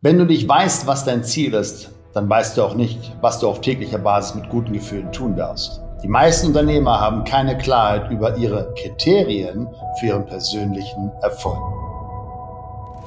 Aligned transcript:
Wenn 0.00 0.16
du 0.16 0.24
nicht 0.24 0.48
weißt, 0.48 0.86
was 0.86 1.04
dein 1.04 1.24
Ziel 1.24 1.54
ist, 1.54 1.90
dann 2.14 2.30
weißt 2.30 2.56
du 2.56 2.62
auch 2.62 2.76
nicht, 2.76 3.16
was 3.20 3.40
du 3.40 3.48
auf 3.48 3.60
täglicher 3.60 3.98
Basis 3.98 4.36
mit 4.36 4.48
guten 4.48 4.72
Gefühlen 4.72 5.10
tun 5.10 5.34
darfst. 5.34 5.80
Die 6.04 6.08
meisten 6.08 6.46
Unternehmer 6.46 7.00
haben 7.00 7.24
keine 7.24 7.58
Klarheit 7.58 8.08
über 8.08 8.36
ihre 8.36 8.72
Kriterien 8.80 9.66
für 9.98 10.06
ihren 10.06 10.24
persönlichen 10.24 11.10
Erfolg. 11.20 11.58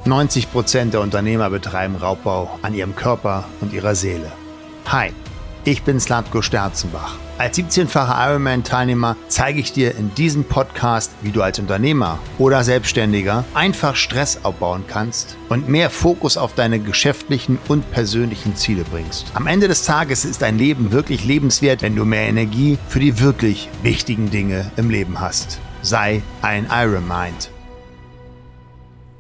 90 0.03 0.51
Prozent 0.51 0.93
der 0.93 0.99
Unternehmer 0.99 1.49
betreiben 1.49 1.95
Raubbau 1.95 2.49
an 2.61 2.73
ihrem 2.73 2.93
Körper 2.93 3.45
und 3.61 3.71
ihrer 3.71 3.95
Seele. 3.95 4.29
Hi, 4.87 5.13
ich 5.63 5.83
bin 5.83 5.99
Slatko 5.99 6.41
Sterzenbach. 6.41 7.15
Als 7.37 7.57
17-facher 7.57 8.29
Ironman-Teilnehmer 8.29 9.15
zeige 9.27 9.59
ich 9.59 9.73
dir 9.73 9.95
in 9.95 10.13
diesem 10.15 10.43
Podcast, 10.43 11.11
wie 11.21 11.31
du 11.31 11.41
als 11.41 11.59
Unternehmer 11.59 12.19
oder 12.37 12.63
Selbstständiger 12.63 13.45
einfach 13.53 13.95
Stress 13.95 14.43
abbauen 14.43 14.83
kannst 14.87 15.37
und 15.49 15.67
mehr 15.67 15.89
Fokus 15.89 16.37
auf 16.37 16.53
deine 16.53 16.79
geschäftlichen 16.79 17.57
und 17.67 17.89
persönlichen 17.91 18.55
Ziele 18.55 18.83
bringst. 18.83 19.27
Am 19.33 19.47
Ende 19.47 19.67
des 19.67 19.85
Tages 19.85 20.25
ist 20.25 20.41
dein 20.41 20.57
Leben 20.57 20.91
wirklich 20.91 21.25
lebenswert, 21.25 21.81
wenn 21.81 21.95
du 21.95 22.05
mehr 22.05 22.27
Energie 22.27 22.77
für 22.87 22.99
die 22.99 23.19
wirklich 23.19 23.69
wichtigen 23.83 24.29
Dinge 24.29 24.71
im 24.77 24.89
Leben 24.89 25.19
hast. 25.19 25.59
Sei 25.81 26.21
ein 26.41 26.67
Ironmind. 26.71 27.49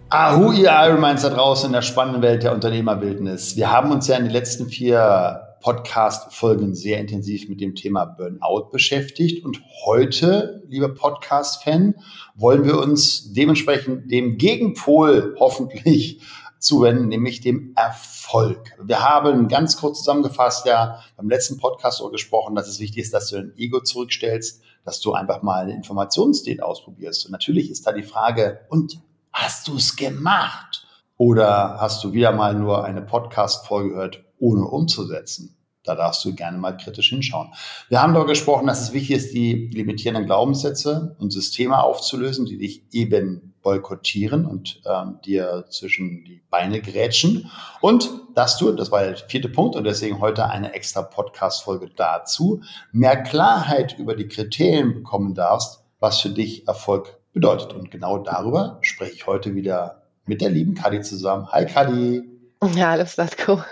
Ahu, 0.09 0.51
ihr 0.51 0.69
Ironminds 0.69 1.21
da 1.21 1.29
draußen 1.29 1.67
in 1.67 1.73
der 1.73 1.81
spannenden 1.81 2.21
Welt 2.21 2.43
der 2.43 2.53
Unternehmerwildnis. 2.53 3.55
Wir 3.55 3.71
haben 3.71 3.91
uns 3.91 4.07
ja 4.07 4.17
in 4.17 4.25
den 4.25 4.33
letzten 4.33 4.67
vier 4.67 5.50
Podcast-Folgen 5.61 6.75
sehr 6.75 6.99
intensiv 6.99 7.47
mit 7.47 7.61
dem 7.61 7.75
Thema 7.75 8.05
Burnout 8.05 8.69
beschäftigt. 8.71 9.45
Und 9.45 9.61
heute, 9.85 10.63
lieber 10.67 10.89
Podcast-Fan, 10.89 11.95
wollen 12.35 12.65
wir 12.65 12.79
uns 12.79 13.31
dementsprechend 13.33 14.11
dem 14.11 14.37
Gegenpol 14.37 15.35
hoffentlich 15.39 16.21
zuwenden, 16.59 17.07
nämlich 17.07 17.41
dem 17.41 17.73
Erfolg. 17.75 18.75
Wir 18.83 19.01
haben 19.01 19.47
ganz 19.47 19.77
kurz 19.77 19.99
zusammengefasst 19.99 20.65
ja 20.65 21.01
beim 21.17 21.29
letzten 21.29 21.57
Podcast 21.57 22.01
gesprochen, 22.11 22.55
dass 22.55 22.67
es 22.67 22.79
wichtig 22.79 23.03
ist, 23.03 23.13
dass 23.13 23.29
du 23.29 23.37
dein 23.37 23.53
Ego 23.57 23.81
zurückstellst, 23.81 24.61
dass 24.83 24.99
du 24.99 25.13
einfach 25.13 25.41
mal 25.41 25.63
eine 25.63 25.75
Informationsstate 25.75 26.63
ausprobierst. 26.63 27.25
Und 27.25 27.31
natürlich 27.31 27.69
ist 27.69 27.85
da 27.87 27.91
die 27.91 28.03
Frage, 28.03 28.61
und 28.69 28.99
hast 29.31 29.67
du 29.67 29.75
es 29.75 29.95
gemacht? 29.95 30.87
Oder 31.17 31.77
hast 31.79 32.03
du 32.03 32.13
wieder 32.13 32.31
mal 32.31 32.55
nur 32.55 32.83
eine 32.83 33.01
Podcast-Folge 33.01 33.89
gehört, 33.89 34.23
ohne 34.41 34.65
umzusetzen? 34.65 35.55
Da 35.83 35.95
darfst 35.95 36.23
du 36.25 36.35
gerne 36.35 36.59
mal 36.59 36.77
kritisch 36.77 37.09
hinschauen. 37.09 37.49
Wir 37.89 38.01
haben 38.01 38.13
darüber 38.13 38.29
gesprochen, 38.29 38.67
dass 38.67 38.81
es 38.81 38.93
wichtig 38.93 39.15
ist, 39.15 39.33
die 39.33 39.67
limitierenden 39.73 40.27
Glaubenssätze 40.27 41.15
und 41.17 41.31
Systeme 41.31 41.81
aufzulösen, 41.81 42.45
die 42.45 42.59
dich 42.59 42.83
eben 42.91 43.55
boykottieren 43.63 44.45
und 44.45 44.81
ähm, 44.85 45.19
dir 45.25 45.65
zwischen 45.69 46.23
die 46.23 46.43
Beine 46.51 46.81
grätschen. 46.81 47.49
Und 47.79 48.11
dass 48.35 48.57
du, 48.57 48.71
das 48.73 48.91
war 48.91 49.03
der 49.03 49.17
vierte 49.17 49.49
Punkt 49.49 49.75
und 49.75 49.83
deswegen 49.83 50.19
heute 50.19 50.49
eine 50.49 50.73
extra 50.73 51.01
Podcast-Folge 51.01 51.89
dazu, 51.95 52.61
mehr 52.91 53.21
Klarheit 53.23 53.97
über 53.97 54.15
die 54.15 54.27
Kriterien 54.27 54.93
bekommen 54.93 55.33
darfst, 55.33 55.83
was 55.99 56.21
für 56.21 56.29
dich 56.29 56.67
Erfolg 56.67 57.19
bedeutet. 57.33 57.73
Und 57.73 57.89
genau 57.89 58.19
darüber 58.19 58.77
spreche 58.81 59.13
ich 59.13 59.27
heute 59.27 59.55
wieder 59.55 60.03
mit 60.25 60.41
der 60.41 60.51
lieben 60.51 60.75
Kadi 60.75 61.01
zusammen. 61.01 61.47
Hi 61.51 61.65
Kadi. 61.65 62.30
Ja, 62.75 62.91
alles 62.91 63.17
Latko. 63.17 63.63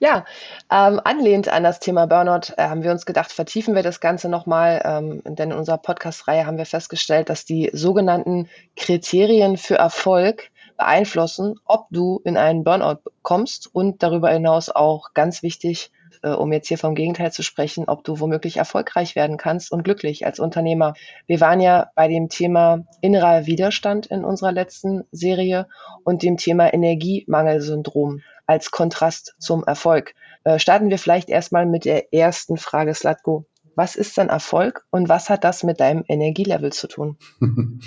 Ja, 0.00 0.24
ähm, 0.70 1.00
anlehnt 1.02 1.48
an 1.48 1.62
das 1.64 1.80
Thema 1.80 2.06
Burnout 2.06 2.52
äh, 2.56 2.68
haben 2.68 2.82
wir 2.82 2.90
uns 2.90 3.06
gedacht, 3.06 3.32
vertiefen 3.32 3.74
wir 3.74 3.82
das 3.82 4.00
Ganze 4.00 4.28
nochmal, 4.28 4.82
ähm, 4.84 5.22
denn 5.24 5.50
in 5.50 5.56
unserer 5.56 5.78
Podcast-Reihe 5.78 6.44
haben 6.46 6.58
wir 6.58 6.66
festgestellt, 6.66 7.30
dass 7.30 7.46
die 7.46 7.70
sogenannten 7.72 8.48
Kriterien 8.76 9.56
für 9.56 9.76
Erfolg 9.76 10.50
beeinflussen, 10.76 11.58
ob 11.64 11.86
du 11.90 12.20
in 12.24 12.36
einen 12.36 12.64
Burnout 12.64 13.00
kommst 13.22 13.74
und 13.74 14.02
darüber 14.02 14.30
hinaus 14.30 14.68
auch 14.68 15.14
ganz 15.14 15.42
wichtig, 15.42 15.90
äh, 16.22 16.30
um 16.30 16.52
jetzt 16.52 16.68
hier 16.68 16.78
vom 16.78 16.94
Gegenteil 16.94 17.32
zu 17.32 17.42
sprechen, 17.42 17.84
ob 17.86 18.04
du 18.04 18.20
womöglich 18.20 18.56
erfolgreich 18.56 19.16
werden 19.16 19.36
kannst 19.36 19.72
und 19.72 19.84
glücklich 19.84 20.26
als 20.26 20.38
Unternehmer. 20.38 20.94
Wir 21.26 21.40
waren 21.40 21.60
ja 21.60 21.90
bei 21.94 22.08
dem 22.08 22.28
Thema 22.28 22.84
innerer 23.00 23.46
Widerstand 23.46 24.06
in 24.06 24.24
unserer 24.24 24.52
letzten 24.52 25.04
Serie 25.12 25.68
und 26.04 26.22
dem 26.22 26.36
Thema 26.36 26.72
Energiemangelsyndrom 26.72 28.20
als 28.46 28.70
Kontrast 28.70 29.34
zum 29.38 29.64
Erfolg. 29.64 30.14
Äh, 30.44 30.58
starten 30.58 30.90
wir 30.90 30.98
vielleicht 30.98 31.28
erstmal 31.28 31.66
mit 31.66 31.84
der 31.84 32.12
ersten 32.12 32.56
Frage, 32.56 32.94
Slatko. 32.94 33.46
Was 33.74 33.94
ist 33.94 34.16
denn 34.16 34.28
Erfolg 34.28 34.84
und 34.90 35.08
was 35.08 35.30
hat 35.30 35.44
das 35.44 35.62
mit 35.62 35.78
deinem 35.78 36.04
Energielevel 36.08 36.72
zu 36.72 36.88
tun? 36.88 37.16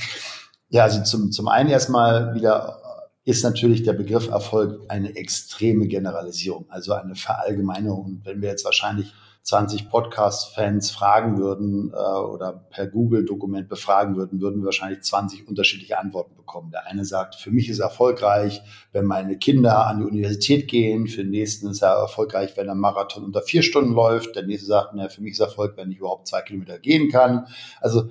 Ja, 0.74 0.84
also 0.84 1.04
zum, 1.04 1.34
zum 1.34 1.50
einen 1.50 1.70
erstmal 1.70 2.34
wieder 2.34 2.81
ist 3.24 3.44
natürlich 3.44 3.84
der 3.84 3.94
Begriff 3.94 4.30
Erfolg 4.30 4.82
eine 4.88 5.16
extreme 5.16 5.88
Generalisierung, 5.88 6.66
also 6.70 6.94
eine 6.94 7.16
Verallgemeinerung. 7.16 8.06
Und 8.06 8.26
wenn 8.26 8.42
wir 8.42 8.50
jetzt 8.50 8.66
wahrscheinlich 8.66 9.14
20 9.44 9.90
Podcast-Fans 9.90 10.92
fragen 10.92 11.38
würden 11.38 11.92
äh, 11.94 11.96
oder 11.96 12.54
per 12.70 12.86
Google-Dokument 12.88 13.70
befragen 13.70 14.16
würden, 14.16 14.40
würden 14.40 14.62
wir 14.62 14.66
wahrscheinlich 14.66 15.02
20 15.02 15.48
unterschiedliche 15.48 15.98
Antworten 15.98 16.36
bekommen. 16.36 16.72
Der 16.72 16.86
eine 16.86 17.06
sagt, 17.06 17.36
für 17.36 17.50
mich 17.50 17.68
ist 17.70 17.80
erfolgreich, 17.80 18.62
wenn 18.92 19.06
meine 19.06 19.38
Kinder 19.38 19.88
an 19.88 20.00
die 20.00 20.06
Universität 20.06 20.68
gehen. 20.68 21.08
Für 21.08 21.24
den 21.24 21.32
nächsten 21.32 21.70
ist 21.70 21.82
er 21.82 21.94
erfolgreich, 21.94 22.56
wenn 22.56 22.68
er 22.68 22.76
Marathon 22.76 23.24
unter 23.24 23.42
vier 23.42 23.64
Stunden 23.64 23.94
läuft. 23.94 24.36
Der 24.36 24.46
nächste 24.46 24.68
sagt, 24.68 24.92
na, 24.96 25.10
für 25.10 25.22
mich 25.22 25.34
ist 25.34 25.40
Erfolg, 25.40 25.76
wenn 25.76 25.92
ich 25.92 25.98
überhaupt 25.98 26.28
zwei 26.28 26.42
Kilometer 26.42 26.78
gehen 26.78 27.10
kann. 27.10 27.48
Also 27.82 28.10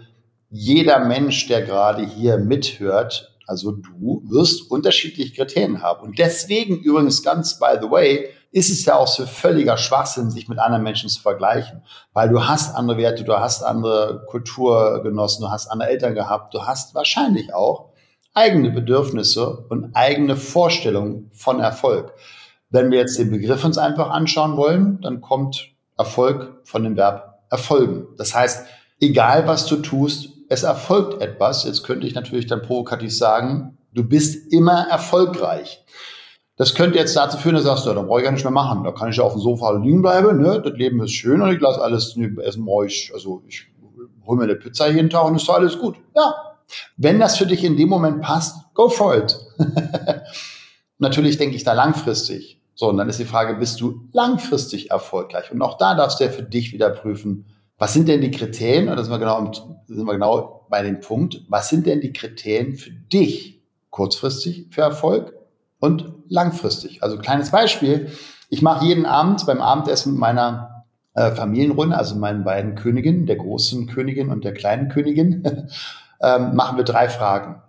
jeder 0.51 0.99
Mensch, 1.05 1.47
der 1.47 1.63
gerade 1.63 2.05
hier 2.05 2.39
mithört, 2.39 3.30
also 3.51 3.73
du 3.73 4.23
wirst 4.29 4.71
unterschiedliche 4.71 5.35
Kriterien 5.35 5.83
haben. 5.83 6.07
Und 6.07 6.19
deswegen 6.21 6.79
übrigens 6.79 7.25
ganz 7.25 7.59
by 7.59 7.79
the 7.81 7.91
way, 7.91 8.29
ist 8.53 8.71
es 8.71 8.85
ja 8.85 8.97
auch 8.97 9.09
so 9.09 9.27
völliger 9.27 9.77
Schwachsinn, 9.77 10.31
sich 10.31 10.49
mit 10.49 10.61
anderen 10.61 10.85
Menschen 10.85 11.09
zu 11.09 11.21
vergleichen. 11.21 11.83
Weil 12.13 12.29
du 12.29 12.47
hast 12.47 12.77
andere 12.77 12.97
Werte, 12.97 13.25
du 13.25 13.33
hast 13.39 13.65
andere 13.65 14.25
Kulturgenossen, 14.29 15.45
du 15.45 15.51
hast 15.51 15.67
andere 15.67 15.91
Eltern 15.91 16.15
gehabt, 16.15 16.55
du 16.55 16.63
hast 16.63 16.95
wahrscheinlich 16.95 17.53
auch 17.53 17.91
eigene 18.35 18.71
Bedürfnisse 18.71 19.67
und 19.69 19.97
eigene 19.97 20.37
Vorstellungen 20.37 21.31
von 21.33 21.59
Erfolg. 21.59 22.15
Wenn 22.71 22.93
wir 22.93 23.01
jetzt 23.01 23.19
den 23.19 23.33
Begriff 23.33 23.65
uns 23.65 23.79
einfach 23.79 24.11
anschauen 24.11 24.57
wollen, 24.57 25.01
dann 25.01 25.21
kommt 25.21 25.73
Erfolg 25.99 26.61
von 26.63 26.85
dem 26.85 26.97
Verb 26.97 27.43
erfolgen. 27.51 28.07
Das 28.17 28.33
heißt, 28.33 28.67
egal 29.01 29.49
was 29.49 29.67
du 29.67 29.77
tust, 29.77 30.40
es 30.51 30.65
erfolgt 30.65 31.23
etwas. 31.23 31.65
Jetzt 31.65 31.85
könnte 31.85 32.07
ich 32.07 32.15
natürlich 32.15 32.47
dann 32.47 32.61
provokativ 32.61 33.17
sagen, 33.17 33.79
du 33.95 34.03
bist 34.03 34.53
immer 34.53 34.89
erfolgreich. 34.91 35.85
Das 36.57 36.75
könnte 36.75 36.99
jetzt 36.99 37.17
dazu 37.17 37.39
führen, 37.39 37.55
dass 37.55 37.63
du 37.63 37.69
sagst, 37.69 37.87
ja, 37.87 37.95
da 37.95 38.03
brauche 38.03 38.19
ich 38.19 38.25
gar 38.25 38.33
nicht 38.33 38.45
mehr 38.45 38.51
machen. 38.51 38.83
Da 38.83 38.91
kann 38.91 39.09
ich 39.09 39.17
ja 39.17 39.23
auf 39.23 39.33
dem 39.33 39.41
Sofa 39.41 39.71
liegen 39.79 40.03
bleiben, 40.03 40.43
ne? 40.43 40.61
Das 40.61 40.75
Leben 40.75 41.03
ist 41.03 41.13
schön 41.13 41.41
und 41.41 41.53
ich 41.53 41.61
lasse 41.61 41.81
alles 41.81 42.17
essen 42.43 42.69
euch. 42.69 43.13
Also 43.15 43.43
ich 43.47 43.69
hole 44.27 44.39
mir 44.39 44.45
eine 44.45 44.57
Pizza 44.57 44.89
jeden 44.91 45.09
Tag 45.09 45.25
und 45.25 45.37
ist 45.37 45.49
doch 45.49 45.55
alles 45.55 45.79
gut. 45.79 45.97
Ja. 46.17 46.35
Wenn 46.97 47.21
das 47.21 47.39
für 47.39 47.47
dich 47.47 47.63
in 47.63 47.77
dem 47.77 47.89
Moment 47.89 48.21
passt, 48.21 48.57
go 48.75 48.89
for 48.89 49.17
it. 49.17 49.39
Natürlich 50.99 51.39
denke 51.39 51.55
ich 51.55 51.63
da 51.63 51.75
langfristig. 51.75 52.61
So, 52.75 52.89
und 52.89 52.97
dann 52.97 53.09
ist 53.09 53.21
die 53.21 53.25
Frage, 53.25 53.55
bist 53.55 53.81
du 53.81 54.09
langfristig 54.13 54.91
erfolgreich? 54.91 55.53
Und 55.53 55.63
auch 55.63 55.79
da 55.79 55.95
darfst 55.95 56.19
du 56.19 56.25
ja 56.25 56.31
für 56.31 56.43
dich 56.43 56.73
wieder 56.73 56.91
prüfen, 56.91 57.47
was 57.81 57.95
sind 57.95 58.09
denn 58.09 58.21
die 58.21 58.31
Kriterien? 58.31 58.91
Und 58.91 58.97
da 58.97 59.03
sind 59.03 59.11
wir 59.11 59.19
genau, 59.19 59.51
sind 59.87 60.05
wir 60.05 60.13
genau 60.13 60.67
bei 60.69 60.83
dem 60.83 61.01
Punkt. 61.01 61.41
Was 61.49 61.71
sind 61.71 61.87
denn 61.87 62.03
die 62.03 62.13
Kriterien 62.13 62.75
für 62.75 62.91
dich 62.91 63.63
kurzfristig 63.89 64.67
für 64.71 64.83
Erfolg 64.83 65.33
und 65.79 66.13
langfristig? 66.29 67.03
Also 67.03 67.17
kleines 67.17 67.51
Beispiel. 67.51 68.13
Ich 68.51 68.61
mache 68.61 68.85
jeden 68.85 69.07
Abend 69.07 69.47
beim 69.47 69.63
Abendessen 69.63 70.13
mit 70.13 70.21
meiner 70.21 70.85
äh, 71.15 71.31
Familienrunde, 71.31 71.97
also 71.97 72.17
meinen 72.17 72.45
beiden 72.45 72.75
Königinnen, 72.75 73.25
der 73.25 73.37
großen 73.37 73.87
Königin 73.87 74.29
und 74.29 74.45
der 74.45 74.53
kleinen 74.53 74.91
Königin, 74.91 75.43
ähm, 76.21 76.55
machen 76.55 76.77
wir 76.77 76.85
drei 76.85 77.09
Fragen. 77.09 77.63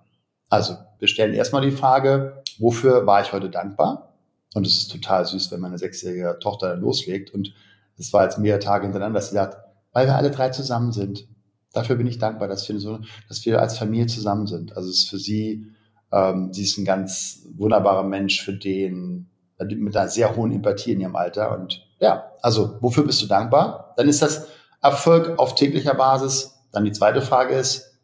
Also 0.49 0.75
wir 0.99 1.07
stellen 1.07 1.33
erstmal 1.33 1.61
die 1.61 1.72
Frage, 1.72 2.43
wofür 2.59 3.07
war 3.07 3.22
ich 3.22 3.31
heute 3.31 3.49
dankbar? 3.49 4.13
Und 4.55 4.67
es 4.67 4.73
ist 4.73 4.91
total 4.91 5.25
süß, 5.25 5.53
wenn 5.53 5.61
meine 5.61 5.78
sechsjährige 5.78 6.37
Tochter 6.41 6.72
dann 6.72 6.81
loslegt. 6.81 7.34
Und 7.34 7.53
es 7.97 8.11
war 8.11 8.23
jetzt 8.23 8.40
mehrere 8.40 8.59
Tage 8.59 8.84
hintereinander, 8.84 9.19
dass 9.19 9.29
sie 9.29 9.35
sagt, 9.35 9.71
weil 9.93 10.08
wir 10.08 10.16
alle 10.16 10.32
drei 10.32 10.49
zusammen 10.49 10.91
sind. 10.91 11.28
Dafür 11.73 11.96
bin 11.96 12.08
ich 12.08 12.20
dankbar, 12.20 12.47
dass 12.47 12.67
wir 12.67 12.79
so, 12.79 12.99
dass 13.28 13.46
wir 13.46 13.61
als 13.61 13.78
Familie 13.78 14.08
zusammen 14.08 14.47
sind. 14.47 14.76
Also 14.76 14.90
es 14.90 14.99
ist 14.99 15.09
für 15.09 15.20
sie, 15.20 15.67
ähm, 16.11 16.53
sie 16.53 16.64
ist 16.64 16.78
ein 16.78 16.85
ganz 16.85 17.47
wunderbarer 17.55 18.03
Mensch, 18.03 18.41
für 18.41 18.53
den 18.53 19.28
mit 19.64 19.96
einer 19.96 20.09
sehr 20.09 20.35
hohen 20.35 20.52
Empathie 20.52 20.93
in 20.93 21.02
ihrem 21.02 21.16
Alter. 21.16 21.58
Und 21.58 21.85
ja, 21.99 22.32
also 22.41 22.78
wofür 22.82 23.05
bist 23.05 23.22
du 23.22 23.28
dankbar? 23.28 23.93
Dann 23.97 24.09
ist 24.09 24.22
das 24.22 24.47
Erfolg 24.82 25.38
auf 25.38 25.55
täglicher 25.55 25.94
Basis. 25.94 26.59
Dann 26.72 26.85
die 26.85 26.91
zweite 26.91 27.22
Frage 27.22 27.53
ist, 27.53 27.99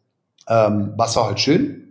ähm, 0.48 0.92
was 0.96 1.16
war 1.16 1.28
heute 1.28 1.40
schön? 1.40 1.84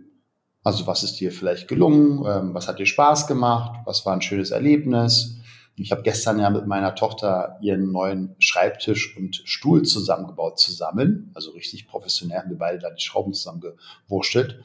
Also 0.64 0.86
was 0.86 1.02
ist 1.02 1.20
dir 1.20 1.32
vielleicht 1.32 1.68
gelungen? 1.68 2.24
Ähm, 2.26 2.54
was 2.54 2.68
hat 2.68 2.78
dir 2.78 2.86
Spaß 2.86 3.26
gemacht? 3.26 3.80
Was 3.84 4.04
war 4.06 4.14
ein 4.14 4.22
schönes 4.22 4.50
Erlebnis? 4.50 5.37
Ich 5.78 5.92
habe 5.92 6.02
gestern 6.02 6.38
ja 6.40 6.50
mit 6.50 6.66
meiner 6.66 6.94
Tochter 6.94 7.58
ihren 7.60 7.92
neuen 7.92 8.34
Schreibtisch 8.38 9.16
und 9.16 9.42
Stuhl 9.44 9.82
zusammengebaut 9.82 10.58
zusammen. 10.58 11.30
Also 11.34 11.52
richtig 11.52 11.86
professionell 11.86 12.38
haben 12.38 12.50
wir 12.50 12.58
beide 12.58 12.78
da 12.78 12.90
die 12.90 13.02
Schrauben 13.02 13.32
zusammengewurschtelt. 13.32 14.62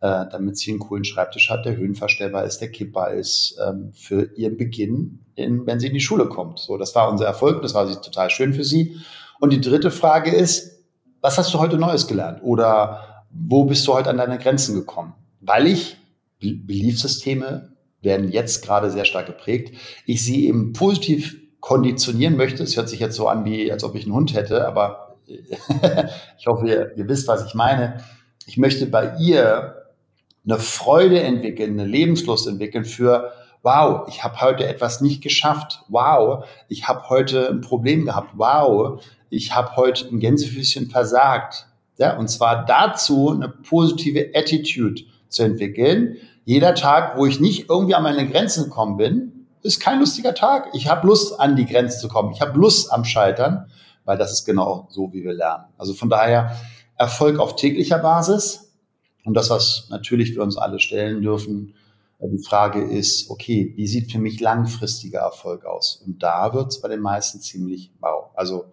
äh, 0.00 0.26
damit 0.30 0.58
sie 0.58 0.70
einen 0.70 0.80
coolen 0.80 1.04
Schreibtisch 1.04 1.48
hat, 1.50 1.64
der 1.64 1.76
höhenverstellbar 1.76 2.44
ist, 2.44 2.58
der 2.58 2.70
kippbar 2.70 3.12
ist, 3.12 3.58
ähm, 3.66 3.92
für 3.94 4.30
ihren 4.36 4.56
Beginn, 4.56 5.24
in, 5.34 5.66
wenn 5.66 5.80
sie 5.80 5.86
in 5.86 5.94
die 5.94 6.00
Schule 6.00 6.26
kommt. 6.28 6.58
So, 6.58 6.76
das 6.76 6.94
war 6.94 7.10
unser 7.10 7.26
Erfolg, 7.26 7.62
das 7.62 7.74
war 7.74 7.90
total 8.02 8.30
schön 8.30 8.52
für 8.52 8.64
sie. 8.64 8.96
Und 9.40 9.52
die 9.52 9.60
dritte 9.60 9.90
Frage 9.90 10.30
ist, 10.30 10.82
was 11.20 11.38
hast 11.38 11.52
du 11.54 11.58
heute 11.58 11.78
Neues 11.78 12.06
gelernt? 12.06 12.40
Oder 12.42 13.24
wo 13.30 13.64
bist 13.64 13.86
du 13.86 13.94
heute 13.94 14.10
an 14.10 14.18
deine 14.18 14.38
Grenzen 14.38 14.74
gekommen? 14.74 15.14
Weil 15.40 15.66
ich 15.66 15.96
Beliefsysteme 16.40 17.75
werden 18.06 18.32
jetzt 18.32 18.64
gerade 18.64 18.90
sehr 18.90 19.04
stark 19.04 19.26
geprägt. 19.26 19.76
Ich 20.06 20.24
sie 20.24 20.46
eben 20.46 20.72
positiv 20.72 21.36
konditionieren 21.60 22.38
möchte. 22.38 22.62
Es 22.62 22.76
hört 22.76 22.88
sich 22.88 23.00
jetzt 23.00 23.16
so 23.16 23.28
an, 23.28 23.44
wie 23.44 23.70
als 23.70 23.84
ob 23.84 23.94
ich 23.94 24.04
einen 24.04 24.14
Hund 24.14 24.34
hätte, 24.34 24.66
aber 24.66 25.16
ich 26.38 26.46
hoffe, 26.46 26.66
ihr, 26.66 26.92
ihr 26.96 27.08
wisst, 27.08 27.28
was 27.28 27.44
ich 27.44 27.54
meine. 27.54 28.02
Ich 28.46 28.56
möchte 28.56 28.86
bei 28.86 29.16
ihr 29.18 29.82
eine 30.44 30.58
Freude 30.58 31.20
entwickeln, 31.20 31.78
eine 31.78 31.88
Lebenslust 31.88 32.46
entwickeln 32.46 32.84
für, 32.84 33.32
wow, 33.62 34.06
ich 34.08 34.22
habe 34.22 34.40
heute 34.40 34.66
etwas 34.66 35.00
nicht 35.00 35.22
geschafft. 35.22 35.82
Wow, 35.88 36.44
ich 36.68 36.86
habe 36.86 37.08
heute 37.08 37.50
ein 37.50 37.60
Problem 37.60 38.04
gehabt. 38.04 38.30
Wow, 38.36 39.02
ich 39.28 39.54
habe 39.54 39.74
heute 39.74 40.06
ein 40.06 40.20
Gänsefüßchen 40.20 40.88
versagt. 40.88 41.66
Ja, 41.98 42.16
und 42.16 42.28
zwar 42.28 42.64
dazu 42.64 43.30
eine 43.30 43.48
positive 43.48 44.30
Attitude 44.34 45.02
zu 45.28 45.42
entwickeln. 45.42 46.18
Jeder 46.46 46.76
Tag, 46.76 47.18
wo 47.18 47.26
ich 47.26 47.40
nicht 47.40 47.68
irgendwie 47.68 47.96
an 47.96 48.04
meine 48.04 48.24
Grenzen 48.30 48.64
gekommen 48.64 48.96
bin, 48.96 49.48
ist 49.62 49.80
kein 49.80 49.98
lustiger 49.98 50.32
Tag. 50.32 50.68
Ich 50.74 50.86
habe 50.86 51.04
Lust, 51.04 51.40
an 51.40 51.56
die 51.56 51.66
Grenzen 51.66 51.98
zu 51.98 52.06
kommen. 52.06 52.30
Ich 52.32 52.40
habe 52.40 52.56
Lust 52.56 52.92
am 52.92 53.04
Scheitern, 53.04 53.66
weil 54.04 54.16
das 54.16 54.30
ist 54.30 54.44
genau 54.44 54.86
so, 54.88 55.12
wie 55.12 55.24
wir 55.24 55.32
lernen. 55.32 55.64
Also 55.76 55.92
von 55.92 56.08
daher 56.08 56.56
Erfolg 56.96 57.40
auf 57.40 57.56
täglicher 57.56 57.98
Basis. 57.98 58.72
Und 59.24 59.34
das, 59.34 59.50
was 59.50 59.88
natürlich 59.90 60.36
wir 60.36 60.42
uns 60.44 60.56
alle 60.56 60.78
stellen 60.78 61.20
dürfen, 61.20 61.74
die 62.20 62.38
Frage 62.38 62.80
ist, 62.80 63.28
okay, 63.28 63.72
wie 63.74 63.88
sieht 63.88 64.12
für 64.12 64.20
mich 64.20 64.38
langfristiger 64.38 65.22
Erfolg 65.22 65.64
aus? 65.64 66.00
Und 66.06 66.22
da 66.22 66.54
wird 66.54 66.68
es 66.68 66.80
bei 66.80 66.86
den 66.86 67.00
meisten 67.00 67.40
ziemlich 67.40 67.90
mau. 67.98 68.30
Also 68.36 68.66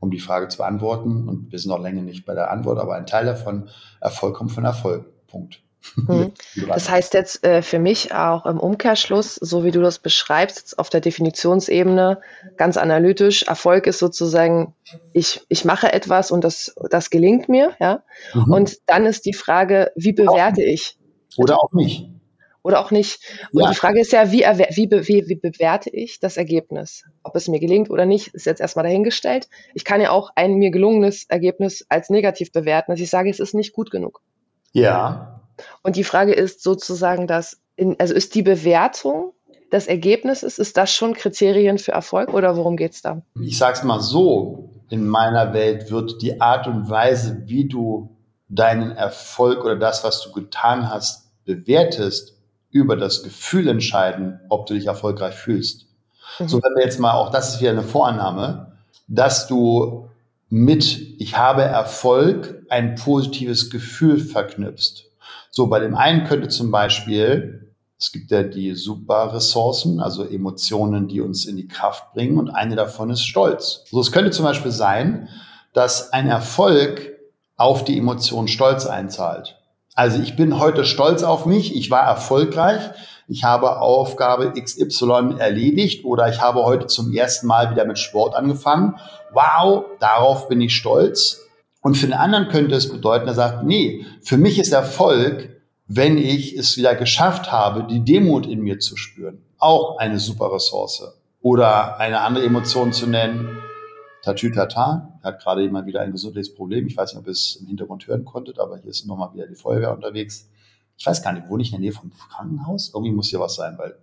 um 0.00 0.10
die 0.10 0.20
Frage 0.20 0.48
zu 0.48 0.58
beantworten. 0.58 1.30
Und 1.30 1.50
wir 1.50 1.58
sind 1.58 1.70
noch 1.70 1.80
länger 1.80 2.02
nicht 2.02 2.26
bei 2.26 2.34
der 2.34 2.50
Antwort, 2.50 2.78
aber 2.78 2.94
ein 2.94 3.06
Teil 3.06 3.24
davon, 3.24 3.70
Erfolg 4.02 4.36
kommt 4.36 4.52
von 4.52 4.66
Erfolg. 4.66 5.26
Punkt. 5.28 5.62
Mhm. 5.96 6.32
Das 6.68 6.88
heißt 6.88 7.14
jetzt 7.14 7.44
äh, 7.44 7.62
für 7.62 7.78
mich 7.78 8.14
auch 8.14 8.46
im 8.46 8.58
Umkehrschluss, 8.58 9.34
so 9.34 9.64
wie 9.64 9.70
du 9.70 9.80
das 9.80 9.98
beschreibst, 9.98 10.78
auf 10.78 10.90
der 10.90 11.00
Definitionsebene, 11.00 12.20
ganz 12.56 12.76
analytisch, 12.76 13.44
Erfolg 13.44 13.86
ist 13.86 13.98
sozusagen, 13.98 14.74
ich, 15.12 15.42
ich 15.48 15.64
mache 15.64 15.92
etwas 15.92 16.30
und 16.30 16.44
das, 16.44 16.74
das 16.90 17.10
gelingt 17.10 17.48
mir, 17.48 17.72
ja. 17.80 18.02
Mhm. 18.34 18.52
Und 18.52 18.76
dann 18.86 19.06
ist 19.06 19.26
die 19.26 19.34
Frage, 19.34 19.90
wie 19.96 20.12
bewerte 20.12 20.62
ich? 20.62 20.98
Oder 21.36 21.58
auch 21.62 21.72
nicht 21.72 22.10
oder 22.66 22.80
auch 22.80 22.90
nicht. 22.90 23.20
Und 23.52 23.62
ja. 23.62 23.70
die 23.70 23.76
Frage 23.76 24.00
ist 24.00 24.10
ja, 24.10 24.32
wie, 24.32 24.40
wie, 24.40 24.90
wie, 24.90 25.28
wie 25.28 25.34
bewerte 25.36 25.88
ich 25.88 26.18
das 26.18 26.36
Ergebnis? 26.36 27.04
Ob 27.22 27.36
es 27.36 27.46
mir 27.46 27.60
gelingt 27.60 27.90
oder 27.90 28.06
nicht, 28.06 28.34
ist 28.34 28.44
jetzt 28.44 28.60
erstmal 28.60 28.84
dahingestellt. 28.84 29.48
Ich 29.72 29.84
kann 29.84 30.00
ja 30.00 30.10
auch 30.10 30.32
ein 30.34 30.54
mir 30.54 30.72
gelungenes 30.72 31.26
Ergebnis 31.28 31.86
als 31.88 32.10
negativ 32.10 32.50
bewerten, 32.50 32.90
dass 32.90 33.00
ich 33.00 33.08
sage, 33.08 33.30
es 33.30 33.38
ist 33.38 33.54
nicht 33.54 33.72
gut 33.72 33.92
genug. 33.92 34.20
Ja. 34.72 35.35
Und 35.82 35.96
die 35.96 36.04
Frage 36.04 36.32
ist 36.32 36.62
sozusagen, 36.62 37.26
dass, 37.26 37.58
in, 37.76 37.96
also 37.98 38.14
ist 38.14 38.34
die 38.34 38.42
Bewertung 38.42 39.32
des 39.72 39.86
Ergebnisses, 39.86 40.58
ist 40.58 40.76
das 40.76 40.92
schon 40.92 41.14
Kriterien 41.14 41.78
für 41.78 41.92
Erfolg 41.92 42.32
oder 42.32 42.56
worum 42.56 42.76
geht 42.76 42.92
es 42.92 43.02
da? 43.02 43.22
Ich 43.40 43.58
sage 43.58 43.78
es 43.78 43.82
mal 43.82 44.00
so, 44.00 44.70
in 44.90 45.06
meiner 45.06 45.52
Welt 45.52 45.90
wird 45.90 46.22
die 46.22 46.40
Art 46.40 46.66
und 46.66 46.88
Weise, 46.88 47.42
wie 47.46 47.66
du 47.66 48.16
deinen 48.48 48.92
Erfolg 48.92 49.64
oder 49.64 49.76
das, 49.76 50.04
was 50.04 50.22
du 50.22 50.32
getan 50.32 50.88
hast, 50.88 51.28
bewertest, 51.44 52.34
über 52.70 52.96
das 52.96 53.22
Gefühl 53.22 53.68
entscheiden, 53.68 54.40
ob 54.48 54.66
du 54.66 54.74
dich 54.74 54.86
erfolgreich 54.86 55.34
fühlst. 55.34 55.86
Mhm. 56.38 56.48
So, 56.48 56.62
wenn 56.62 56.74
wir 56.76 56.84
jetzt 56.84 57.00
mal, 57.00 57.14
auch 57.14 57.30
das 57.30 57.54
ist 57.54 57.60
wieder 57.60 57.70
eine 57.70 57.82
Vorannahme, 57.82 58.72
dass 59.08 59.46
du 59.46 60.08
mit 60.48 60.84
ich 61.18 61.36
habe 61.36 61.62
Erfolg 61.62 62.62
ein 62.68 62.94
positives 62.94 63.70
Gefühl 63.70 64.18
verknüpfst. 64.18 65.05
So, 65.50 65.66
bei 65.68 65.80
dem 65.80 65.94
einen 65.94 66.24
könnte 66.24 66.48
zum 66.48 66.70
Beispiel, 66.70 67.72
es 67.98 68.12
gibt 68.12 68.30
ja 68.30 68.42
die 68.42 68.74
Superressourcen, 68.74 70.00
also 70.00 70.24
Emotionen, 70.24 71.08
die 71.08 71.20
uns 71.20 71.46
in 71.46 71.56
die 71.56 71.68
Kraft 71.68 72.12
bringen 72.12 72.38
und 72.38 72.50
eine 72.50 72.76
davon 72.76 73.10
ist 73.10 73.24
Stolz. 73.24 73.84
So, 73.90 74.00
es 74.00 74.12
könnte 74.12 74.30
zum 74.30 74.44
Beispiel 74.44 74.72
sein, 74.72 75.28
dass 75.72 76.12
ein 76.12 76.28
Erfolg 76.28 77.16
auf 77.56 77.84
die 77.84 77.98
Emotion 77.98 78.48
Stolz 78.48 78.86
einzahlt. 78.86 79.58
Also 79.94 80.20
ich 80.20 80.36
bin 80.36 80.58
heute 80.58 80.84
stolz 80.84 81.22
auf 81.22 81.46
mich, 81.46 81.74
ich 81.74 81.90
war 81.90 82.02
erfolgreich, 82.02 82.82
ich 83.28 83.44
habe 83.44 83.80
Aufgabe 83.80 84.52
XY 84.52 85.36
erledigt 85.38 86.04
oder 86.04 86.28
ich 86.28 86.42
habe 86.42 86.64
heute 86.64 86.86
zum 86.86 87.12
ersten 87.14 87.46
Mal 87.46 87.70
wieder 87.70 87.86
mit 87.86 87.98
Sport 87.98 88.34
angefangen. 88.34 88.96
Wow, 89.32 89.86
darauf 89.98 90.48
bin 90.48 90.60
ich 90.60 90.76
stolz. 90.76 91.45
Und 91.86 91.96
für 91.96 92.08
den 92.08 92.14
anderen 92.14 92.48
könnte 92.48 92.74
es 92.74 92.90
bedeuten, 92.90 93.28
er 93.28 93.34
sagt, 93.34 93.62
nee, 93.62 94.04
für 94.20 94.38
mich 94.38 94.58
ist 94.58 94.72
Erfolg, 94.72 95.62
wenn 95.86 96.18
ich 96.18 96.58
es 96.58 96.76
wieder 96.76 96.96
geschafft 96.96 97.52
habe, 97.52 97.84
die 97.84 98.00
Demut 98.00 98.44
in 98.44 98.60
mir 98.62 98.80
zu 98.80 98.96
spüren. 98.96 99.40
Auch 99.58 99.96
eine 99.98 100.18
super 100.18 100.52
Ressource. 100.52 101.04
Oder 101.42 102.00
eine 102.00 102.22
andere 102.22 102.44
Emotion 102.44 102.92
zu 102.92 103.06
nennen, 103.06 103.58
Tatütata, 104.22 105.20
hat 105.22 105.40
gerade 105.40 105.62
jemand 105.62 105.86
wieder 105.86 106.00
ein 106.00 106.10
gesundheitliches 106.10 106.56
Problem. 106.56 106.88
Ich 106.88 106.96
weiß 106.96 107.12
nicht, 107.12 107.20
ob 107.20 107.28
ihr 107.28 107.30
es 107.30 107.54
im 107.60 107.68
Hintergrund 107.68 108.04
hören 108.08 108.24
konntet, 108.24 108.58
aber 108.58 108.78
hier 108.78 108.90
ist 108.90 109.06
nochmal 109.06 109.32
wieder 109.34 109.46
die 109.46 109.54
Feuerwehr 109.54 109.92
unterwegs. 109.92 110.48
Ich 110.98 111.06
weiß 111.06 111.22
gar 111.22 111.34
nicht, 111.34 111.48
wohne 111.48 111.62
ich 111.62 111.68
in 111.68 111.74
der 111.74 111.82
Nähe 111.82 111.92
vom 111.92 112.10
Krankenhaus? 112.32 112.90
Irgendwie 112.92 113.12
muss 113.12 113.28
hier 113.28 113.38
was 113.38 113.54
sein, 113.54 113.78
weil. 113.78 113.94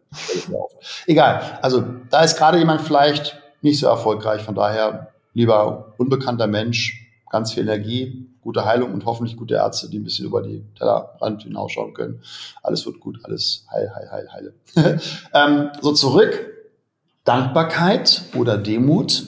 Egal. 1.06 1.59
Also 1.62 1.83
da 2.09 2.24
ist 2.24 2.38
gerade 2.38 2.59
jemand 2.59 2.79
vielleicht 2.79 3.41
nicht 3.62 3.77
so 3.77 3.88
erfolgreich. 3.88 4.41
Von 4.41 4.56
daher 4.56 5.12
lieber 5.33 5.95
unbekannter 5.97 6.47
Mensch, 6.47 7.02
ganz 7.33 7.51
viel 7.51 7.63
Energie, 7.63 8.30
gute 8.41 8.63
Heilung 8.63 8.94
und 8.94 9.06
hoffentlich 9.06 9.38
gute 9.38 9.56
Ärzte, 9.56 9.89
die 9.89 9.97
ein 9.97 10.03
bisschen 10.03 10.27
über 10.27 10.44
die 10.44 10.63
Tellerrand 10.77 11.41
hinausschauen 11.41 11.95
können. 11.95 12.21
Alles 12.62 12.85
wird 12.85 13.00
gut, 13.00 13.18
alles 13.24 13.65
heil, 13.71 13.91
heil, 13.95 14.12
heil, 14.12 14.30
heile. 14.31 15.00
ähm, 15.33 15.71
so 15.81 15.94
zurück. 15.94 16.51
Dankbarkeit 17.24 18.21
oder 18.35 18.59
Demut 18.59 19.24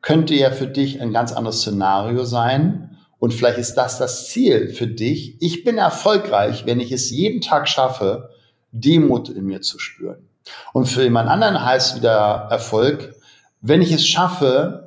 könnte 0.00 0.34
ja 0.34 0.50
für 0.50 0.66
dich 0.66 1.02
ein 1.02 1.12
ganz 1.12 1.32
anderes 1.32 1.60
Szenario 1.60 2.24
sein. 2.24 2.96
Und 3.18 3.34
vielleicht 3.34 3.58
ist 3.58 3.74
das 3.74 3.98
das 3.98 4.30
Ziel 4.30 4.70
für 4.70 4.86
dich. 4.86 5.36
Ich 5.40 5.62
bin 5.62 5.76
erfolgreich, 5.76 6.64
wenn 6.64 6.80
ich 6.80 6.90
es 6.90 7.10
jeden 7.10 7.42
Tag 7.42 7.68
schaffe, 7.68 8.30
Demut 8.70 9.28
in 9.28 9.44
mir 9.44 9.60
zu 9.60 9.78
spüren. 9.78 10.26
Und 10.72 10.86
für 10.86 11.02
jemand 11.02 11.28
anderen 11.28 11.62
heißt 11.62 11.96
wieder 11.96 12.48
Erfolg, 12.50 13.14
wenn 13.60 13.82
ich 13.82 13.92
es 13.92 14.06
schaffe, 14.06 14.81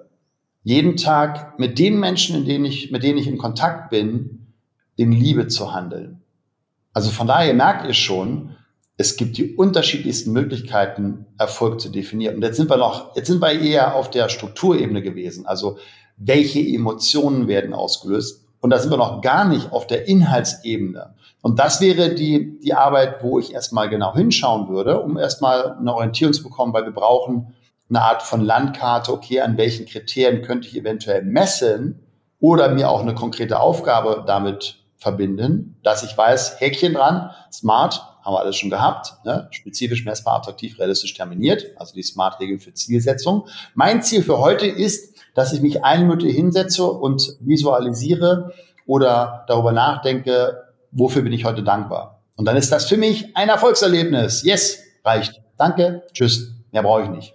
jeden 0.65 0.97
Tag 0.97 1.59
mit 1.59 1.77
den 1.77 1.99
Menschen, 1.99 2.35
in 2.35 2.45
denen 2.45 2.65
ich, 2.65 2.91
mit 2.91 3.03
denen 3.03 3.19
ich 3.19 3.27
in 3.27 3.37
Kontakt 3.37 3.91
bin, 3.91 4.47
in 4.95 5.11
Liebe 5.11 5.47
zu 5.47 5.73
handeln. 5.73 6.23
Also 6.91 7.11
von 7.11 7.27
daher 7.27 7.53
merkt 7.53 7.85
ihr 7.85 7.93
schon, 7.93 8.55
es 8.97 9.15
gibt 9.15 9.37
die 9.37 9.55
unterschiedlichsten 9.55 10.31
Möglichkeiten, 10.31 11.27
Erfolg 11.37 11.79
zu 11.79 11.89
definieren. 11.89 12.37
Und 12.37 12.41
jetzt 12.41 12.57
sind 12.57 12.69
wir 12.69 12.77
noch, 12.77 13.15
jetzt 13.15 13.27
sind 13.27 13.41
wir 13.41 13.51
eher 13.51 13.95
auf 13.95 14.09
der 14.09 14.27
Strukturebene 14.27 15.03
gewesen. 15.03 15.45
Also 15.45 15.77
welche 16.17 16.61
Emotionen 16.61 17.47
werden 17.47 17.73
ausgelöst? 17.73 18.43
Und 18.59 18.71
da 18.71 18.79
sind 18.79 18.89
wir 18.89 18.97
noch 18.97 19.21
gar 19.21 19.47
nicht 19.47 19.71
auf 19.71 19.85
der 19.85 20.07
Inhaltsebene. 20.07 21.13
Und 21.41 21.59
das 21.59 21.79
wäre 21.79 22.15
die, 22.15 22.59
die 22.59 22.73
Arbeit, 22.73 23.21
wo 23.21 23.37
ich 23.37 23.53
erstmal 23.53 23.87
genau 23.87 24.15
hinschauen 24.15 24.67
würde, 24.67 24.99
um 24.99 25.15
erstmal 25.17 25.73
eine 25.73 25.93
Orientierung 25.93 26.33
zu 26.33 26.41
bekommen, 26.41 26.73
weil 26.73 26.85
wir 26.85 26.91
brauchen 26.91 27.53
eine 27.89 28.01
Art 28.01 28.23
von 28.23 28.41
Landkarte, 28.41 29.11
okay, 29.11 29.41
an 29.41 29.57
welchen 29.57 29.85
Kriterien 29.85 30.41
könnte 30.41 30.67
ich 30.67 30.75
eventuell 30.75 31.23
messen 31.23 32.01
oder 32.39 32.69
mir 32.69 32.89
auch 32.89 33.01
eine 33.01 33.15
konkrete 33.15 33.59
Aufgabe 33.59 34.23
damit 34.25 34.77
verbinden, 34.97 35.77
dass 35.83 36.03
ich 36.03 36.17
weiß, 36.17 36.59
Häkchen 36.59 36.93
dran, 36.93 37.31
smart, 37.51 38.01
haben 38.25 38.33
wir 38.33 38.39
alles 38.39 38.55
schon 38.55 38.71
gehabt. 38.71 39.13
Ne? 39.23 39.47
Spezifisch, 39.51 40.03
messbar, 40.03 40.37
attraktiv, 40.37 40.79
realistisch 40.79 41.13
terminiert. 41.13 41.67
Also 41.77 41.93
die 41.93 42.01
Smart-Regeln 42.01 42.59
für 42.59 42.73
Zielsetzung. 42.73 43.47
Mein 43.75 44.01
Ziel 44.01 44.23
für 44.23 44.39
heute 44.39 44.65
ist, 44.65 45.15
dass 45.35 45.53
ich 45.53 45.61
mich 45.61 45.83
eine 45.83 46.05
Minute 46.05 46.27
hinsetze 46.27 46.85
und 46.85 47.37
visualisiere 47.39 48.51
oder 48.87 49.45
darüber 49.47 49.71
nachdenke, 49.71 50.63
wofür 50.91 51.21
bin 51.21 51.33
ich 51.33 51.45
heute 51.45 51.61
dankbar. 51.61 52.23
Und 52.35 52.45
dann 52.45 52.57
ist 52.57 52.71
das 52.71 52.87
für 52.87 52.97
mich 52.97 53.35
ein 53.37 53.49
Erfolgserlebnis. 53.49 54.43
Yes, 54.43 54.79
reicht. 55.03 55.41
Danke, 55.57 56.03
tschüss, 56.11 56.51
mehr 56.71 56.81
brauche 56.81 57.03
ich 57.03 57.09
nicht. 57.09 57.34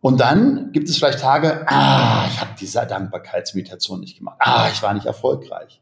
Und 0.00 0.20
dann 0.20 0.70
gibt 0.72 0.88
es 0.88 0.96
vielleicht 0.96 1.20
Tage, 1.20 1.66
ah, 1.68 2.26
ich 2.28 2.40
habe 2.40 2.50
diese 2.58 2.86
Dankbarkeitsmeditation 2.86 4.00
nicht 4.00 4.18
gemacht. 4.18 4.36
Ah, 4.40 4.68
ich 4.72 4.82
war 4.82 4.94
nicht 4.94 5.06
erfolgreich. 5.06 5.80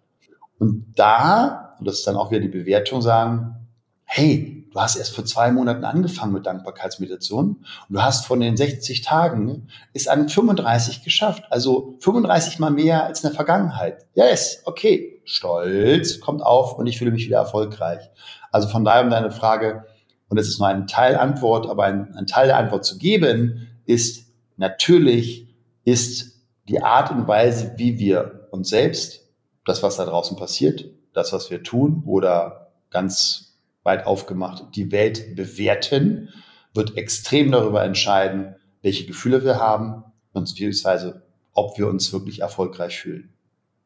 Und 0.58 0.94
da, 0.96 1.74
und 1.78 1.86
das 1.86 1.96
ist 1.96 2.06
dann 2.06 2.16
auch 2.16 2.30
wieder 2.30 2.40
die 2.40 2.48
Bewertung, 2.48 3.02
sagen, 3.02 3.56
hey, 4.04 4.66
du 4.72 4.80
hast 4.80 4.96
erst 4.96 5.14
vor 5.14 5.24
zwei 5.24 5.50
Monaten 5.50 5.84
angefangen 5.84 6.32
mit 6.32 6.46
Dankbarkeitsmeditation 6.46 7.64
und 7.88 7.94
du 7.94 8.02
hast 8.02 8.26
von 8.26 8.40
den 8.40 8.56
60 8.56 9.02
Tagen 9.02 9.68
ist 9.92 10.08
an 10.08 10.28
35 10.28 11.02
geschafft. 11.02 11.44
Also 11.50 11.96
35 12.00 12.58
mal 12.58 12.70
mehr 12.70 13.04
als 13.04 13.22
in 13.22 13.28
der 13.28 13.36
Vergangenheit. 13.36 14.06
Yes, 14.14 14.62
okay. 14.64 15.20
Stolz 15.24 16.20
kommt 16.20 16.42
auf 16.42 16.78
und 16.78 16.86
ich 16.86 16.98
fühle 16.98 17.10
mich 17.10 17.26
wieder 17.26 17.38
erfolgreich. 17.38 18.10
Also 18.52 18.68
von 18.68 18.84
daher 18.84 19.02
um 19.02 19.10
deine 19.10 19.32
Frage, 19.32 19.84
und 20.28 20.38
das 20.38 20.46
ist 20.46 20.58
nur 20.58 20.68
eine 20.68 20.86
Teilantwort, 20.86 21.68
aber 21.68 21.84
ein, 21.84 22.14
ein 22.14 22.26
Teil 22.26 22.46
der 22.46 22.58
Antwort 22.58 22.84
zu 22.84 22.96
geben, 22.96 23.75
ist 23.86 24.26
natürlich 24.56 25.48
ist 25.84 26.40
die 26.68 26.82
Art 26.82 27.10
und 27.10 27.28
Weise, 27.28 27.74
wie 27.76 27.98
wir 27.98 28.48
uns 28.50 28.68
selbst, 28.68 29.24
das, 29.64 29.82
was 29.82 29.96
da 29.96 30.04
draußen 30.04 30.36
passiert, 30.36 30.84
das, 31.12 31.32
was 31.32 31.50
wir 31.50 31.62
tun 31.62 32.02
oder 32.06 32.72
ganz 32.90 33.56
weit 33.82 34.06
aufgemacht, 34.06 34.64
die 34.74 34.90
Welt 34.92 35.36
bewerten, 35.36 36.28
wird 36.74 36.96
extrem 36.96 37.52
darüber 37.52 37.84
entscheiden, 37.84 38.56
welche 38.82 39.06
Gefühle 39.06 39.44
wir 39.44 39.58
haben 39.58 40.04
und 40.32 40.48
beziehungsweise 40.48 41.22
ob 41.54 41.78
wir 41.78 41.88
uns 41.88 42.12
wirklich 42.12 42.40
erfolgreich 42.40 42.98
fühlen. 42.98 43.32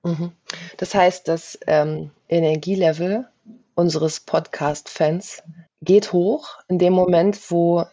Mhm. 0.02 0.32
Das 0.76 0.94
heißt, 0.94 1.28
das 1.28 1.58
ähm, 1.66 2.10
Energielevel 2.28 3.28
unseres 3.74 4.20
Podcast-Fans 4.20 5.42
geht 5.82 6.12
hoch 6.12 6.58
in 6.68 6.78
dem 6.78 6.92
Moment, 6.92 7.38
wo 7.50 7.86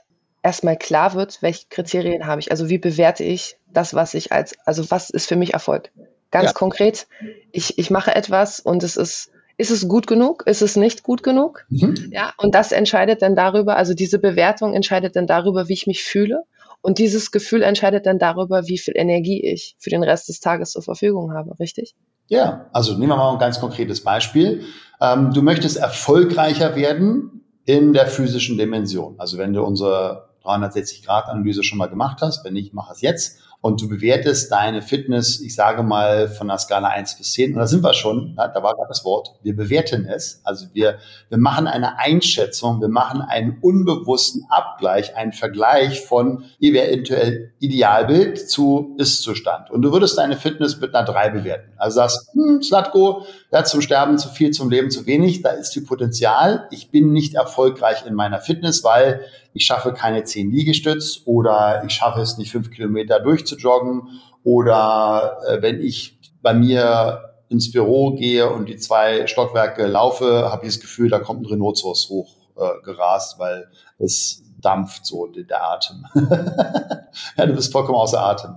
erstmal 0.44 0.77
klar 0.77 1.13
wird, 1.13 1.41
welche 1.41 1.65
Kriterien 1.70 2.25
habe 2.27 2.39
ich. 2.39 2.51
Also 2.51 2.70
wie 2.70 2.77
bewerte 2.77 3.24
ich 3.24 3.58
das, 3.72 3.94
was 3.94 4.13
ich 4.13 4.32
als, 4.32 4.56
also 4.65 4.89
was 4.89 5.10
ist 5.10 5.27
für 5.27 5.36
mich 5.36 5.53
Erfolg? 5.53 5.91
Ganz 6.32 6.48
ja. 6.48 6.53
konkret, 6.53 7.08
ich, 7.51 7.77
ich 7.77 7.89
mache 7.89 8.15
etwas 8.15 8.60
und 8.60 8.84
es 8.84 8.98
ist, 8.98 9.32
ist 9.58 9.72
es 9.72 9.88
gut 9.88 10.08
genug? 10.08 10.44
Ist 10.46 10.62
es 10.62 10.75
nicht 10.75 11.03
gut 11.03 11.24
genug? 11.24 11.65
Mhm. 11.70 12.12
Ja, 12.12 12.34
und 12.38 12.53
das 12.53 12.72
entscheidet 12.72 13.22
dann 13.22 13.36
darüber, 13.36 13.75
also 13.75 13.94
diese 13.94 14.20
Bewertung 14.20 14.74
entscheidet 14.74 15.15
dann 15.15 15.25
darüber, 15.25 15.67
wie 15.67 15.74
ich 15.74 15.88
mich 15.88 16.03
fühle. 16.03 16.44
Und 16.82 17.00
dieses 17.00 17.32
Gefühl 17.32 17.63
entscheidet 17.63 18.06
dann 18.06 18.20
darüber, 18.20 18.67
wie 18.67 18.77
viel 18.77 18.94
Energie 18.96 19.44
ich 19.44 19.75
für 19.79 19.89
den 19.89 20.03
Rest 20.03 20.29
des 20.29 20.39
Tages 20.39 20.72
zur 20.72 20.84
Verfügung 20.84 21.34
habe, 21.34 21.60
richtig? 21.60 21.96
Ja, 22.27 22.67
also 22.72 22.94
nehmen 22.94 23.10
wir 23.10 23.17
mal 23.17 23.34
ein 23.34 23.39
ganz 23.39 23.60
konkretes 23.60 24.03
Beispiel. 24.03 24.63
Ähm, 25.01 25.34
du 25.34 25.41
möchtest 25.41 25.77
erfolgreicher 25.77 26.75
werden 26.75 27.44
in 27.65 27.94
der 27.94 28.08
physischen 28.08 28.58
Dimension. 28.58 29.15
Also 29.17 29.38
wenn 29.38 29.53
du 29.53 29.63
unsere 29.63 30.26
360-Grad-Analyse 30.48 31.63
schon 31.63 31.77
mal 31.77 31.89
gemacht 31.89 32.22
hast, 32.22 32.44
wenn 32.46 32.54
nicht, 32.54 32.74
mach 32.74 32.89
es 32.92 33.01
jetzt 33.01 33.42
und 33.62 33.82
du 33.82 33.90
bewertest 33.90 34.52
deine 34.52 34.82
Fitness, 34.82 35.42
ich 35.42 35.56
sage 35.56 35.84
mal 35.84 36.30
von 36.30 36.48
der 36.48 36.58
Skala 36.58 36.90
1 36.90 37.18
bis 37.18 37.34
10, 37.34 37.54
und 37.54 37.60
da 37.60 37.68
sind 37.68 37.84
wir 37.84 37.94
schon, 37.94 38.36
da 38.36 38.54
war 38.62 38.76
gerade 38.76 38.88
das 38.88 39.04
Wort, 39.04 39.34
wir 39.42 39.56
bewerten 39.56 40.06
es, 40.06 40.42
also 40.44 40.68
wir, 40.74 41.00
wir 41.30 41.38
machen 41.38 41.68
eine 41.68 41.98
Einschätzung, 41.98 42.80
wir 42.82 42.88
machen 42.88 43.22
einen 43.22 43.58
unbewussten 43.62 44.46
Abgleich, 44.50 45.16
einen 45.16 45.34
Vergleich 45.34 46.02
von 46.02 46.46
eventuell 46.60 47.52
Idealbild 47.60 48.50
zu 48.50 48.96
Ist-Zustand. 48.98 49.72
Und 49.72 49.82
du 49.82 49.92
würdest 49.92 50.18
deine 50.18 50.38
Fitness 50.38 50.80
mit 50.80 50.94
einer 50.94 51.06
3 51.06 51.30
bewerten. 51.32 51.72
Also 51.78 51.96
sagst, 51.96 52.34
hm, 52.34 52.62
Slatko, 52.62 53.26
ja, 53.52 53.64
zum 53.64 53.82
Sterben 53.82 54.18
zu 54.18 54.30
viel, 54.30 54.52
zum 54.52 54.70
Leben 54.70 54.92
zu 54.92 55.06
wenig, 55.06 55.42
da 55.42 55.50
ist 55.50 55.74
viel 55.74 55.86
Potenzial. 55.86 56.68
Ich 56.72 56.92
bin 56.92 57.12
nicht 57.12 57.36
erfolgreich 57.36 58.06
in 58.06 58.14
meiner 58.14 58.40
Fitness, 58.40 58.84
weil 58.84 59.22
ich 59.54 59.66
schaffe 59.66 59.92
keine 59.92 60.24
10 60.24 60.52
Liegestütz 60.52 61.22
oder 61.26 61.84
ich 61.86 61.94
schaffe 61.94 62.22
es 62.22 62.38
nicht, 62.38 62.52
fünf 62.52 62.70
Kilometer 62.70 63.20
durchzujoggen 63.48 64.22
oder 64.44 65.38
äh, 65.48 65.62
wenn 65.62 65.82
ich 65.82 66.18
bei 66.42 66.54
mir 66.54 67.24
ins 67.50 67.72
Büro 67.72 68.12
gehe 68.12 68.50
und 68.50 68.68
die 68.68 68.77
zwei 68.77 69.27
Stockwerke 69.27 69.88
laufe, 69.88 70.50
habe 70.51 70.66
ich 70.66 70.74
das 70.74 70.82
Gefühl, 70.82 71.10
da 71.10 71.20
kommt 71.20 71.42
ein 71.42 71.46
Rhinoceros 71.46 72.10
hoch 72.10 72.36
äh, 72.58 72.84
gerast, 72.84 73.39
weil 73.39 73.68
es 74.00 74.44
dampft 74.60 75.06
so 75.06 75.27
der 75.27 75.63
Atem. 75.63 76.06
ja, 77.38 77.46
du 77.46 77.54
bist 77.54 77.72
vollkommen 77.72 77.98
außer 77.98 78.22
Atem. 78.22 78.56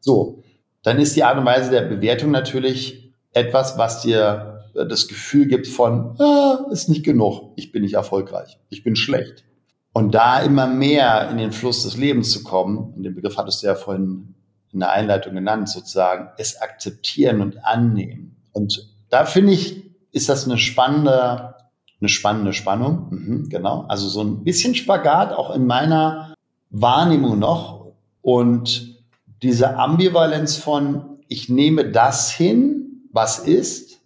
So, 0.00 0.42
dann 0.82 0.98
ist 0.98 1.14
die 1.16 1.24
Art 1.24 1.38
und 1.38 1.44
Weise 1.44 1.70
der 1.70 1.82
Bewertung 1.82 2.30
natürlich 2.30 3.12
etwas, 3.32 3.78
was 3.78 4.02
dir 4.02 4.64
äh, 4.74 4.86
das 4.86 5.08
Gefühl 5.08 5.46
gibt 5.46 5.66
von, 5.66 6.20
ah, 6.20 6.66
ist 6.70 6.88
nicht 6.88 7.04
genug, 7.04 7.52
ich 7.56 7.72
bin 7.72 7.82
nicht 7.82 7.94
erfolgreich, 7.94 8.58
ich 8.68 8.82
bin 8.82 8.96
schlecht. 8.96 9.44
Und 9.92 10.14
da 10.14 10.40
immer 10.40 10.66
mehr 10.66 11.28
in 11.30 11.36
den 11.36 11.52
Fluss 11.52 11.82
des 11.82 11.96
Lebens 11.96 12.30
zu 12.30 12.42
kommen, 12.42 12.94
und 12.96 13.02
den 13.02 13.14
Begriff 13.14 13.36
hattest 13.36 13.62
du 13.62 13.66
ja 13.66 13.74
vorhin 13.74 14.34
in 14.72 14.80
der 14.80 14.90
Einleitung 14.90 15.34
genannt, 15.34 15.68
sozusagen, 15.68 16.30
es 16.38 16.60
akzeptieren 16.60 17.42
und 17.42 17.64
annehmen. 17.64 18.36
Und 18.52 18.88
da 19.10 19.26
finde 19.26 19.52
ich, 19.52 19.82
ist 20.12 20.28
das 20.28 20.46
eine 20.46 20.58
spannende, 20.58 21.54
eine 22.00 22.08
spannende 22.08 22.52
Spannung. 22.52 23.08
Mhm, 23.10 23.48
genau. 23.50 23.84
Also 23.88 24.08
so 24.08 24.22
ein 24.22 24.44
bisschen 24.44 24.74
Spagat 24.74 25.32
auch 25.32 25.54
in 25.54 25.66
meiner 25.66 26.34
Wahrnehmung 26.70 27.38
noch. 27.38 27.92
Und 28.22 28.96
diese 29.42 29.76
Ambivalenz 29.76 30.56
von, 30.56 31.18
ich 31.28 31.48
nehme 31.48 31.90
das 31.90 32.30
hin, 32.30 33.08
was 33.12 33.40
ist, 33.40 34.00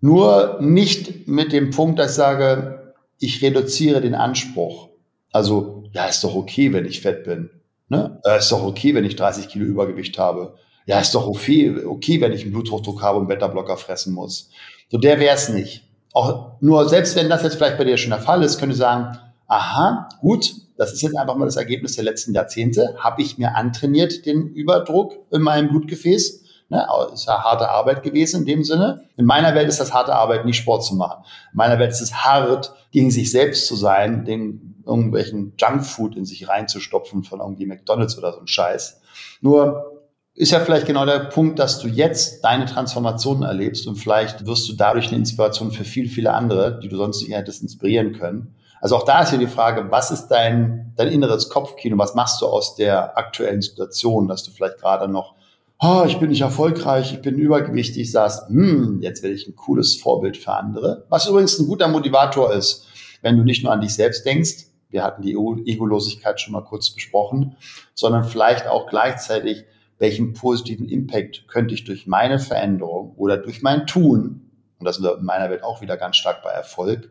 nur 0.00 0.58
nicht 0.60 1.28
mit 1.28 1.52
dem 1.52 1.70
Punkt, 1.70 2.00
dass 2.00 2.12
ich 2.12 2.16
sage, 2.16 2.94
ich 3.20 3.40
reduziere 3.40 4.00
den 4.00 4.16
Anspruch. 4.16 4.88
Also, 5.32 5.84
ja, 5.92 6.06
ist 6.06 6.22
doch 6.22 6.34
okay, 6.34 6.72
wenn 6.72 6.84
ich 6.84 7.00
fett 7.00 7.24
bin. 7.24 7.50
Ne? 7.88 8.20
Äh, 8.24 8.38
ist 8.38 8.52
doch 8.52 8.62
okay, 8.62 8.94
wenn 8.94 9.04
ich 9.04 9.16
30 9.16 9.48
Kilo 9.48 9.64
Übergewicht 9.64 10.18
habe. 10.18 10.54
Ja, 10.86 11.00
ist 11.00 11.14
doch 11.14 11.26
okay, 11.26 11.84
okay, 11.84 12.20
wenn 12.20 12.32
ich 12.32 12.42
einen 12.42 12.52
Bluthochdruck 12.52 13.02
habe 13.02 13.18
und 13.18 13.28
Beta-Blocker 13.28 13.76
fressen 13.76 14.14
muss. 14.14 14.50
So, 14.90 14.98
der 14.98 15.20
wäre 15.20 15.34
es 15.34 15.48
nicht. 15.48 15.88
Auch 16.12 16.60
nur 16.60 16.88
selbst 16.88 17.16
wenn 17.16 17.30
das 17.30 17.42
jetzt 17.42 17.56
vielleicht 17.56 17.78
bei 17.78 17.84
dir 17.84 17.96
schon 17.96 18.10
der 18.10 18.20
Fall 18.20 18.42
ist, 18.42 18.58
könnte 18.58 18.76
sagen, 18.76 19.16
aha, 19.46 20.08
gut, 20.20 20.52
das 20.76 20.92
ist 20.92 21.02
jetzt 21.02 21.16
einfach 21.16 21.36
mal 21.36 21.44
das 21.44 21.56
Ergebnis 21.56 21.94
der 21.94 22.04
letzten 22.04 22.34
Jahrzehnte. 22.34 22.96
Habe 22.98 23.22
ich 23.22 23.38
mir 23.38 23.54
antrainiert, 23.54 24.26
den 24.26 24.48
Überdruck 24.48 25.14
in 25.30 25.42
meinem 25.42 25.68
Blutgefäß? 25.68 26.41
Ne, 26.72 26.86
ist 27.12 27.26
ja 27.26 27.42
harte 27.42 27.68
Arbeit 27.68 28.02
gewesen 28.02 28.40
in 28.40 28.46
dem 28.46 28.64
Sinne. 28.64 29.02
In 29.18 29.26
meiner 29.26 29.54
Welt 29.54 29.68
ist 29.68 29.78
das 29.78 29.92
harte 29.92 30.14
Arbeit, 30.14 30.46
nicht 30.46 30.56
Sport 30.56 30.82
zu 30.82 30.94
machen. 30.94 31.22
In 31.52 31.58
meiner 31.58 31.78
Welt 31.78 31.90
ist 31.90 32.00
es 32.00 32.24
hart, 32.24 32.72
gegen 32.92 33.10
sich 33.10 33.30
selbst 33.30 33.66
zu 33.66 33.76
sein, 33.76 34.24
den 34.24 34.82
irgendwelchen 34.86 35.52
Junkfood 35.58 36.16
in 36.16 36.24
sich 36.24 36.48
reinzustopfen 36.48 37.24
von 37.24 37.40
irgendwie 37.40 37.66
McDonalds 37.66 38.16
oder 38.16 38.32
so 38.32 38.40
ein 38.40 38.46
Scheiß. 38.46 39.02
Nur 39.42 40.00
ist 40.32 40.52
ja 40.52 40.60
vielleicht 40.60 40.86
genau 40.86 41.04
der 41.04 41.18
Punkt, 41.18 41.58
dass 41.58 41.78
du 41.78 41.88
jetzt 41.88 42.42
deine 42.42 42.64
Transformation 42.64 43.42
erlebst 43.42 43.86
und 43.86 43.96
vielleicht 43.96 44.46
wirst 44.46 44.66
du 44.70 44.72
dadurch 44.72 45.08
eine 45.08 45.18
Inspiration 45.18 45.72
für 45.72 45.84
viele, 45.84 46.08
viele 46.08 46.32
andere, 46.32 46.80
die 46.80 46.88
du 46.88 46.96
sonst 46.96 47.20
nicht 47.20 47.36
hättest 47.36 47.60
inspirieren 47.62 48.14
können. 48.14 48.54
Also 48.80 48.96
auch 48.96 49.04
da 49.04 49.20
ist 49.20 49.32
ja 49.32 49.36
die 49.36 49.46
Frage, 49.46 49.90
was 49.90 50.10
ist 50.10 50.28
dein, 50.28 50.94
dein 50.96 51.08
inneres 51.08 51.50
Kopfkino? 51.50 51.98
Was 51.98 52.14
machst 52.14 52.40
du 52.40 52.46
aus 52.46 52.76
der 52.76 53.18
aktuellen 53.18 53.60
Situation, 53.60 54.26
dass 54.26 54.42
du 54.42 54.52
vielleicht 54.52 54.78
gerade 54.78 55.06
noch 55.06 55.34
oh, 55.82 56.04
ich 56.06 56.18
bin 56.18 56.30
nicht 56.30 56.40
erfolgreich, 56.40 57.12
ich 57.12 57.22
bin 57.22 57.36
übergewichtig, 57.36 58.10
sagst, 58.10 58.48
hm, 58.48 59.00
jetzt 59.02 59.22
werde 59.22 59.34
ich 59.34 59.48
ein 59.48 59.56
cooles 59.56 59.96
Vorbild 59.96 60.36
für 60.36 60.52
andere. 60.52 61.06
Was 61.08 61.26
übrigens 61.26 61.58
ein 61.58 61.66
guter 61.66 61.88
Motivator 61.88 62.54
ist, 62.54 62.86
wenn 63.20 63.36
du 63.36 63.42
nicht 63.42 63.64
nur 63.64 63.72
an 63.72 63.80
dich 63.80 63.94
selbst 63.94 64.24
denkst, 64.24 64.66
wir 64.90 65.02
hatten 65.02 65.22
die 65.22 65.32
Egolosigkeit 65.32 66.40
schon 66.40 66.52
mal 66.52 66.64
kurz 66.64 66.90
besprochen, 66.90 67.56
sondern 67.94 68.24
vielleicht 68.24 68.66
auch 68.66 68.88
gleichzeitig, 68.88 69.64
welchen 69.98 70.34
positiven 70.34 70.88
Impact 70.88 71.48
könnte 71.48 71.74
ich 71.74 71.84
durch 71.84 72.06
meine 72.06 72.38
Veränderung 72.38 73.14
oder 73.16 73.36
durch 73.36 73.62
mein 73.62 73.86
Tun, 73.86 74.50
und 74.78 74.84
das 74.84 74.98
in 74.98 75.24
meiner 75.24 75.50
Welt 75.50 75.64
auch 75.64 75.80
wieder 75.80 75.96
ganz 75.96 76.16
stark 76.16 76.42
bei 76.42 76.50
Erfolg, 76.50 77.10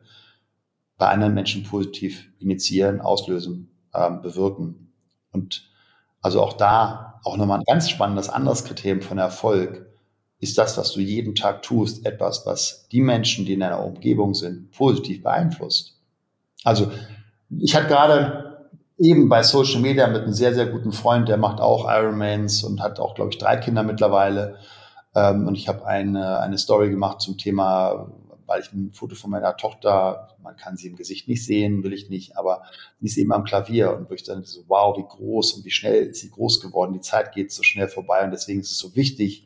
bei 0.97 1.07
anderen 1.07 1.33
Menschen 1.33 1.63
positiv 1.63 2.29
initiieren, 2.39 3.01
auslösen, 3.01 3.71
ähm, 3.93 4.21
bewirken. 4.21 4.93
Und 5.31 5.70
also 6.21 6.41
auch 6.41 6.53
da, 6.53 7.19
auch 7.23 7.37
nochmal 7.37 7.59
ein 7.59 7.65
ganz 7.65 7.89
spannendes 7.89 8.29
anderes 8.29 8.63
Kriterium 8.63 9.01
von 9.01 9.17
Erfolg, 9.17 9.87
ist 10.39 10.57
das, 10.57 10.77
was 10.77 10.93
du 10.93 10.99
jeden 10.99 11.35
Tag 11.35 11.61
tust, 11.61 12.05
etwas, 12.05 12.45
was 12.45 12.87
die 12.91 13.01
Menschen, 13.01 13.45
die 13.45 13.53
in 13.53 13.59
deiner 13.59 13.83
Umgebung 13.83 14.33
sind, 14.33 14.71
positiv 14.71 15.21
beeinflusst. 15.21 15.95
Also 16.63 16.91
ich 17.59 17.75
hatte 17.75 17.87
gerade 17.87 18.67
eben 18.97 19.29
bei 19.29 19.43
Social 19.43 19.81
Media 19.81 20.07
mit 20.07 20.23
einem 20.23 20.33
sehr, 20.33 20.53
sehr 20.53 20.67
guten 20.67 20.91
Freund, 20.91 21.27
der 21.27 21.37
macht 21.37 21.59
auch 21.59 21.85
Ironmans 21.89 22.63
und 22.63 22.81
hat 22.81 22.99
auch, 22.99 23.15
glaube 23.15 23.31
ich, 23.31 23.37
drei 23.37 23.57
Kinder 23.57 23.83
mittlerweile. 23.83 24.57
Ähm, 25.15 25.47
und 25.47 25.55
ich 25.55 25.67
habe 25.67 25.85
eine, 25.85 26.39
eine 26.39 26.57
Story 26.57 26.89
gemacht 26.89 27.21
zum 27.21 27.37
Thema 27.37 28.11
weil 28.51 28.61
ich 28.61 28.73
ein 28.73 28.91
Foto 28.91 29.15
von 29.15 29.31
meiner 29.31 29.55
Tochter, 29.55 30.35
man 30.43 30.57
kann 30.57 30.75
sie 30.75 30.87
im 30.87 30.97
Gesicht 30.97 31.29
nicht 31.29 31.45
sehen, 31.45 31.83
will 31.83 31.93
ich 31.93 32.09
nicht, 32.09 32.35
aber 32.35 32.63
sie 32.99 33.07
ist 33.07 33.17
eben 33.17 33.31
am 33.31 33.45
Klavier 33.45 33.95
und 33.95 34.09
wo 34.09 34.13
ich 34.13 34.23
dann 34.23 34.43
so, 34.43 34.65
wow, 34.67 34.97
wie 34.97 35.07
groß 35.07 35.53
und 35.53 35.63
wie 35.63 35.71
schnell 35.71 36.07
ist 36.07 36.19
sie 36.19 36.29
groß 36.29 36.59
geworden, 36.59 36.91
die 36.91 36.99
Zeit 36.99 37.31
geht 37.33 37.53
so 37.53 37.63
schnell 37.63 37.87
vorbei 37.87 38.25
und 38.25 38.31
deswegen 38.31 38.59
ist 38.59 38.71
es 38.71 38.77
so 38.77 38.93
wichtig, 38.93 39.45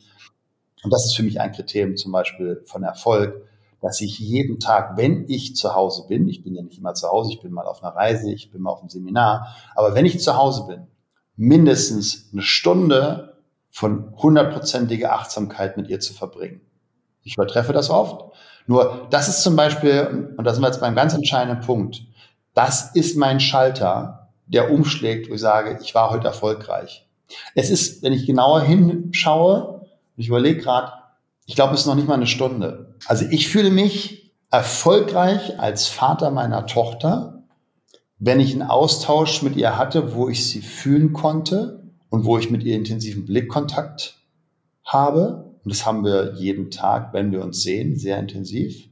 und 0.84 0.92
das 0.92 1.06
ist 1.06 1.16
für 1.16 1.22
mich 1.22 1.40
ein 1.40 1.52
Kriterium 1.52 1.98
zum 1.98 2.12
Beispiel 2.12 2.64
von 2.66 2.82
Erfolg, 2.82 3.48
dass 3.80 4.02
ich 4.02 4.18
jeden 4.18 4.60
Tag, 4.60 4.98
wenn 4.98 5.26
ich 5.28 5.56
zu 5.56 5.76
Hause 5.76 6.08
bin, 6.08 6.28
ich 6.28 6.44
bin 6.44 6.56
ja 6.56 6.64
nicht 6.64 6.80
immer 6.80 6.96
zu 6.96 7.08
Hause, 7.08 7.32
ich 7.34 7.42
bin 7.42 7.52
mal 7.52 7.68
auf 7.68 7.84
einer 7.84 7.96
Reise, 7.96 8.32
ich 8.32 8.52
bin 8.52 8.64
mal 8.64 8.72
auf 8.72 8.80
einem 8.80 8.90
Seminar, 8.90 9.56
aber 9.76 9.94
wenn 9.94 10.08
ich 10.08 10.20
zu 10.20 10.36
Hause 10.36 10.66
bin, 10.66 10.88
mindestens 11.36 12.30
eine 12.34 12.42
Stunde 12.42 13.38
von 13.70 14.16
hundertprozentiger 14.16 15.14
Achtsamkeit 15.14 15.78
mit 15.78 15.90
ihr 15.90 16.00
zu 16.00 16.16
verbringen. 16.16 16.62
Ich 17.26 17.34
übertreffe 17.36 17.74
das 17.74 17.90
oft. 17.90 18.34
Nur 18.68 19.08
das 19.10 19.28
ist 19.28 19.44
zum 19.44 19.56
Beispiel, 19.56 20.34
und 20.38 20.46
da 20.46 20.54
sind 20.54 20.64
wir 20.64 20.68
jetzt 20.68 20.80
beim 20.80 20.96
ganz 20.96 21.14
entscheidenden 21.14 21.66
Punkt, 21.66 22.04
das 22.54 22.96
ist 22.96 23.18
mein 23.18 23.40
Schalter, 23.42 24.30
der 24.48 24.72
umschlägt, 24.72 25.30
wo 25.30 25.34
ich 25.34 25.42
sage, 25.42 25.78
ich 25.84 25.94
war 25.94 26.12
heute 26.12 26.28
erfolgreich. 26.28 27.06
Es 27.56 27.70
ist, 27.70 28.04
wenn 28.04 28.14
ich 28.14 28.26
genauer 28.26 28.62
hinschaue, 28.62 29.86
ich 30.16 30.28
überlege 30.28 30.62
gerade, 30.62 30.94
ich 31.46 31.56
glaube, 31.56 31.74
es 31.74 31.82
ist 31.82 31.86
noch 31.88 31.96
nicht 31.96 32.08
mal 32.08 32.14
eine 32.14 32.28
Stunde. 32.28 32.96
Also 33.08 33.26
ich 33.30 33.50
fühle 33.50 33.72
mich 33.72 34.34
erfolgreich 34.52 35.60
als 35.60 35.88
Vater 35.88 36.32
meiner 36.32 36.66
Tochter, 36.66 37.44
wenn 38.20 38.40
ich 38.40 38.54
einen 38.54 38.64
Austausch 38.64 39.42
mit 39.42 39.56
ihr 39.56 39.78
hatte, 39.78 40.16
wo 40.16 40.30
ich 40.30 40.48
sie 40.48 40.62
fühlen 40.62 41.12
konnte 41.14 41.84
und 42.10 42.26
wo 42.26 42.38
ich 42.38 42.50
mit 42.50 42.64
ihr 42.64 42.76
intensiven 42.76 43.26
Blickkontakt 43.26 44.18
habe. 44.86 45.45
Und 45.66 45.74
das 45.74 45.86
haben 45.86 46.06
wir 46.06 46.36
jeden 46.36 46.70
Tag, 46.70 47.12
wenn 47.12 47.32
wir 47.32 47.44
uns 47.44 47.64
sehen, 47.64 47.96
sehr 47.98 48.20
intensiv. 48.20 48.88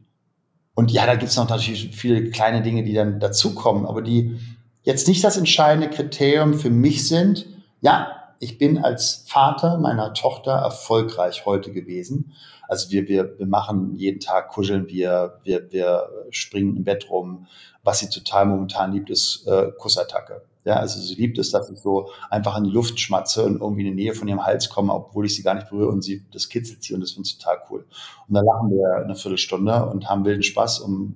Und 0.73 0.91
ja, 0.91 1.05
da 1.05 1.13
gibt 1.13 1.29
es 1.29 1.37
noch 1.37 1.47
natürlich 1.47 1.95
viele 1.95 2.31
kleine 2.31 2.63
Dinge, 2.63 2.83
die 2.83 2.93
dann 2.93 3.19
dazukommen, 3.19 3.85
aber 3.85 4.01
die 4.01 4.39
jetzt 4.81 5.07
nicht 5.07 5.23
das 5.23 5.37
entscheidende 5.37 5.89
Kriterium 5.89 6.55
für 6.55 6.71
mich 6.71 7.07
sind. 7.07 7.45
Ja, 7.81 8.23
ich 8.39 8.57
bin 8.57 8.83
als 8.83 9.23
Vater 9.27 9.77
meiner 9.77 10.15
Tochter 10.15 10.51
erfolgreich 10.51 11.45
heute 11.45 11.71
gewesen. 11.71 12.33
Also 12.67 12.89
wir, 12.89 13.07
wir, 13.07 13.37
wir 13.37 13.45
machen 13.45 13.95
jeden 13.95 14.19
Tag, 14.19 14.49
kuscheln 14.49 14.87
wir, 14.87 15.39
wir, 15.43 15.71
wir 15.71 16.09
springen 16.31 16.75
im 16.75 16.83
Bett 16.83 17.07
rum. 17.09 17.45
Was 17.83 17.99
sie 17.99 18.09
total 18.09 18.47
momentan 18.47 18.93
liebt, 18.93 19.11
ist 19.11 19.45
äh, 19.45 19.71
Kussattacke. 19.77 20.41
Ja, 20.65 20.77
also 20.77 20.99
sie 20.99 21.15
liebt 21.15 21.37
es, 21.37 21.51
dass 21.51 21.69
ich 21.69 21.79
so 21.79 22.09
einfach 22.29 22.57
in 22.57 22.63
die 22.63 22.69
Luft 22.69 22.99
schmatze 22.99 23.43
und 23.43 23.61
irgendwie 23.61 23.85
in 23.85 23.95
die 23.95 24.03
Nähe 24.03 24.13
von 24.13 24.27
ihrem 24.27 24.45
Hals 24.45 24.69
komme, 24.69 24.93
obwohl 24.93 25.25
ich 25.25 25.35
sie 25.35 25.43
gar 25.43 25.55
nicht 25.55 25.69
berühre 25.69 25.89
und 25.89 26.03
sie 26.03 26.23
das 26.31 26.47
kitzelt 26.47 26.83
sie 26.83 26.93
und 26.93 27.01
das 27.01 27.11
finde 27.11 27.27
ich 27.27 27.37
total 27.37 27.57
cool. 27.69 27.85
Und 28.27 28.35
dann 28.35 28.45
lachen 28.45 28.69
wir 28.69 29.03
eine 29.03 29.15
Viertelstunde 29.15 29.87
und 29.87 30.09
haben 30.09 30.25
wilden 30.25 30.43
Spaß 30.43 30.79
um 30.79 31.15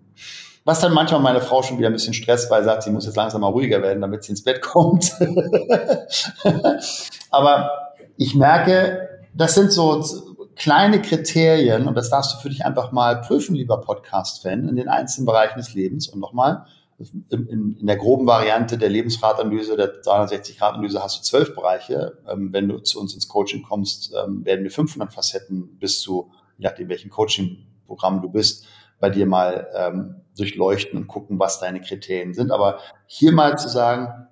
was 0.68 0.82
dann 0.82 0.94
manchmal 0.94 1.22
meine 1.22 1.40
Frau 1.40 1.64
schon 1.64 1.78
wieder 1.78 1.88
ein 1.88 1.94
bisschen 1.94 2.14
stresst, 2.14 2.52
weil 2.52 2.62
sie 2.62 2.66
sagt, 2.66 2.84
sie 2.84 2.92
muss 2.92 3.06
jetzt 3.06 3.16
langsam 3.16 3.40
mal 3.40 3.48
ruhiger 3.48 3.82
werden, 3.82 4.02
damit 4.02 4.26
sie 4.26 4.34
ins 4.34 4.44
Bett 4.44 4.62
kommt. 4.62 5.14
Aber 7.32 7.72
ich 8.18 8.36
merke, 8.36 9.08
das 9.34 9.56
sind 9.56 9.72
so 9.72 10.04
kleine 10.58 11.02
Kriterien 11.02 11.88
und 11.88 11.96
das 11.96 12.10
darfst 12.10 12.34
du 12.34 12.40
für 12.40 12.50
dich 12.50 12.66
einfach 12.66 12.92
mal 12.92 13.22
prüfen, 13.22 13.56
lieber 13.56 13.80
Podcast-Fan, 13.80 14.68
in 14.68 14.76
den 14.76 14.90
einzelnen 14.90 15.26
Bereichen 15.26 15.58
des 15.58 15.74
Lebens. 15.74 16.10
Und 16.10 16.20
nochmal, 16.20 16.66
in, 17.00 17.86
der 17.86 17.98
groben 17.98 18.26
Variante 18.26 18.78
der 18.78 18.90
Lebensratanalyse, 18.90 19.78
der 19.78 20.02
360-Grad-Analyse 20.02 21.04
hast 21.04 21.20
du 21.20 21.24
zwölf 21.24 21.54
Bereiche. 21.54 22.18
Ähm, 22.28 22.52
wenn 22.52 22.68
du 22.68 22.80
zu 22.80 23.00
uns 23.00 23.14
ins 23.14 23.28
Coaching 23.28 23.64
kommst, 23.64 24.14
ähm, 24.14 24.44
werden 24.46 24.64
wir 24.64 24.72
500 24.72 25.14
Facetten 25.14 25.78
bis 25.78 26.02
zu, 26.02 26.32
je 26.58 26.68
nachdem 26.68 26.90
welchen 26.90 27.12
Coaching-Programm 27.12 28.22
du 28.22 28.30
bist, 28.30 28.66
bei 29.00 29.12
dir 29.12 29.28
mal 29.28 29.68
ähm, 29.76 30.22
durchleuchten 30.36 30.98
und 30.98 31.08
gucken, 31.08 31.40
was 31.40 31.60
deine 31.60 31.82
Kriterien 31.82 32.34
sind. 32.34 32.52
Aber 32.52 32.80
hier 33.06 33.32
mal 33.32 33.58
zu 33.58 33.70
sagen, 33.70 34.28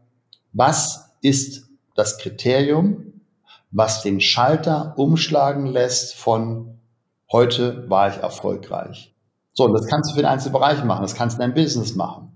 was 0.53 1.15
ist 1.21 1.69
das 1.93 2.17
Kriterium, 2.17 3.21
was 3.69 4.01
den 4.01 4.19
Schalter 4.21 4.95
umschlagen 4.97 5.67
lässt 5.67 6.15
von 6.15 6.79
heute 7.31 7.89
war 7.89 8.09
ich 8.09 8.17
erfolgreich. 8.17 9.13
So, 9.53 9.65
und 9.65 9.73
das 9.73 9.87
kannst 9.87 10.11
du 10.11 10.15
für 10.15 10.21
den 10.21 10.29
einzelnen 10.29 10.53
Bereich 10.53 10.83
machen, 10.83 11.01
das 11.01 11.15
kannst 11.15 11.37
du 11.37 11.43
in 11.43 11.49
deinem 11.51 11.63
Business 11.63 11.95
machen. 11.95 12.34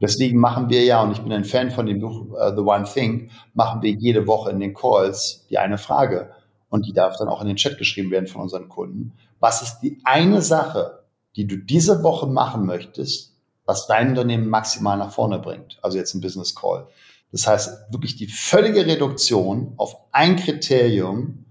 Deswegen 0.00 0.38
machen 0.38 0.68
wir 0.68 0.84
ja, 0.84 1.02
und 1.02 1.12
ich 1.12 1.20
bin 1.20 1.32
ein 1.32 1.44
Fan 1.44 1.70
von 1.70 1.86
dem 1.86 2.00
Buch 2.00 2.26
uh, 2.30 2.54
The 2.54 2.62
One 2.62 2.84
Thing, 2.84 3.30
machen 3.54 3.82
wir 3.82 3.90
jede 3.90 4.26
Woche 4.26 4.50
in 4.50 4.60
den 4.60 4.74
Calls 4.74 5.46
die 5.50 5.58
eine 5.58 5.78
Frage. 5.78 6.30
Und 6.70 6.86
die 6.86 6.92
darf 6.92 7.16
dann 7.16 7.28
auch 7.28 7.40
in 7.40 7.48
den 7.48 7.56
Chat 7.56 7.78
geschrieben 7.78 8.10
werden 8.10 8.26
von 8.26 8.42
unseren 8.42 8.68
Kunden. 8.68 9.12
Was 9.40 9.62
ist 9.62 9.80
die 9.80 10.00
eine 10.04 10.42
Sache, 10.42 10.98
die 11.36 11.46
du 11.46 11.56
diese 11.56 12.02
Woche 12.02 12.26
machen 12.26 12.66
möchtest, 12.66 13.34
was 13.64 13.86
dein 13.86 14.08
Unternehmen 14.08 14.48
maximal 14.48 14.96
nach 14.96 15.12
vorne 15.12 15.38
bringt. 15.38 15.78
Also 15.82 15.98
jetzt 15.98 16.14
ein 16.14 16.22
Business 16.22 16.54
Call. 16.54 16.86
Das 17.32 17.46
heißt, 17.46 17.92
wirklich 17.92 18.16
die 18.16 18.26
völlige 18.26 18.86
Reduktion 18.86 19.74
auf 19.76 19.96
ein 20.10 20.36
Kriterium. 20.36 21.44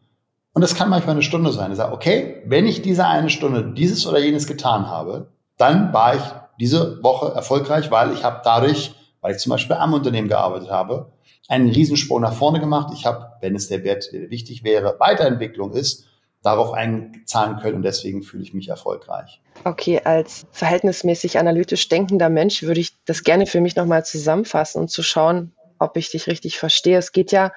Und 0.54 0.62
das 0.62 0.74
kann 0.74 0.90
manchmal 0.90 1.14
eine 1.14 1.22
Stunde 1.22 1.52
sein. 1.52 1.72
Ich 1.72 1.78
sage, 1.78 1.94
okay, 1.94 2.42
wenn 2.48 2.66
ich 2.66 2.82
diese 2.82 3.06
eine 3.06 3.30
Stunde 3.30 3.72
dieses 3.74 4.08
oder 4.08 4.18
jenes 4.18 4.48
getan 4.48 4.88
habe, 4.88 5.30
dann 5.58 5.94
war 5.94 6.16
ich 6.16 6.24
diese 6.60 7.02
Woche 7.04 7.34
erfolgreich, 7.34 7.92
weil 7.92 8.14
ich 8.14 8.24
habe 8.24 8.42
dadurch, 8.44 8.96
weil 9.22 9.36
ich 9.36 9.42
zum 9.42 9.52
Beispiel 9.52 9.76
am 9.76 9.94
Unternehmen 9.94 10.28
gearbeitet 10.28 10.70
habe, 10.70 11.12
einen 11.48 11.70
Riesensprung 11.70 12.22
nach 12.22 12.34
vorne 12.34 12.60
gemacht. 12.60 12.94
Ich 12.94 13.06
habe, 13.06 13.34
wenn 13.42 13.56
es 13.56 13.68
der 13.68 13.84
Wert 13.84 14.12
der 14.12 14.30
wichtig 14.30 14.64
wäre, 14.64 14.96
Weiterentwicklung 15.00 15.74
ist, 15.74 16.06
darauf 16.44 16.72
einzahlen 16.74 17.60
können 17.60 17.76
und 17.76 17.84
deswegen 17.84 18.22
fühle 18.22 18.44
ich 18.44 18.54
mich 18.54 18.70
erfolgreich. 18.70 19.42
Okay, 19.64 20.02
als 20.04 20.46
verhältnismäßig 20.52 21.40
analytisch 21.40 21.90
denkender 21.90 22.30
Mensch 22.30 22.64
würde 22.64 22.80
ich 22.80 22.94
das 23.06 23.24
gerne 23.24 23.48
für 23.48 23.60
mich 23.60 23.76
nochmal 23.76 24.06
zusammenfassen 24.06 24.80
und 24.82 24.90
zu 24.90 25.04
schauen, 25.04 25.54
ob 25.80 25.98
ich 25.98 26.12
dich 26.12 26.28
richtig 26.28 26.58
verstehe. 26.58 26.98
Es 26.98 27.12
geht 27.12 27.32
ja 27.32 27.52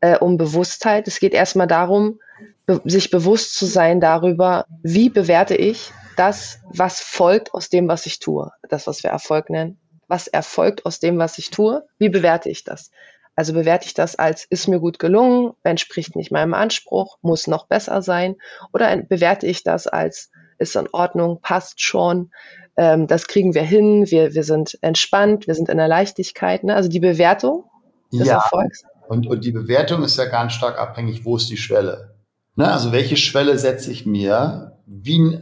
äh, 0.00 0.18
um 0.18 0.36
Bewusstheit. 0.36 1.08
Es 1.08 1.20
geht 1.20 1.32
erstmal 1.32 1.66
darum, 1.66 2.20
be 2.66 2.80
sich 2.84 3.10
bewusst 3.10 3.56
zu 3.56 3.66
sein 3.66 4.00
darüber, 4.00 4.66
wie 4.82 5.08
bewerte 5.08 5.54
ich 5.54 5.92
das, 6.16 6.60
was 6.70 7.00
folgt 7.00 7.54
aus 7.54 7.68
dem, 7.68 7.88
was 7.88 8.06
ich 8.06 8.18
tue. 8.18 8.50
Das, 8.68 8.86
was 8.86 9.02
wir 9.02 9.10
Erfolg 9.10 9.50
nennen. 9.50 9.78
Was 10.08 10.28
erfolgt 10.28 10.86
aus 10.86 11.00
dem, 11.00 11.18
was 11.18 11.38
ich 11.38 11.50
tue? 11.50 11.86
Wie 11.98 12.08
bewerte 12.08 12.50
ich 12.50 12.64
das? 12.64 12.90
Also 13.36 13.52
bewerte 13.52 13.86
ich 13.86 13.94
das 13.94 14.16
als 14.16 14.44
ist 14.44 14.68
mir 14.68 14.78
gut 14.78 14.98
gelungen, 14.98 15.54
entspricht 15.64 16.14
nicht 16.14 16.30
meinem 16.30 16.54
Anspruch, 16.54 17.18
muss 17.20 17.48
noch 17.48 17.66
besser 17.66 18.00
sein 18.00 18.36
oder 18.72 18.96
bewerte 18.96 19.46
ich 19.46 19.64
das 19.64 19.86
als 19.86 20.30
ist 20.58 20.76
in 20.76 20.88
Ordnung, 20.92 21.40
passt 21.42 21.82
schon, 21.82 22.30
ähm, 22.76 23.08
das 23.08 23.26
kriegen 23.26 23.54
wir 23.54 23.62
hin, 23.62 24.08
wir, 24.08 24.34
wir 24.34 24.44
sind 24.44 24.78
entspannt, 24.82 25.48
wir 25.48 25.54
sind 25.56 25.68
in 25.68 25.78
der 25.78 25.88
Leichtigkeit. 25.88 26.62
Ne? 26.62 26.76
Also 26.76 26.88
die 26.88 27.00
Bewertung 27.00 27.64
des 28.12 28.28
ja, 28.28 28.34
Erfolgs. 28.34 28.84
Und, 29.08 29.26
und 29.26 29.44
die 29.44 29.52
Bewertung 29.52 30.04
ist 30.04 30.16
ja 30.16 30.26
ganz 30.26 30.52
stark 30.52 30.78
abhängig, 30.78 31.24
wo 31.24 31.36
ist 31.36 31.50
die 31.50 31.56
Schwelle. 31.56 32.14
Ne? 32.56 32.70
Also 32.70 32.92
welche 32.92 33.16
Schwelle 33.16 33.58
setze 33.58 33.90
ich 33.90 34.06
mir, 34.06 34.78
wie, 34.86 35.40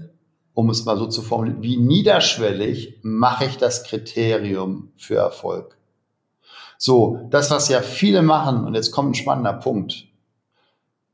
um 0.54 0.70
es 0.70 0.84
mal 0.84 0.98
so 0.98 1.06
zu 1.06 1.22
formulieren, 1.22 1.62
wie 1.62 1.76
niederschwellig 1.76 2.98
mache 3.02 3.46
ich 3.46 3.56
das 3.56 3.84
Kriterium 3.84 4.92
für 4.96 5.16
Erfolg? 5.16 5.76
So, 6.76 7.28
das, 7.30 7.50
was 7.50 7.68
ja 7.68 7.80
viele 7.80 8.22
machen, 8.22 8.64
und 8.64 8.74
jetzt 8.74 8.90
kommt 8.90 9.10
ein 9.10 9.14
spannender 9.14 9.52
Punkt. 9.52 10.06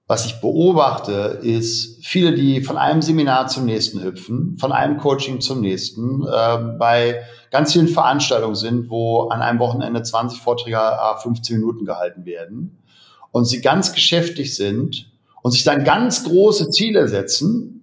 Was 0.07 0.25
ich 0.25 0.41
beobachte, 0.41 1.39
ist 1.43 2.03
viele, 2.03 2.35
die 2.35 2.63
von 2.63 2.79
einem 2.79 3.03
Seminar 3.03 3.49
zum 3.49 3.67
nächsten 3.67 4.03
hüpfen, 4.03 4.57
von 4.59 4.73
einem 4.73 4.97
Coaching 4.97 5.43
zum 5.43 5.61
nächsten, 5.61 6.27
äh, 6.27 6.59
bei 6.79 7.23
ganz 7.51 7.75
vielen 7.75 7.89
Veranstaltungen 7.89 8.55
sind, 8.55 8.89
wo 8.89 9.29
an 9.29 9.43
einem 9.43 9.59
Wochenende 9.59 10.03
20 10.03 10.41
Vorträge 10.41 10.81
15 11.23 11.57
Minuten 11.57 11.85
gehalten 11.85 12.25
werden 12.25 12.79
und 13.31 13.45
sie 13.45 13.61
ganz 13.61 13.93
geschäftig 13.93 14.57
sind 14.57 15.11
und 15.43 15.51
sich 15.51 15.65
dann 15.65 15.85
ganz 15.85 16.25
große 16.25 16.71
Ziele 16.71 17.07
setzen, 17.09 17.78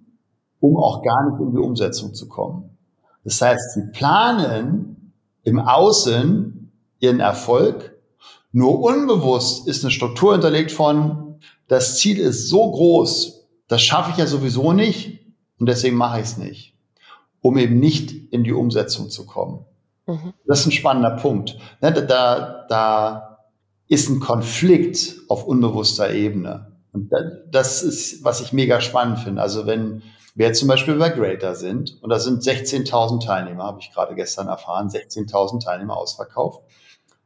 um 0.60 0.76
auch 0.76 1.02
gar 1.02 1.30
nicht 1.30 1.40
in 1.40 1.52
die 1.52 1.58
Umsetzung 1.58 2.14
zu 2.14 2.28
kommen. 2.28 2.76
Das 3.24 3.40
heißt, 3.40 3.74
sie 3.74 3.90
planen 3.92 5.12
im 5.42 5.58
Außen 5.58 6.72
ihren 7.00 7.20
Erfolg. 7.20 7.96
Nur 8.52 8.80
unbewusst 8.80 9.66
ist 9.68 9.84
eine 9.84 9.90
Struktur 9.90 10.32
hinterlegt 10.32 10.72
von, 10.72 11.38
das 11.68 11.98
Ziel 11.98 12.18
ist 12.18 12.48
so 12.48 12.70
groß, 12.70 13.46
das 13.68 13.82
schaffe 13.82 14.12
ich 14.12 14.16
ja 14.16 14.26
sowieso 14.26 14.72
nicht 14.72 15.20
und 15.58 15.68
deswegen 15.68 15.96
mache 15.96 16.20
ich 16.20 16.26
es 16.26 16.38
nicht, 16.38 16.74
um 17.40 17.58
eben 17.58 17.78
nicht 17.80 18.12
in 18.32 18.44
die 18.44 18.52
Umsetzung 18.52 19.10
zu 19.10 19.26
kommen. 19.26 19.64
Mhm. 20.06 20.32
Das 20.46 20.60
ist 20.60 20.66
ein 20.66 20.72
spannender 20.72 21.16
Punkt. 21.16 21.58
Ne, 21.82 21.92
da, 21.92 22.66
da 22.68 23.38
ist 23.88 24.08
ein 24.08 24.20
Konflikt 24.20 25.16
auf 25.28 25.44
unbewusster 25.44 26.12
Ebene. 26.12 26.72
Und 26.92 27.10
das 27.50 27.82
ist, 27.82 28.24
was 28.24 28.40
ich 28.40 28.52
mega 28.52 28.80
spannend 28.80 29.18
finde. 29.18 29.42
Also 29.42 29.66
wenn 29.66 30.02
jetzt 30.44 30.60
zum 30.60 30.68
Beispiel 30.68 30.96
bei 30.96 31.08
Greater 31.08 31.54
sind 31.54 31.96
und 32.02 32.10
da 32.10 32.18
sind 32.18 32.42
16.000 32.42 33.24
Teilnehmer, 33.24 33.64
habe 33.64 33.80
ich 33.80 33.92
gerade 33.92 34.14
gestern 34.14 34.48
erfahren, 34.48 34.88
16.000 34.88 35.64
Teilnehmer 35.64 35.96
ausverkauft. 35.96 36.62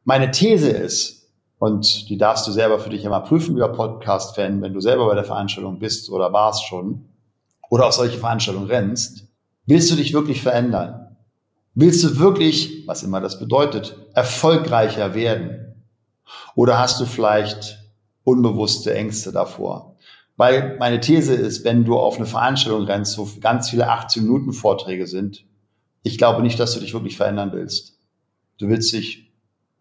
Meine 0.05 0.31
These 0.31 0.71
ist, 0.71 1.29
und 1.59 2.09
die 2.09 2.17
darfst 2.17 2.47
du 2.47 2.53
selber 2.53 2.79
für 2.79 2.89
dich 2.89 3.05
immer 3.05 3.21
prüfen, 3.21 3.55
lieber 3.55 3.73
Podcast-Fan, 3.73 4.63
wenn 4.63 4.73
du 4.73 4.81
selber 4.81 5.07
bei 5.07 5.15
der 5.15 5.25
Veranstaltung 5.25 5.79
bist 5.79 6.09
oder 6.09 6.33
warst 6.33 6.65
schon 6.65 7.05
oder 7.69 7.87
auf 7.87 7.93
solche 7.93 8.19
Veranstaltungen 8.19 8.69
rennst, 8.69 9.27
willst 9.67 9.91
du 9.91 9.97
dich 9.97 10.15
wirklich 10.15 10.43
verändern? 10.43 11.17
Willst 11.75 12.03
du 12.03 12.19
wirklich, 12.19 12.87
was 12.87 13.03
immer 13.03 13.21
das 13.21 13.39
bedeutet, 13.39 13.97
erfolgreicher 14.15 15.15
werden? 15.15 15.85
Oder 16.55 16.79
hast 16.79 17.01
du 17.01 17.07
vielleicht 17.07 17.79
unbewusste 18.25 18.95
Ängste 18.95 19.31
davor? 19.31 19.90
Weil 20.41 20.79
meine 20.79 21.01
These 21.01 21.35
ist, 21.35 21.67
wenn 21.67 21.85
du 21.85 21.99
auf 21.99 22.17
eine 22.17 22.25
Veranstaltung 22.25 22.85
rennst, 22.85 23.19
wo 23.19 23.29
ganz 23.43 23.69
viele 23.69 23.91
18 23.91 24.23
Minuten 24.23 24.55
Vorträge 24.55 25.07
sind, 25.07 25.45
ich 26.03 26.17
glaube 26.17 26.41
nicht, 26.41 26.59
dass 26.59 26.73
du 26.73 26.81
dich 26.81 26.95
wirklich 26.95 27.19
verändern 27.19 27.51
willst. 27.53 27.99
Du 28.57 28.71
willst 28.71 28.91
dich 28.91 29.31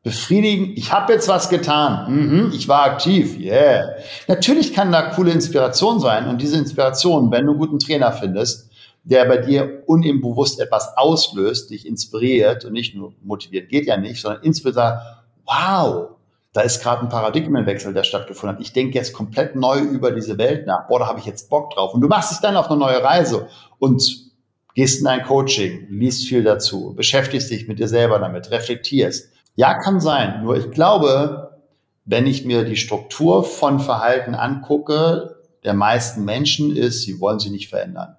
befriedigen. 0.03 0.73
Ich 0.75 0.91
habe 0.91 1.13
jetzt 1.13 1.29
was 1.29 1.47
getan. 1.47 2.13
Mhm, 2.13 2.51
ich 2.53 2.67
war 2.67 2.83
aktiv. 2.83 3.39
Yeah. 3.39 3.91
Natürlich 4.27 4.73
kann 4.73 4.91
da 4.91 5.03
coole 5.11 5.31
Inspiration 5.31 6.01
sein 6.01 6.27
und 6.27 6.41
diese 6.41 6.57
Inspiration, 6.57 7.31
wenn 7.31 7.45
du 7.45 7.51
einen 7.51 7.59
guten 7.61 7.79
Trainer 7.79 8.11
findest, 8.11 8.69
der 9.05 9.23
bei 9.23 9.37
dir 9.37 9.83
unbewusst 9.85 10.59
etwas 10.59 10.97
auslöst, 10.97 11.69
dich 11.69 11.87
inspiriert 11.87 12.65
und 12.65 12.73
nicht 12.73 12.95
nur 12.95 13.13
motiviert, 13.23 13.69
geht 13.69 13.85
ja 13.85 13.95
nicht, 13.95 14.19
sondern 14.19 14.43
insbesondere, 14.43 15.23
wow, 15.45 16.09
da 16.53 16.61
ist 16.61 16.81
gerade 16.81 17.03
ein 17.03 17.09
Paradigmenwechsel, 17.09 17.93
der 17.93 18.03
stattgefunden 18.03 18.57
hat. 18.57 18.61
Ich 18.61 18.73
denke 18.73 18.97
jetzt 18.97 19.13
komplett 19.13 19.55
neu 19.55 19.79
über 19.79 20.11
diese 20.11 20.37
Welt 20.37 20.65
nach. 20.65 20.87
Boah, 20.87 20.99
da 20.99 21.07
habe 21.07 21.19
ich 21.19 21.25
jetzt 21.25 21.49
Bock 21.49 21.71
drauf. 21.71 21.93
Und 21.93 22.01
du 22.01 22.07
machst 22.07 22.31
dich 22.31 22.39
dann 22.39 22.57
auf 22.57 22.69
eine 22.69 22.79
neue 22.79 23.03
Reise 23.03 23.47
und 23.77 24.29
gehst 24.73 25.01
in 25.01 25.07
ein 25.07 25.23
Coaching, 25.23 25.87
liest 25.89 26.27
viel 26.27 26.43
dazu, 26.43 26.93
beschäftigst 26.95 27.51
dich 27.51 27.67
mit 27.67 27.79
dir 27.79 27.87
selber 27.87 28.17
damit, 28.17 28.49
reflektierst. 28.49 29.31
Ja, 29.55 29.75
kann 29.75 29.99
sein. 29.99 30.43
Nur 30.43 30.57
ich 30.57 30.71
glaube, 30.71 31.59
wenn 32.05 32.25
ich 32.25 32.45
mir 32.45 32.63
die 32.63 32.77
Struktur 32.77 33.43
von 33.43 33.79
Verhalten 33.79 34.33
angucke, 34.33 35.35
der 35.63 35.73
meisten 35.73 36.25
Menschen 36.25 36.75
ist, 36.75 37.03
sie 37.03 37.19
wollen 37.19 37.39
sich 37.39 37.51
nicht 37.51 37.69
verändern. 37.69 38.15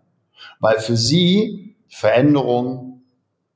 Weil 0.61 0.79
für 0.79 0.97
sie 0.97 1.75
Veränderung 1.89 3.03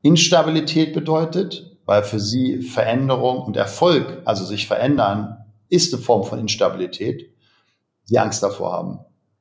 Instabilität 0.02 0.92
bedeutet, 0.92 1.73
weil 1.86 2.02
für 2.02 2.20
sie 2.20 2.62
Veränderung 2.62 3.42
und 3.42 3.56
Erfolg, 3.56 4.22
also 4.24 4.44
sich 4.44 4.66
verändern, 4.66 5.44
ist 5.68 5.92
eine 5.92 6.02
Form 6.02 6.24
von 6.24 6.38
Instabilität, 6.38 7.30
sie 8.04 8.18
Angst 8.18 8.42
davor 8.42 8.72
haben. 8.72 8.98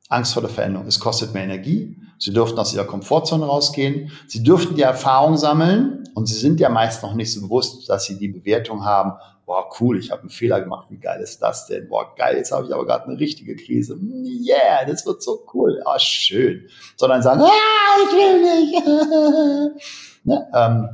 Angst 0.10 0.34
vor 0.34 0.42
der 0.42 0.52
Veränderung. 0.52 0.88
Es 0.88 1.00
kostet 1.00 1.34
mehr 1.34 1.44
Energie. 1.44 1.98
Sie 2.20 2.32
dürften 2.32 2.60
aus 2.60 2.74
ihrer 2.74 2.86
Komfortzone 2.86 3.46
rausgehen. 3.46 4.12
Sie 4.28 4.44
dürften 4.44 4.76
die 4.76 4.82
Erfahrung 4.82 5.38
sammeln 5.38 6.04
und 6.14 6.28
sie 6.28 6.36
sind 6.36 6.60
ja 6.60 6.70
meist 6.70 7.02
noch 7.04 7.16
nicht 7.16 7.34
so 7.34 7.42
bewusst, 7.42 7.90
dass 7.90 8.06
sie 8.06 8.18
die 8.18 8.28
Bewertung 8.28 8.86
haben, 8.86 9.14
boah, 9.46 9.70
cool, 9.80 9.98
ich 9.98 10.12
habe 10.12 10.22
einen 10.22 10.30
Fehler 10.30 10.62
gemacht, 10.62 10.88
wie 10.90 11.00
geil 11.00 11.22
ist 11.22 11.40
das 11.42 11.68
denn? 11.68 11.90
Boah, 11.90 12.14
geil, 12.16 12.38
jetzt 12.38 12.52
habe 12.52 12.66
ich 12.66 12.74
aber 12.74 12.86
gerade 12.86 13.06
eine 13.08 13.20
richtige 13.20 13.56
Krise. 13.56 14.00
Yeah, 14.00 14.86
das 14.86 15.06
wird 15.06 15.22
so 15.22 15.46
cool. 15.54 15.82
Ah, 15.86 16.00
schön. 16.00 16.68
Sondern 16.96 17.22
sagen, 17.22 17.42
ah, 17.42 17.50
ich 18.04 18.16
will 18.16 18.42
nicht. 18.42 19.84
ne? 20.24 20.48
ähm, 20.54 20.90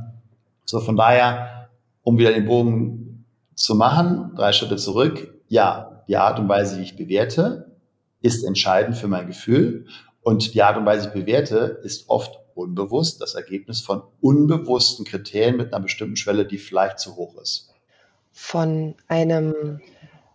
so 0.70 0.78
von 0.78 0.94
daher, 0.94 1.68
um 2.02 2.16
wieder 2.16 2.32
den 2.32 2.46
Bogen 2.46 3.26
zu 3.56 3.74
machen, 3.74 4.30
drei 4.36 4.52
Schritte 4.52 4.76
zurück. 4.76 5.34
Ja, 5.48 6.04
die 6.06 6.16
Art 6.16 6.38
und 6.38 6.48
Weise, 6.48 6.78
wie 6.78 6.82
ich 6.82 6.94
bewerte, 6.94 7.76
ist 8.22 8.44
entscheidend 8.44 8.96
für 8.96 9.08
mein 9.08 9.26
Gefühl. 9.26 9.86
Und 10.22 10.54
die 10.54 10.62
Art 10.62 10.76
und 10.76 10.86
Weise, 10.86 11.06
wie 11.06 11.18
ich 11.18 11.24
bewerte, 11.26 11.80
ist 11.82 12.08
oft 12.08 12.38
unbewusst 12.54 13.20
das 13.20 13.34
Ergebnis 13.34 13.80
von 13.80 14.02
unbewussten 14.20 15.04
Kriterien 15.04 15.56
mit 15.56 15.74
einer 15.74 15.82
bestimmten 15.82 16.14
Schwelle, 16.14 16.46
die 16.46 16.58
vielleicht 16.58 17.00
zu 17.00 17.16
hoch 17.16 17.36
ist. 17.42 17.74
Von 18.30 18.94
einem 19.08 19.80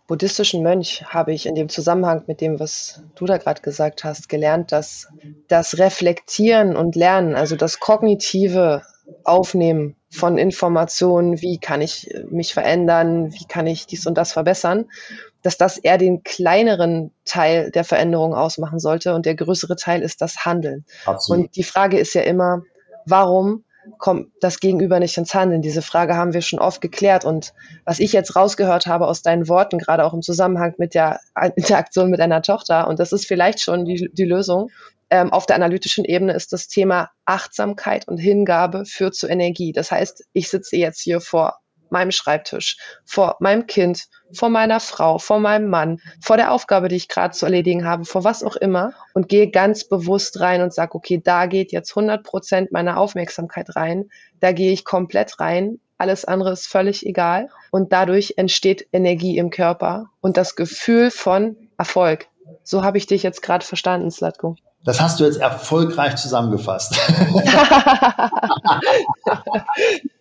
buddhistischen 0.06 0.62
Mönch 0.62 1.02
habe 1.06 1.32
ich 1.32 1.46
in 1.46 1.54
dem 1.54 1.70
Zusammenhang 1.70 2.24
mit 2.26 2.42
dem, 2.42 2.60
was 2.60 3.02
du 3.14 3.24
da 3.24 3.38
gerade 3.38 3.62
gesagt 3.62 4.04
hast, 4.04 4.28
gelernt, 4.28 4.70
dass 4.70 5.08
das 5.48 5.78
Reflektieren 5.78 6.76
und 6.76 6.94
Lernen, 6.94 7.34
also 7.34 7.56
das 7.56 7.80
kognitive 7.80 8.82
Aufnehmen 9.26 9.96
von 10.10 10.38
Informationen, 10.38 11.40
wie 11.42 11.58
kann 11.58 11.80
ich 11.80 12.14
mich 12.30 12.54
verändern, 12.54 13.32
wie 13.32 13.44
kann 13.46 13.66
ich 13.66 13.86
dies 13.86 14.06
und 14.06 14.16
das 14.16 14.32
verbessern, 14.32 14.86
dass 15.42 15.56
das 15.56 15.78
eher 15.78 15.98
den 15.98 16.22
kleineren 16.22 17.12
Teil 17.24 17.70
der 17.70 17.84
Veränderung 17.84 18.34
ausmachen 18.34 18.78
sollte 18.78 19.14
und 19.14 19.26
der 19.26 19.34
größere 19.34 19.76
Teil 19.76 20.02
ist 20.02 20.22
das 20.22 20.44
Handeln. 20.44 20.84
Absolut. 21.04 21.44
Und 21.44 21.56
die 21.56 21.62
Frage 21.62 21.98
ist 21.98 22.14
ja 22.14 22.22
immer, 22.22 22.62
warum 23.04 23.64
kommt 23.98 24.28
das 24.40 24.60
Gegenüber 24.60 24.98
nicht 24.98 25.16
ins 25.16 25.34
Handeln? 25.34 25.62
Diese 25.62 25.82
Frage 25.82 26.16
haben 26.16 26.34
wir 26.34 26.42
schon 26.42 26.58
oft 26.58 26.80
geklärt. 26.80 27.24
Und 27.24 27.52
was 27.84 28.00
ich 28.00 28.12
jetzt 28.12 28.34
rausgehört 28.36 28.86
habe 28.86 29.06
aus 29.06 29.22
deinen 29.22 29.48
Worten, 29.48 29.78
gerade 29.78 30.04
auch 30.04 30.14
im 30.14 30.22
Zusammenhang 30.22 30.74
mit 30.78 30.94
der 30.94 31.20
Interaktion 31.54 32.10
mit 32.10 32.20
deiner 32.20 32.42
Tochter, 32.42 32.88
und 32.88 32.98
das 32.98 33.12
ist 33.12 33.26
vielleicht 33.26 33.60
schon 33.60 33.84
die, 33.84 34.10
die 34.12 34.24
Lösung, 34.24 34.70
ähm, 35.10 35.32
auf 35.32 35.46
der 35.46 35.56
analytischen 35.56 36.04
Ebene 36.04 36.34
ist 36.34 36.52
das 36.52 36.68
Thema 36.68 37.10
Achtsamkeit 37.24 38.08
und 38.08 38.18
Hingabe 38.18 38.84
führt 38.84 39.14
zu 39.14 39.28
Energie. 39.28 39.72
Das 39.72 39.90
heißt, 39.90 40.24
ich 40.32 40.48
sitze 40.48 40.76
jetzt 40.76 41.00
hier 41.00 41.20
vor 41.20 41.58
meinem 41.90 42.10
Schreibtisch, 42.10 42.78
vor 43.04 43.36
meinem 43.40 43.66
Kind, 43.66 44.06
vor 44.32 44.48
meiner 44.48 44.80
Frau, 44.80 45.18
vor 45.18 45.38
meinem 45.38 45.68
Mann, 45.68 46.00
vor 46.20 46.36
der 46.36 46.52
Aufgabe, 46.52 46.88
die 46.88 46.96
ich 46.96 47.08
gerade 47.08 47.34
zu 47.34 47.46
erledigen 47.46 47.84
habe, 47.84 48.04
vor 48.04 48.24
was 48.24 48.42
auch 48.42 48.56
immer 48.56 48.92
und 49.14 49.28
gehe 49.28 49.50
ganz 49.50 49.84
bewusst 49.84 50.40
rein 50.40 50.62
und 50.62 50.74
sage, 50.74 50.94
okay, 50.94 51.20
da 51.22 51.46
geht 51.46 51.72
jetzt 51.72 51.90
100 51.92 52.24
Prozent 52.24 52.72
meiner 52.72 52.98
Aufmerksamkeit 52.98 53.76
rein, 53.76 54.10
da 54.40 54.52
gehe 54.52 54.72
ich 54.72 54.84
komplett 54.84 55.38
rein, 55.38 55.78
alles 55.98 56.24
andere 56.24 56.52
ist 56.52 56.66
völlig 56.66 57.06
egal 57.06 57.48
und 57.70 57.92
dadurch 57.92 58.34
entsteht 58.36 58.88
Energie 58.92 59.38
im 59.38 59.50
Körper 59.50 60.10
und 60.20 60.36
das 60.36 60.56
Gefühl 60.56 61.10
von 61.10 61.56
Erfolg. 61.78 62.26
So 62.62 62.84
habe 62.84 62.98
ich 62.98 63.06
dich 63.06 63.22
jetzt 63.22 63.42
gerade 63.42 63.64
verstanden, 63.64 64.10
Slatko. 64.10 64.56
Das 64.86 65.00
hast 65.00 65.18
du 65.18 65.24
jetzt 65.24 65.38
erfolgreich 65.38 66.14
zusammengefasst. 66.14 66.96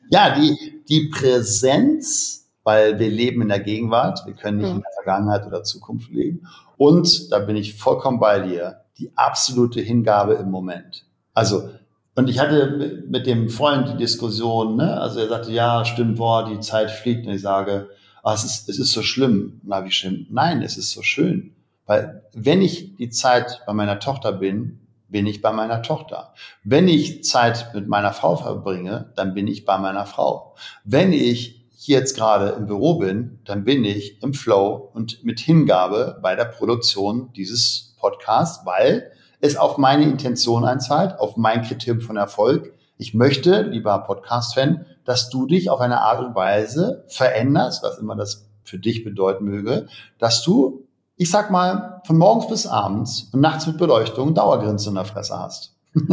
ja, 0.09 0.35
die, 0.35 0.81
die 0.89 1.09
Präsenz, 1.09 2.49
weil 2.63 2.97
wir 2.97 3.09
leben 3.09 3.43
in 3.43 3.49
der 3.49 3.59
Gegenwart, 3.59 4.25
wir 4.25 4.33
können 4.33 4.57
nicht 4.57 4.71
in 4.71 4.81
der 4.81 4.91
Vergangenheit 5.03 5.45
oder 5.45 5.61
Zukunft 5.61 6.09
leben. 6.09 6.47
Und 6.77 7.31
da 7.31 7.37
bin 7.37 7.55
ich 7.55 7.77
vollkommen 7.77 8.19
bei 8.19 8.39
dir, 8.39 8.81
die 8.97 9.15
absolute 9.15 9.81
Hingabe 9.81 10.33
im 10.33 10.49
Moment. 10.49 11.05
Also, 11.35 11.69
und 12.15 12.27
ich 12.27 12.39
hatte 12.39 13.03
mit 13.07 13.27
dem 13.27 13.49
Freund 13.49 13.89
die 13.89 13.97
Diskussion, 13.97 14.77
ne? 14.77 14.99
also 14.99 15.19
er 15.19 15.27
sagte, 15.27 15.51
ja, 15.51 15.85
stimmt, 15.85 16.17
boah, 16.17 16.49
die 16.49 16.59
Zeit 16.59 16.89
fliegt. 16.89 17.27
Und 17.27 17.33
ich 17.33 17.41
sage, 17.41 17.89
ah, 18.23 18.33
es, 18.33 18.43
ist, 18.43 18.67
es 18.67 18.79
ist 18.79 18.93
so 18.93 19.03
schlimm. 19.03 19.61
Na, 19.63 19.85
wie 19.85 19.91
schlimm? 19.91 20.25
Nein, 20.31 20.63
es 20.63 20.75
ist 20.75 20.89
so 20.89 21.03
schön. 21.03 21.54
Weil 21.85 22.23
wenn 22.33 22.61
ich 22.61 22.95
die 22.95 23.09
Zeit 23.09 23.61
bei 23.65 23.73
meiner 23.73 23.99
Tochter 23.99 24.31
bin, 24.31 24.79
bin 25.07 25.27
ich 25.27 25.41
bei 25.41 25.51
meiner 25.51 25.81
Tochter. 25.81 26.33
Wenn 26.63 26.87
ich 26.87 27.23
Zeit 27.23 27.73
mit 27.73 27.87
meiner 27.87 28.11
Frau 28.11 28.35
verbringe, 28.35 29.11
dann 29.15 29.33
bin 29.33 29.47
ich 29.47 29.65
bei 29.65 29.77
meiner 29.77 30.05
Frau. 30.05 30.55
Wenn 30.83 31.13
ich 31.13 31.65
jetzt 31.77 32.15
gerade 32.15 32.49
im 32.49 32.65
Büro 32.65 32.95
bin, 32.95 33.39
dann 33.45 33.63
bin 33.63 33.85
ich 33.85 34.21
im 34.23 34.33
Flow 34.33 34.89
und 34.93 35.23
mit 35.23 35.39
Hingabe 35.39 36.19
bei 36.21 36.35
der 36.35 36.45
Produktion 36.45 37.31
dieses 37.33 37.95
Podcasts, 37.99 38.65
weil 38.65 39.11
es 39.39 39.57
auf 39.57 39.77
meine 39.77 40.03
Intention 40.03 40.65
einzahlt, 40.65 41.19
auf 41.19 41.37
mein 41.37 41.61
Kriterium 41.61 42.01
von 42.01 42.17
Erfolg. 42.17 42.73
Ich 42.97 43.13
möchte, 43.13 43.61
lieber 43.61 43.99
Podcast-Fan, 43.99 44.85
dass 45.03 45.29
du 45.29 45.45
dich 45.45 45.69
auf 45.69 45.81
eine 45.81 46.01
Art 46.01 46.25
und 46.25 46.33
Weise 46.33 47.05
veränderst, 47.07 47.83
was 47.83 47.99
immer 47.99 48.15
das 48.15 48.49
für 48.63 48.79
dich 48.79 49.03
bedeuten 49.03 49.45
möge, 49.45 49.87
dass 50.17 50.43
du 50.43 50.84
ich 51.17 51.29
sag 51.31 51.51
mal, 51.51 52.01
von 52.05 52.17
morgens 52.17 52.47
bis 52.47 52.67
abends 52.67 53.29
und 53.31 53.41
nachts 53.41 53.67
mit 53.67 53.77
Beleuchtung 53.77 54.33
Dauergrinsen 54.33 54.89
in 54.89 54.95
der 54.95 55.05
Fresse 55.05 55.37
hast. 55.37 55.73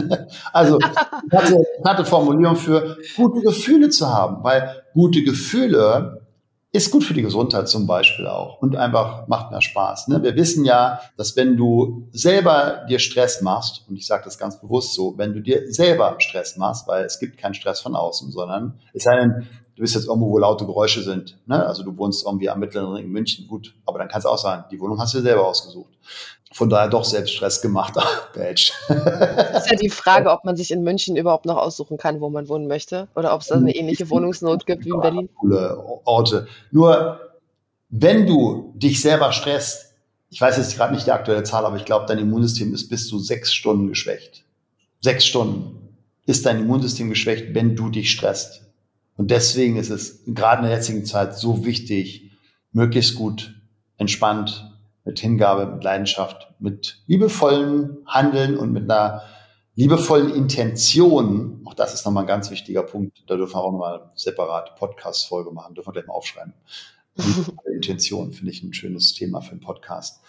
also, 0.52 0.78
hatte, 1.32 1.64
hatte 1.84 2.04
Formulierung 2.04 2.56
für 2.56 2.98
gute 3.16 3.40
Gefühle 3.40 3.90
zu 3.90 4.08
haben, 4.08 4.44
weil 4.44 4.82
gute 4.94 5.24
Gefühle 5.24 6.22
ist 6.74 6.90
gut 6.90 7.04
für 7.04 7.12
die 7.12 7.22
Gesundheit 7.22 7.68
zum 7.68 7.86
Beispiel 7.86 8.26
auch 8.26 8.62
und 8.62 8.76
einfach 8.76 9.28
macht 9.28 9.50
mehr 9.50 9.60
Spaß. 9.60 10.08
Ne? 10.08 10.22
Wir 10.22 10.36
wissen 10.36 10.64
ja, 10.64 11.00
dass 11.18 11.36
wenn 11.36 11.56
du 11.56 12.08
selber 12.12 12.86
dir 12.88 12.98
Stress 12.98 13.42
machst, 13.42 13.84
und 13.88 13.96
ich 13.96 14.06
sage 14.06 14.24
das 14.24 14.38
ganz 14.38 14.58
bewusst 14.58 14.94
so, 14.94 15.18
wenn 15.18 15.34
du 15.34 15.40
dir 15.40 15.70
selber 15.70 16.14
Stress 16.18 16.56
machst, 16.56 16.88
weil 16.88 17.04
es 17.04 17.18
gibt 17.18 17.36
keinen 17.36 17.52
Stress 17.52 17.80
von 17.80 17.94
außen, 17.94 18.30
sondern 18.30 18.80
es 18.94 19.02
sei 19.02 19.16
denn, 19.16 19.48
du 19.76 19.82
bist 19.82 19.94
jetzt 19.94 20.06
irgendwo, 20.06 20.30
wo 20.30 20.38
laute 20.38 20.66
Geräusche 20.66 21.02
sind. 21.02 21.38
Ne? 21.46 21.64
Also 21.66 21.82
du 21.82 21.96
wohnst 21.96 22.24
irgendwie 22.24 22.48
am 22.48 22.60
Mittleren 22.60 22.92
Ring 22.92 23.06
in 23.06 23.12
München, 23.12 23.46
gut, 23.48 23.74
aber 23.86 23.98
dann 23.98 24.08
kann 24.08 24.18
es 24.18 24.26
auch 24.26 24.38
sein, 24.38 24.64
die 24.70 24.80
Wohnung 24.80 24.98
hast 24.98 25.14
du 25.14 25.18
dir 25.18 25.24
selber 25.24 25.46
ausgesucht. 25.46 25.92
Von 26.52 26.68
daher 26.68 26.88
doch 26.88 27.04
selbst 27.04 27.32
Stress 27.32 27.62
gemacht. 27.62 27.94
Badge. 28.34 28.72
ist 28.88 29.70
ja 29.70 29.76
die 29.80 29.88
Frage, 29.88 30.30
ob 30.30 30.44
man 30.44 30.54
sich 30.56 30.70
in 30.70 30.82
München 30.82 31.16
überhaupt 31.16 31.46
noch 31.46 31.56
aussuchen 31.56 31.96
kann, 31.96 32.20
wo 32.20 32.28
man 32.28 32.48
wohnen 32.48 32.66
möchte, 32.66 33.08
oder 33.14 33.34
ob 33.34 33.40
es 33.40 33.48
da 33.48 33.54
eine 33.54 33.74
ähnliche 33.74 34.10
Wohnungsnot 34.10 34.66
gibt 34.66 34.84
wie 34.84 34.90
in 34.90 35.00
Berlin. 35.00 35.28
Coole 35.38 35.82
Orte. 36.04 36.46
Nur 36.70 37.20
wenn 37.88 38.26
du 38.26 38.72
dich 38.76 39.00
selber 39.00 39.32
stresst, 39.32 39.94
ich 40.28 40.40
weiß 40.40 40.56
jetzt 40.56 40.76
gerade 40.76 40.94
nicht 40.94 41.06
die 41.06 41.12
aktuelle 41.12 41.42
Zahl, 41.42 41.64
aber 41.64 41.76
ich 41.76 41.84
glaube, 41.84 42.06
dein 42.06 42.18
Immunsystem 42.18 42.72
ist 42.74 42.88
bis 42.88 43.08
zu 43.08 43.18
sechs 43.18 43.52
Stunden 43.52 43.88
geschwächt. 43.88 44.44
Sechs 45.00 45.26
Stunden 45.26 45.96
ist 46.26 46.46
dein 46.46 46.60
Immunsystem 46.60 47.10
geschwächt, 47.10 47.54
wenn 47.54 47.76
du 47.76 47.90
dich 47.90 48.10
stresst. 48.10 48.62
Und 49.22 49.30
deswegen 49.30 49.76
ist 49.76 49.90
es 49.90 50.24
gerade 50.26 50.62
in 50.62 50.68
der 50.68 50.78
jetzigen 50.78 51.04
Zeit 51.04 51.38
so 51.38 51.64
wichtig, 51.64 52.32
möglichst 52.72 53.14
gut, 53.14 53.54
entspannt, 53.96 54.68
mit 55.04 55.20
Hingabe, 55.20 55.64
mit 55.66 55.84
Leidenschaft, 55.84 56.52
mit 56.58 57.04
liebevollen 57.06 57.98
Handeln 58.04 58.58
und 58.58 58.72
mit 58.72 58.90
einer 58.90 59.22
liebevollen 59.76 60.34
Intention, 60.34 61.62
auch 61.66 61.74
das 61.74 61.94
ist 61.94 62.04
nochmal 62.04 62.24
ein 62.24 62.26
ganz 62.26 62.50
wichtiger 62.50 62.82
Punkt, 62.82 63.22
da 63.28 63.36
dürfen 63.36 63.54
wir 63.54 63.62
auch 63.62 63.70
nochmal 63.70 64.00
eine 64.00 64.10
separate 64.16 64.72
Podcast-Folge 64.76 65.52
machen, 65.52 65.76
dürfen 65.76 65.90
wir 65.90 65.92
gleich 65.92 66.08
mal 66.08 66.14
aufschreiben. 66.14 66.54
Intention 67.72 68.32
finde 68.32 68.50
ich 68.50 68.64
ein 68.64 68.74
schönes 68.74 69.14
Thema 69.14 69.40
für 69.40 69.52
einen 69.52 69.60
Podcast. 69.60 70.20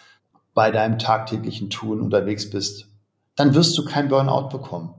Bei 0.54 0.70
deinem 0.70 1.00
tagtäglichen 1.00 1.72
Tun 1.72 2.00
unterwegs 2.00 2.48
bist, 2.48 2.90
dann 3.36 3.56
wirst 3.56 3.76
du 3.76 3.86
kein 3.86 4.10
Burnout 4.10 4.50
bekommen. 4.50 4.94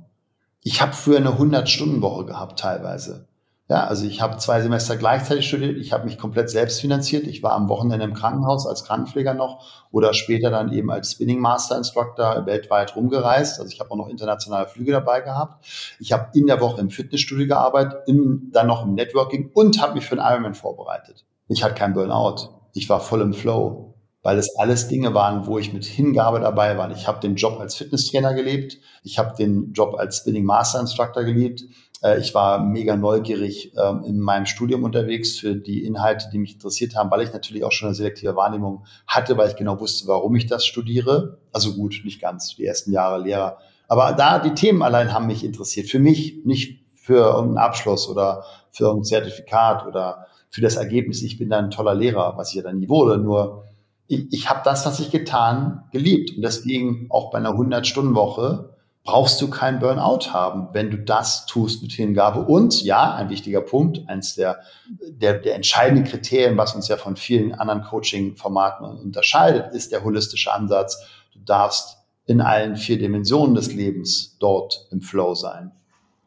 Ich 0.64 0.82
habe 0.82 0.94
früher 0.94 1.18
eine 1.18 1.38
100-Stunden-Woche 1.38 2.24
gehabt 2.24 2.58
teilweise. 2.58 3.28
Ja, 3.66 3.86
also 3.86 4.04
ich 4.04 4.20
habe 4.20 4.36
zwei 4.36 4.60
Semester 4.60 4.96
gleichzeitig 4.96 5.48
studiert. 5.48 5.78
Ich 5.78 5.94
habe 5.94 6.04
mich 6.04 6.18
komplett 6.18 6.50
selbst 6.50 6.82
finanziert. 6.82 7.26
Ich 7.26 7.42
war 7.42 7.52
am 7.52 7.70
Wochenende 7.70 8.04
im 8.04 8.12
Krankenhaus 8.12 8.66
als 8.66 8.84
Krankenpfleger 8.84 9.32
noch 9.32 9.86
oder 9.90 10.12
später 10.12 10.50
dann 10.50 10.70
eben 10.70 10.90
als 10.90 11.12
Spinning 11.12 11.40
Master 11.40 11.78
Instructor 11.78 12.44
weltweit 12.44 12.94
rumgereist. 12.94 13.58
Also 13.58 13.72
ich 13.72 13.80
habe 13.80 13.90
auch 13.90 13.96
noch 13.96 14.08
internationale 14.08 14.66
Flüge 14.66 14.92
dabei 14.92 15.22
gehabt. 15.22 15.64
Ich 15.98 16.12
habe 16.12 16.28
in 16.34 16.46
der 16.46 16.60
Woche 16.60 16.78
im 16.82 16.90
Fitnessstudio 16.90 17.46
gearbeitet, 17.46 18.02
in, 18.06 18.50
dann 18.52 18.66
noch 18.66 18.84
im 18.84 18.92
Networking 18.92 19.50
und 19.54 19.80
habe 19.80 19.94
mich 19.94 20.04
für 20.04 20.18
einen 20.18 20.30
Ironman 20.30 20.54
vorbereitet. 20.54 21.24
Ich 21.48 21.64
hatte 21.64 21.74
kein 21.74 21.94
Burnout. 21.94 22.50
Ich 22.74 22.90
war 22.90 23.00
voll 23.00 23.22
im 23.22 23.32
Flow, 23.32 23.94
weil 24.22 24.36
es 24.36 24.56
alles 24.58 24.88
Dinge 24.88 25.14
waren, 25.14 25.46
wo 25.46 25.58
ich 25.58 25.72
mit 25.72 25.86
Hingabe 25.86 26.40
dabei 26.40 26.76
war. 26.76 26.90
Ich 26.90 27.08
habe 27.08 27.20
den 27.20 27.36
Job 27.36 27.58
als 27.60 27.76
Fitnesstrainer 27.76 28.34
gelebt. 28.34 28.76
Ich 29.04 29.18
habe 29.18 29.34
den 29.36 29.72
Job 29.72 29.94
als 29.94 30.18
Spinning 30.18 30.44
Master 30.44 30.80
Instructor 30.80 31.24
gelebt. 31.24 31.62
Äh, 32.04 32.20
ich 32.20 32.34
war 32.34 32.62
mega 32.62 32.96
neugierig 32.96 33.72
ähm, 33.76 34.04
in 34.04 34.20
meinem 34.20 34.46
Studium 34.46 34.84
unterwegs 34.84 35.38
für 35.38 35.56
die 35.56 35.84
Inhalte, 35.84 36.28
die 36.32 36.38
mich 36.38 36.54
interessiert 36.54 36.94
haben, 36.94 37.10
weil 37.10 37.22
ich 37.22 37.32
natürlich 37.32 37.64
auch 37.64 37.72
schon 37.72 37.88
eine 37.88 37.94
selektive 37.94 38.36
Wahrnehmung 38.36 38.84
hatte, 39.06 39.36
weil 39.36 39.48
ich 39.48 39.56
genau 39.56 39.80
wusste, 39.80 40.06
warum 40.06 40.36
ich 40.36 40.46
das 40.46 40.66
studiere. 40.66 41.38
Also 41.52 41.74
gut, 41.74 42.02
nicht 42.04 42.20
ganz, 42.20 42.54
die 42.56 42.66
ersten 42.66 42.92
Jahre 42.92 43.22
Lehrer. 43.22 43.58
Aber 43.88 44.12
da, 44.12 44.38
die 44.38 44.54
Themen 44.54 44.82
allein 44.82 45.12
haben 45.12 45.26
mich 45.26 45.44
interessiert. 45.44 45.88
Für 45.88 45.98
mich, 45.98 46.44
nicht 46.44 46.84
für 46.94 47.16
irgendeinen 47.16 47.58
Abschluss 47.58 48.08
oder 48.08 48.44
für 48.70 48.84
irgendein 48.84 49.04
Zertifikat 49.04 49.86
oder 49.86 50.26
für 50.50 50.60
das 50.60 50.76
Ergebnis, 50.76 51.22
ich 51.22 51.38
bin 51.38 51.50
da 51.50 51.58
ein 51.58 51.70
toller 51.70 51.94
Lehrer, 51.94 52.34
was 52.36 52.50
ich 52.50 52.56
ja 52.56 52.62
dann 52.62 52.78
nie 52.78 52.88
wurde. 52.88 53.18
Nur 53.18 53.64
ich, 54.06 54.26
ich 54.32 54.50
habe 54.50 54.60
das, 54.64 54.86
was 54.86 55.00
ich 55.00 55.10
getan, 55.10 55.84
geliebt. 55.92 56.36
Und 56.36 56.42
deswegen 56.42 57.06
auch 57.10 57.30
bei 57.30 57.38
einer 57.38 57.50
100-Stunden-Woche 57.50 58.73
brauchst 59.04 59.40
du 59.42 59.50
kein 59.50 59.80
Burnout 59.80 60.32
haben, 60.32 60.68
wenn 60.72 60.90
du 60.90 60.96
das 60.96 61.44
tust 61.44 61.82
mit 61.82 61.92
Hingabe. 61.92 62.40
Und 62.40 62.82
ja, 62.82 63.14
ein 63.14 63.28
wichtiger 63.28 63.60
Punkt, 63.60 64.08
eins 64.08 64.34
der, 64.34 64.60
der, 64.88 65.34
der 65.34 65.54
entscheidenden 65.54 66.04
Kriterien, 66.04 66.56
was 66.56 66.74
uns 66.74 66.88
ja 66.88 66.96
von 66.96 67.16
vielen 67.16 67.52
anderen 67.52 67.82
Coaching-Formaten 67.82 68.84
unterscheidet, 68.86 69.74
ist 69.74 69.92
der 69.92 70.04
holistische 70.04 70.52
Ansatz. 70.52 71.06
Du 71.34 71.38
darfst 71.40 71.98
in 72.26 72.40
allen 72.40 72.76
vier 72.76 72.98
Dimensionen 72.98 73.54
des 73.54 73.74
Lebens 73.74 74.38
dort 74.40 74.86
im 74.90 75.02
Flow 75.02 75.34
sein. 75.34 75.72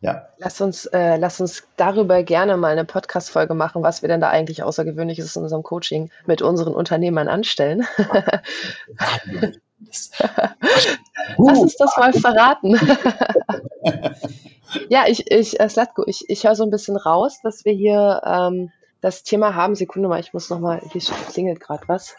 Ja. 0.01 0.27
Lass 0.37 0.61
uns, 0.61 0.85
äh, 0.85 1.17
lass 1.17 1.41
uns 1.41 1.63
darüber 1.75 2.21
gerne 2.21 2.55
mal 2.57 2.71
eine 2.71 2.85
Podcast-Folge 2.85 3.55
machen, 3.55 3.81
was 3.81 4.03
wir 4.03 4.09
denn 4.09 4.21
da 4.21 4.29
eigentlich 4.29 4.61
Außergewöhnliches 4.61 5.35
in 5.35 5.41
unserem 5.41 5.63
Coaching 5.63 6.11
mit 6.27 6.43
unseren 6.43 6.75
Unternehmern 6.75 7.27
anstellen. 7.27 7.87
Lass 11.37 11.59
uns 11.59 11.75
das 11.77 11.97
mal 11.97 12.13
verraten. 12.13 12.75
ja, 14.89 15.05
ich, 15.07 15.29
ich, 15.31 15.59
äh, 15.59 15.69
Slatko, 15.69 16.03
ich, 16.07 16.25
ich 16.29 16.43
höre 16.43 16.55
so 16.55 16.63
ein 16.63 16.71
bisschen 16.71 16.97
raus, 16.97 17.39
dass 17.43 17.65
wir 17.65 17.73
hier 17.73 18.21
ähm, 18.25 18.71
das 19.01 19.23
Thema 19.23 19.55
haben. 19.55 19.75
Sekunde 19.75 20.09
mal, 20.09 20.19
ich 20.19 20.33
muss 20.33 20.49
noch 20.49 20.59
mal, 20.59 20.81
hier 20.91 21.01
klingelt 21.31 21.59
gerade 21.59 21.83
was. 21.87 22.15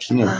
Klingelt. 0.00 0.30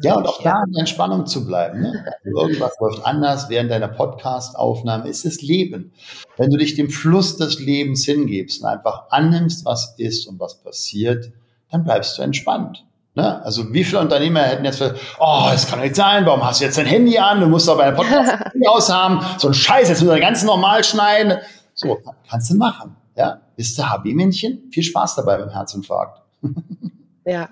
Ja, 0.00 0.16
und 0.16 0.26
auch 0.26 0.42
da 0.42 0.64
in 0.66 0.74
Entspannung 0.74 1.26
zu 1.26 1.46
bleiben. 1.46 1.82
Ne? 1.82 2.04
Irgendwas 2.24 2.72
läuft 2.80 3.04
anders 3.04 3.50
während 3.50 3.70
deiner 3.70 3.88
Podcast-Aufnahme. 3.88 5.08
Es 5.08 5.26
ist 5.26 5.42
Leben. 5.42 5.92
Wenn 6.38 6.50
du 6.50 6.56
dich 6.56 6.74
dem 6.74 6.88
Fluss 6.88 7.36
des 7.36 7.60
Lebens 7.60 8.06
hingibst 8.06 8.62
und 8.62 8.68
einfach 8.68 9.10
annimmst, 9.10 9.66
was 9.66 9.94
ist 9.98 10.26
und 10.26 10.40
was 10.40 10.62
passiert, 10.62 11.30
dann 11.70 11.84
bleibst 11.84 12.16
du 12.16 12.22
entspannt. 12.22 12.86
Ne? 13.14 13.44
Also 13.44 13.72
wie 13.74 13.84
viele 13.84 14.00
Unternehmer 14.00 14.40
hätten 14.40 14.64
jetzt, 14.64 14.80
oh, 15.18 15.48
das 15.50 15.66
kann 15.66 15.80
nicht 15.80 15.94
sein, 15.94 16.24
warum 16.24 16.44
hast 16.44 16.60
du 16.60 16.64
jetzt 16.64 16.78
dein 16.78 16.86
Handy 16.86 17.18
an, 17.18 17.40
du 17.40 17.46
musst 17.46 17.68
doch 17.68 17.76
bei 17.76 17.90
der 17.90 17.92
Podcast 17.92 18.44
aus 18.66 18.90
haben, 18.90 19.20
so 19.38 19.48
ein 19.48 19.54
Scheiß, 19.54 19.88
jetzt 19.88 20.00
müssen 20.00 20.14
wir 20.14 20.20
ganz 20.20 20.42
normal 20.42 20.82
schneiden. 20.82 21.38
So, 21.74 21.98
kannst 22.30 22.50
du 22.50 22.56
machen. 22.56 22.96
Ja, 23.14 23.40
bist 23.56 23.78
du 23.78 23.82
HB-Männchen? 23.82 24.70
Viel 24.72 24.82
Spaß 24.82 25.16
dabei 25.16 25.36
beim 25.36 25.50
Herzinfarkt. 25.50 26.22
ja, 27.26 27.50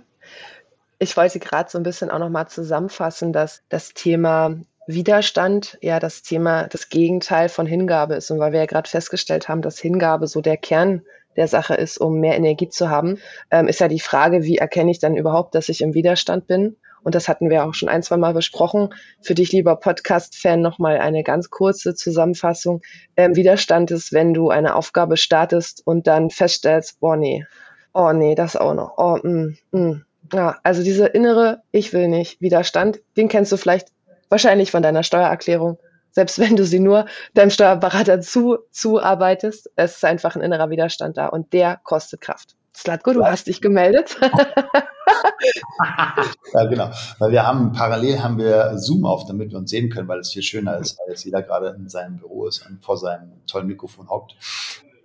ich 0.99 1.17
wollte 1.17 1.39
gerade 1.39 1.71
so 1.71 1.79
ein 1.79 1.83
bisschen 1.83 2.11
auch 2.11 2.19
nochmal 2.19 2.49
zusammenfassen, 2.49 3.33
dass 3.33 3.63
das 3.69 3.93
Thema 3.93 4.57
Widerstand 4.87 5.79
ja 5.83 6.01
das 6.01 6.23
Thema, 6.23 6.69
das 6.69 6.89
Gegenteil 6.89 7.49
von 7.49 7.67
Hingabe 7.67 8.15
ist. 8.15 8.31
Und 8.31 8.39
weil 8.39 8.53
wir 8.53 8.61
ja 8.61 8.67
gerade 8.67 8.89
festgestellt 8.89 9.49
haben, 9.49 9.63
dass 9.63 9.79
Hingabe 9.79 10.27
so 10.27 10.41
der 10.41 10.57
Kern 10.57 11.03
der 11.41 11.49
Sache 11.49 11.75
ist, 11.75 11.99
um 11.99 12.21
mehr 12.21 12.37
Energie 12.37 12.69
zu 12.69 12.91
haben, 12.91 13.19
ähm, 13.51 13.67
ist 13.67 13.81
ja 13.81 13.89
die 13.89 13.99
Frage, 13.99 14.45
wie 14.45 14.59
erkenne 14.59 14.91
ich 14.91 14.99
dann 14.99 15.17
überhaupt, 15.17 15.55
dass 15.55 15.71
ich 15.71 15.81
im 15.81 15.95
Widerstand 15.95 16.47
bin? 16.47 16.77
Und 17.03 17.15
das 17.15 17.29
hatten 17.29 17.49
wir 17.49 17.65
auch 17.65 17.73
schon 17.73 17.89
ein, 17.89 18.03
zwei 18.03 18.19
Mal 18.19 18.35
besprochen. 18.35 18.91
Für 19.23 19.35
dich, 19.35 19.51
lieber 19.53 19.77
Podcast-Fan, 19.77 20.61
nochmal 20.61 20.99
eine 20.99 21.23
ganz 21.23 21.49
kurze 21.49 21.95
Zusammenfassung. 21.95 22.83
Ähm, 23.17 23.37
Widerstand 23.37 23.91
ist, 23.91 24.13
wenn 24.13 24.35
du 24.35 24.51
eine 24.51 24.75
Aufgabe 24.75 25.17
startest 25.17 25.81
und 25.87 26.07
dann 26.07 26.29
feststellst, 26.29 27.01
boah, 27.01 27.17
nee, 27.17 27.47
oh 27.95 28.13
nee, 28.13 28.35
das 28.35 28.55
auch 28.55 28.75
noch, 28.75 28.95
oh, 28.99 29.19
mm, 29.23 29.57
mm. 29.73 30.05
Ja, 30.35 30.59
also 30.63 30.85
diese 30.85 31.07
innere 31.07 31.63
Ich 31.73 31.93
will 31.95 32.07
nicht 32.07 32.41
Widerstand, 32.41 33.01
den 33.17 33.29
kennst 33.29 33.51
du 33.51 33.57
vielleicht 33.57 33.89
wahrscheinlich 34.29 34.71
von 34.71 34.83
deiner 34.83 35.03
Steuererklärung 35.03 35.79
selbst 36.13 36.39
wenn 36.39 36.57
du 36.57 36.65
sie 36.65 36.81
nur 36.81 37.07
deinem 37.35 37.51
Steuerberater 37.51 38.21
zu, 38.21 38.59
zuarbeitest, 38.71 39.71
es 39.77 39.97
ist 39.97 40.05
einfach 40.05 40.37
ein 40.37 40.43
innerer 40.43 40.71
Widerstand 40.71 41.17
da 41.17 41.27
und 41.29 41.53
der 41.53 41.81
kostet 41.83 42.21
Kraft. 42.21 42.57
Slatko, 42.75 43.13
du 43.13 43.25
hast 43.25 43.47
dich 43.47 43.61
gemeldet. 43.61 44.17
ja, 46.55 46.65
genau. 46.67 46.91
Weil 47.19 47.33
wir 47.33 47.47
haben 47.47 47.73
parallel 47.73 48.23
haben 48.23 48.39
wir 48.39 48.79
Zoom 48.79 49.05
auf, 49.05 49.27
damit 49.27 49.51
wir 49.51 49.59
uns 49.59 49.71
sehen 49.71 49.91
können, 49.91 50.09
weil 50.09 50.21
es 50.21 50.33
viel 50.33 50.43
schöner 50.43 50.79
ist, 50.79 50.99
weil 50.99 51.11
jetzt 51.11 51.25
jeder 51.25 51.43
gerade 51.43 51.77
in 51.77 51.89
seinem 51.89 52.19
Büro 52.19 52.47
ist 52.47 52.65
und 52.67 52.83
vor 52.85 52.97
seinem 52.97 53.33
tollen 53.47 53.67
Mikrofon 53.67 54.09
hockt. 54.09 54.37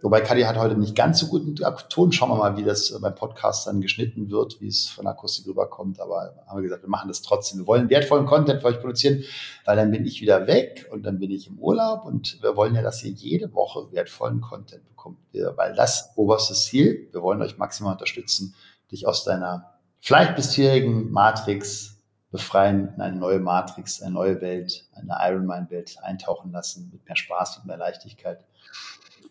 Wobei 0.06 0.22
Kadi 0.22 0.44
hat 0.44 0.56
heute 0.56 0.78
nicht 0.78 0.96
ganz 0.96 1.18
so 1.18 1.26
guten 1.26 1.56
Ton. 1.56 2.12
Schauen 2.12 2.30
wir 2.30 2.36
mal, 2.36 2.56
wie 2.58 2.64
das 2.64 2.96
beim 3.02 3.16
Podcast 3.16 3.66
dann 3.66 3.82
geschnitten 3.82 4.30
wird, 4.30 4.62
wie 4.62 4.68
es 4.68 4.88
von 4.88 5.08
Akustik 5.08 5.48
rüberkommt. 5.48 6.00
Aber 6.00 6.36
haben 6.46 6.58
wir 6.58 6.62
gesagt, 6.62 6.84
wir 6.84 6.90
machen 6.90 7.08
das 7.08 7.24
trotzdem. 7.24 7.62
Wir 7.62 7.66
wollen 7.66 7.90
wertvollen 7.90 8.28
Content 8.28 8.62
für 8.62 8.68
euch 8.68 8.80
produzieren, 8.80 9.24
weil 9.66 9.78
dann 9.78 9.90
bin 9.90 10.06
ich 10.06 10.22
wieder 10.22 10.46
weg 10.46 10.88
und 10.92 11.08
dann 11.08 11.18
bin 11.18 11.32
ich 11.32 11.48
im 11.48 11.58
Urlaub 11.58 12.06
und 12.06 12.40
wir 12.44 12.56
wollen 12.56 12.76
ja, 12.76 12.84
dass 12.84 13.04
ihr 13.04 13.10
jede 13.14 13.52
Woche 13.56 13.92
wertvollen 13.94 14.42
Content 14.42 14.88
bekommt. 14.88 15.18
Weil 15.34 15.74
das 15.74 16.12
oberste 16.16 16.54
Ziel, 16.54 17.10
wir 17.12 17.24
wollen 17.24 17.42
euch 17.42 17.58
maximal 17.58 17.94
unterstützen, 17.94 18.54
dich 18.92 19.08
aus 19.08 19.24
deiner 19.24 19.74
vielleicht 20.02 20.36
bisherigen 20.36 21.10
Matrix 21.10 21.98
befreien, 22.30 22.94
in 22.94 23.02
eine 23.02 23.16
neue 23.16 23.40
Matrix, 23.40 24.04
eine 24.04 24.14
neue 24.14 24.40
Welt, 24.40 24.86
eine 24.94 25.18
Ironman-Welt 25.20 25.98
eintauchen 26.04 26.52
lassen 26.52 26.92
mit 26.94 27.04
mehr 27.08 27.16
Spaß 27.16 27.58
und 27.58 27.66
mehr 27.66 27.78
Leichtigkeit 27.78 28.46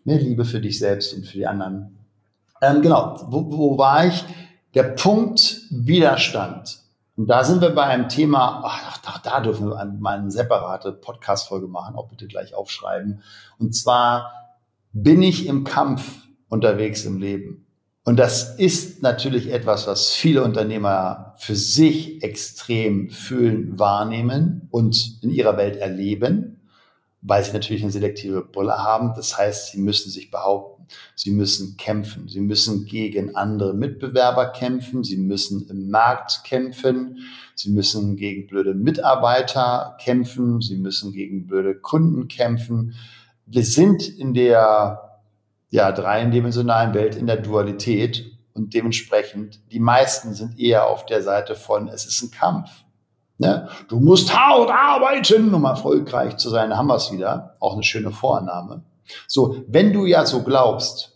mehr 0.05 0.19
Liebe 0.19 0.45
für 0.45 0.61
dich 0.61 0.79
selbst 0.79 1.14
und 1.14 1.27
für 1.27 1.38
die 1.38 1.47
anderen. 1.47 1.97
Ähm, 2.61 2.83
genau, 2.83 3.19
wo, 3.29 3.51
wo 3.51 3.79
war 3.79 4.07
ich? 4.07 4.25
Der 4.75 4.85
Punkt 4.85 5.62
Widerstand. 5.71 6.79
Und 7.17 7.29
da 7.29 7.45
sind 7.45 7.61
wir 7.61 7.71
bei 7.71 7.85
einem 7.85 8.09
Thema, 8.09 8.62
ach, 8.64 8.99
da, 8.99 9.21
da 9.23 9.40
dürfen 9.40 9.69
wir 9.69 9.85
mal 9.99 10.19
eine 10.19 10.31
separate 10.31 10.93
Podcast-Folge 10.93 11.69
machen, 11.69 11.95
auch 11.95 12.09
bitte 12.09 12.27
gleich 12.27 12.55
aufschreiben. 12.55 13.23
Und 13.59 13.75
zwar 13.75 14.33
bin 14.93 15.23
ich 15.23 15.47
im 15.47 15.64
Kampf 15.64 16.23
unterwegs 16.49 17.05
im 17.05 17.19
Leben. 17.19 17.67
Und 18.05 18.19
das 18.19 18.57
ist 18.57 19.03
natürlich 19.03 19.51
etwas, 19.51 19.87
was 19.87 20.12
viele 20.12 20.43
Unternehmer 20.45 21.35
für 21.38 21.57
sich 21.57 22.23
extrem 22.23 23.09
fühlen, 23.11 23.79
wahrnehmen 23.79 24.69
und 24.71 25.23
in 25.23 25.31
ihrer 25.31 25.57
Welt 25.57 25.77
erleben 25.77 26.54
weil 27.27 27.43
sie 27.43 27.53
natürlich 27.53 27.83
eine 27.83 27.91
selektive 27.91 28.43
Brille 28.43 28.77
haben. 28.77 29.15
Das 29.17 29.37
heißt, 29.37 29.73
sie 29.73 29.81
müssen 29.81 30.11
sich 30.11 30.31
behaupten, 30.31 30.87
sie 31.17 31.31
müssen 31.31 31.77
kämpfen, 31.79 32.29
sie 32.29 32.41
müssen 32.41 32.85
gegen 32.85 33.35
andere 33.35 33.73
Mitbewerber 33.73 34.53
kämpfen, 34.53 35.03
sie 35.03 35.17
müssen 35.17 35.67
im 35.71 35.91
Markt 35.91 36.45
kämpfen, 36.45 37.21
sie 37.55 37.71
müssen 37.71 38.17
gegen 38.17 38.47
blöde 38.47 38.75
Mitarbeiter 38.75 39.97
kämpfen, 40.01 40.61
sie 40.61 40.77
müssen 40.77 41.13
gegen 41.13 41.47
blöde 41.47 41.75
Kunden 41.75 42.29
kämpfen. 42.29 42.95
Wir 43.47 43.65
sind 43.65 44.07
in 44.07 44.35
der 44.35 45.23
ja, 45.71 45.93
dreidimensionalen 45.93 46.93
Welt 46.93 47.17
in 47.17 47.27
der 47.27 47.39
Dualität 47.39 48.31
und 48.53 48.75
dementsprechend 48.75 49.61
die 49.73 49.81
meisten 49.81 50.35
sind 50.35 50.61
eher 50.61 50.89
auf 50.89 51.07
der 51.07 51.23
Seite 51.23 51.55
von, 51.55 51.89
es 51.89 52.05
ist 52.05 52.23
ein 52.23 52.31
Kampf. 52.31 52.84
Ne? 53.38 53.68
Du 53.88 53.99
musst 53.99 54.35
hart 54.35 54.70
arbeiten, 54.70 55.53
um 55.53 55.64
erfolgreich 55.64 56.37
zu 56.37 56.51
sein. 56.51 56.70
Da 56.70 56.77
haben 56.77 56.87
wir 56.87 56.97
es 56.97 57.12
wieder. 57.12 57.57
Auch 57.61 57.75
eine 57.75 57.83
schöne 57.83 58.11
Vorannahme. 58.11 58.83
So, 59.27 59.57
wenn 59.68 59.92
du 59.92 60.07
ja 60.07 60.25
so 60.25 60.42
glaubst, 60.42 61.14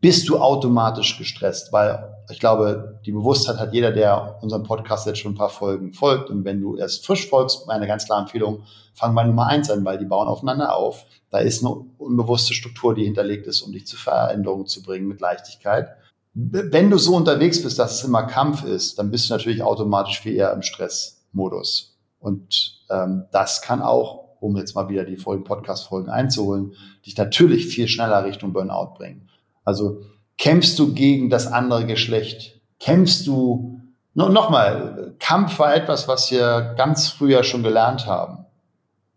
bist 0.00 0.28
du 0.28 0.38
automatisch 0.38 1.16
gestresst, 1.16 1.72
weil 1.72 2.14
ich 2.30 2.38
glaube, 2.38 3.00
die 3.06 3.12
Bewusstheit 3.12 3.58
hat 3.58 3.72
jeder, 3.72 3.90
der 3.90 4.38
unserem 4.42 4.62
Podcast 4.62 5.06
jetzt 5.06 5.18
schon 5.18 5.32
ein 5.32 5.38
paar 5.38 5.48
Folgen 5.48 5.92
folgt. 5.92 6.30
Und 6.30 6.44
wenn 6.44 6.60
du 6.60 6.76
erst 6.76 7.06
frisch 7.06 7.28
folgst, 7.28 7.66
meine 7.66 7.86
ganz 7.86 8.04
klare 8.04 8.22
Empfehlung, 8.22 8.64
fang 8.94 9.14
bei 9.14 9.24
Nummer 9.24 9.46
eins 9.46 9.70
an, 9.70 9.84
weil 9.84 9.98
die 9.98 10.04
bauen 10.04 10.28
aufeinander 10.28 10.76
auf. 10.76 11.06
Da 11.30 11.38
ist 11.38 11.64
eine 11.64 11.74
unbewusste 11.98 12.54
Struktur, 12.54 12.94
die 12.94 13.04
hinterlegt 13.04 13.46
ist, 13.46 13.62
um 13.62 13.72
dich 13.72 13.86
zu 13.86 13.96
Veränderungen 13.96 14.66
zu 14.66 14.82
bringen 14.82 15.08
mit 15.08 15.20
Leichtigkeit. 15.20 15.88
Wenn 16.34 16.90
du 16.90 16.98
so 16.98 17.16
unterwegs 17.16 17.62
bist, 17.62 17.78
dass 17.78 17.94
es 17.94 18.04
immer 18.04 18.24
Kampf 18.24 18.64
ist, 18.64 18.98
dann 18.98 19.10
bist 19.10 19.28
du 19.28 19.34
natürlich 19.34 19.62
automatisch 19.62 20.20
viel 20.20 20.34
eher 20.34 20.52
im 20.52 20.62
Stress. 20.62 21.23
Modus. 21.34 21.96
Und 22.20 22.84
ähm, 22.90 23.26
das 23.32 23.60
kann 23.60 23.82
auch, 23.82 24.36
um 24.40 24.56
jetzt 24.56 24.74
mal 24.74 24.88
wieder 24.88 25.04
die 25.04 25.16
Folgen, 25.16 25.44
Podcast-Folgen 25.44 26.10
einzuholen, 26.10 26.74
dich 27.04 27.16
natürlich 27.16 27.66
viel 27.66 27.88
schneller 27.88 28.24
Richtung 28.24 28.52
Burnout 28.52 28.94
bringen. 28.96 29.28
Also 29.64 30.02
kämpfst 30.38 30.78
du 30.78 30.94
gegen 30.94 31.30
das 31.30 31.46
andere 31.46 31.86
Geschlecht? 31.86 32.60
Kämpfst 32.80 33.26
du, 33.26 33.80
no, 34.14 34.28
nochmal, 34.28 35.14
Kampf 35.18 35.58
war 35.58 35.74
etwas, 35.74 36.08
was 36.08 36.30
wir 36.30 36.74
ganz 36.76 37.08
früher 37.08 37.44
schon 37.44 37.62
gelernt 37.62 38.06
haben. 38.06 38.46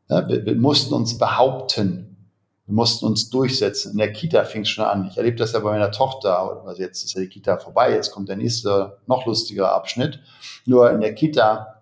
Ja, 0.09 0.27
wir, 0.27 0.45
wir 0.45 0.55
mussten 0.55 0.93
uns 0.93 1.17
behaupten. 1.17 2.07
Wir 2.65 2.73
mussten 2.73 3.05
uns 3.05 3.29
durchsetzen. 3.29 3.93
In 3.93 3.97
der 3.97 4.11
Kita 4.11 4.43
fing 4.43 4.63
es 4.63 4.69
schon 4.69 4.83
an. 4.83 5.07
Ich 5.09 5.17
erlebe 5.17 5.37
das 5.37 5.53
ja 5.53 5.59
bei 5.59 5.71
meiner 5.71 5.91
Tochter. 5.91 6.65
Also 6.65 6.81
jetzt 6.81 7.03
ist 7.03 7.13
ja 7.13 7.21
die 7.21 7.29
Kita 7.29 7.57
vorbei. 7.57 7.93
Jetzt 7.93 8.11
kommt 8.11 8.27
der 8.27 8.35
nächste, 8.35 8.97
noch 9.07 9.25
lustigere 9.25 9.71
Abschnitt. 9.71 10.19
Nur 10.65 10.91
in 10.91 10.99
der 10.99 11.15
Kita 11.15 11.76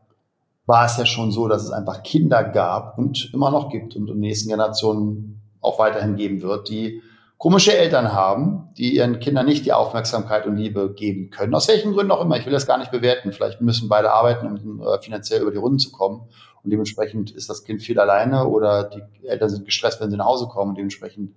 war 0.66 0.86
es 0.86 0.98
ja 0.98 1.06
schon 1.06 1.32
so, 1.32 1.48
dass 1.48 1.64
es 1.64 1.72
einfach 1.72 2.04
Kinder 2.04 2.44
gab 2.44 2.98
und 2.98 3.32
immer 3.34 3.52
noch 3.52 3.70
gibt 3.70 3.96
und 3.96 4.04
in 4.10 4.16
den 4.16 4.20
nächsten 4.20 4.50
Generationen 4.50 5.42
auch 5.62 5.80
weiterhin 5.80 6.16
geben 6.16 6.42
wird, 6.42 6.70
die 6.70 7.02
komische 7.38 7.76
Eltern 7.76 8.14
haben, 8.14 8.70
die 8.78 8.96
ihren 8.96 9.20
Kindern 9.20 9.46
nicht 9.46 9.66
die 9.66 9.74
Aufmerksamkeit 9.74 10.46
und 10.46 10.56
Liebe 10.56 10.94
geben 10.94 11.30
können. 11.30 11.54
Aus 11.54 11.68
welchen 11.68 11.94
Gründen 11.94 12.12
auch 12.12 12.22
immer. 12.22 12.38
Ich 12.38 12.46
will 12.46 12.54
das 12.54 12.66
gar 12.66 12.78
nicht 12.78 12.92
bewerten. 12.92 13.32
Vielleicht 13.32 13.62
müssen 13.62 13.90
beide 13.90 14.12
arbeiten, 14.12 14.48
um 14.48 14.82
äh, 14.82 15.00
finanziell 15.02 15.42
über 15.42 15.52
die 15.52 15.58
Runden 15.58 15.80
zu 15.80 15.92
kommen. 15.92 16.22
Und 16.64 16.72
dementsprechend 16.72 17.32
ist 17.32 17.50
das 17.50 17.64
Kind 17.64 17.82
viel 17.82 18.00
alleine 18.00 18.48
oder 18.48 18.86
die 18.86 19.28
Eltern 19.28 19.50
sind 19.50 19.66
gestresst, 19.66 20.02
wenn 20.02 20.10
sie 20.10 20.18
nach 20.18 20.26
Hause 20.26 20.48
kommen. 20.48 20.70
Und 20.70 20.78
dementsprechend 20.78 21.36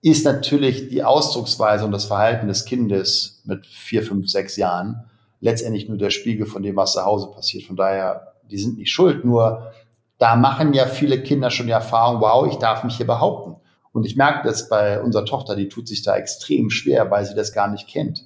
ist 0.00 0.24
natürlich 0.24 0.88
die 0.88 1.02
Ausdrucksweise 1.02 1.84
und 1.84 1.92
das 1.92 2.04
Verhalten 2.06 2.48
des 2.48 2.64
Kindes 2.64 3.42
mit 3.44 3.66
vier, 3.66 4.02
fünf, 4.02 4.28
sechs 4.28 4.56
Jahren 4.56 5.04
letztendlich 5.40 5.88
nur 5.88 5.98
der 5.98 6.10
Spiegel 6.10 6.46
von 6.46 6.62
dem, 6.62 6.76
was 6.76 6.94
zu 6.94 7.04
Hause 7.04 7.30
passiert. 7.34 7.64
Von 7.64 7.76
daher 7.76 8.32
die 8.50 8.58
sind 8.58 8.78
nicht 8.78 8.90
schuld, 8.90 9.24
nur 9.24 9.72
da 10.18 10.36
machen 10.36 10.72
ja 10.72 10.86
viele 10.86 11.22
Kinder 11.22 11.50
schon 11.50 11.66
die 11.66 11.72
Erfahrung, 11.72 12.20
wow, 12.20 12.46
ich 12.46 12.56
darf 12.56 12.84
mich 12.84 12.96
hier 12.96 13.06
behaupten. 13.06 13.56
Und 13.92 14.04
ich 14.04 14.16
merke 14.16 14.46
das 14.46 14.68
bei 14.68 15.00
unserer 15.00 15.24
Tochter, 15.24 15.56
die 15.56 15.68
tut 15.68 15.88
sich 15.88 16.02
da 16.02 16.16
extrem 16.16 16.70
schwer, 16.70 17.10
weil 17.10 17.24
sie 17.24 17.34
das 17.34 17.52
gar 17.52 17.68
nicht 17.68 17.88
kennt. 17.88 18.24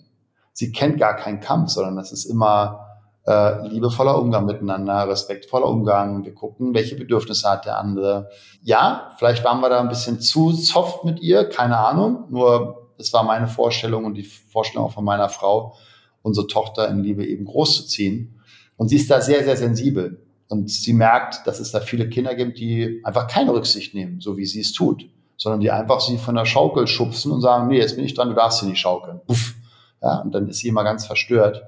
Sie 0.52 0.72
kennt 0.72 0.98
gar 0.98 1.16
keinen 1.16 1.40
Kampf, 1.40 1.70
sondern 1.70 1.96
das 1.96 2.12
ist 2.12 2.24
immer 2.24 2.86
äh, 3.26 3.68
liebevoller 3.68 4.18
Umgang 4.18 4.46
miteinander, 4.46 5.08
respektvoller 5.08 5.66
Umgang. 5.66 6.24
Wir 6.24 6.34
gucken, 6.34 6.74
welche 6.74 6.96
Bedürfnisse 6.96 7.48
hat 7.48 7.66
der 7.66 7.78
andere. 7.78 8.30
Ja, 8.62 9.12
vielleicht 9.18 9.44
waren 9.44 9.60
wir 9.60 9.68
da 9.68 9.80
ein 9.80 9.88
bisschen 9.88 10.20
zu 10.20 10.52
soft 10.52 11.04
mit 11.04 11.20
ihr, 11.20 11.48
keine 11.48 11.78
Ahnung. 11.78 12.24
Nur 12.30 12.90
es 12.98 13.12
war 13.12 13.22
meine 13.22 13.46
Vorstellung 13.46 14.04
und 14.04 14.14
die 14.14 14.24
Vorstellung 14.24 14.86
auch 14.86 14.92
von 14.92 15.04
meiner 15.04 15.28
Frau, 15.28 15.76
unsere 16.22 16.46
Tochter 16.46 16.88
in 16.88 17.02
Liebe 17.02 17.24
eben 17.24 17.44
groß 17.44 17.76
zu 17.76 17.86
ziehen. 17.86 18.39
Und 18.80 18.88
sie 18.88 18.96
ist 18.96 19.10
da 19.10 19.20
sehr, 19.20 19.44
sehr 19.44 19.58
sensibel. 19.58 20.22
Und 20.48 20.70
sie 20.70 20.94
merkt, 20.94 21.46
dass 21.46 21.60
es 21.60 21.70
da 21.70 21.80
viele 21.80 22.08
Kinder 22.08 22.34
gibt, 22.34 22.58
die 22.58 23.02
einfach 23.04 23.26
keine 23.26 23.52
Rücksicht 23.52 23.94
nehmen, 23.94 24.22
so 24.22 24.38
wie 24.38 24.46
sie 24.46 24.60
es 24.60 24.72
tut, 24.72 25.04
sondern 25.36 25.60
die 25.60 25.70
einfach 25.70 26.00
sie 26.00 26.16
von 26.16 26.34
der 26.34 26.46
Schaukel 26.46 26.86
schubsen 26.86 27.30
und 27.30 27.42
sagen, 27.42 27.68
nee, 27.68 27.76
jetzt 27.76 27.96
bin 27.96 28.06
ich 28.06 28.14
dran, 28.14 28.30
du 28.30 28.34
darfst 28.34 28.60
sie 28.60 28.66
nicht 28.66 28.80
schaukeln. 28.80 29.20
Puff. 29.26 29.54
Ja, 30.00 30.20
und 30.20 30.34
dann 30.34 30.48
ist 30.48 30.60
sie 30.60 30.68
immer 30.68 30.82
ganz 30.82 31.04
verstört. 31.04 31.62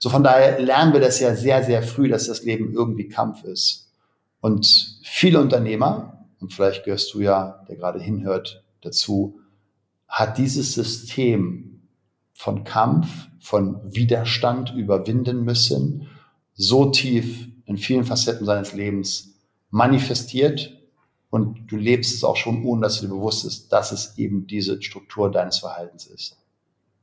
So 0.00 0.10
von 0.10 0.24
daher 0.24 0.58
lernen 0.58 0.92
wir 0.92 0.98
das 0.98 1.20
ja 1.20 1.36
sehr, 1.36 1.62
sehr 1.62 1.80
früh, 1.80 2.08
dass 2.08 2.26
das 2.26 2.42
Leben 2.42 2.72
irgendwie 2.72 3.06
Kampf 3.06 3.44
ist. 3.44 3.92
Und 4.40 4.98
viele 5.04 5.40
Unternehmer, 5.40 6.26
und 6.40 6.52
vielleicht 6.52 6.84
gehörst 6.84 7.14
du 7.14 7.20
ja, 7.20 7.64
der 7.68 7.76
gerade 7.76 8.00
hinhört, 8.00 8.64
dazu, 8.80 9.38
hat 10.08 10.38
dieses 10.38 10.74
System 10.74 11.82
von 12.32 12.64
Kampf, 12.64 13.28
von 13.38 13.80
Widerstand 13.84 14.74
überwinden 14.74 15.44
müssen 15.44 16.07
so 16.58 16.90
tief 16.90 17.48
in 17.64 17.78
vielen 17.78 18.04
Facetten 18.04 18.44
seines 18.44 18.74
Lebens 18.74 19.36
manifestiert 19.70 20.76
und 21.30 21.70
du 21.70 21.76
lebst 21.76 22.14
es 22.14 22.24
auch 22.24 22.36
schon, 22.36 22.64
ohne 22.64 22.82
dass 22.82 23.00
du 23.00 23.06
dir 23.06 23.14
bewusst 23.14 23.46
ist, 23.46 23.72
dass 23.72 23.92
es 23.92 24.18
eben 24.18 24.46
diese 24.46 24.82
Struktur 24.82 25.30
deines 25.30 25.58
Verhaltens 25.58 26.06
ist. 26.06 26.36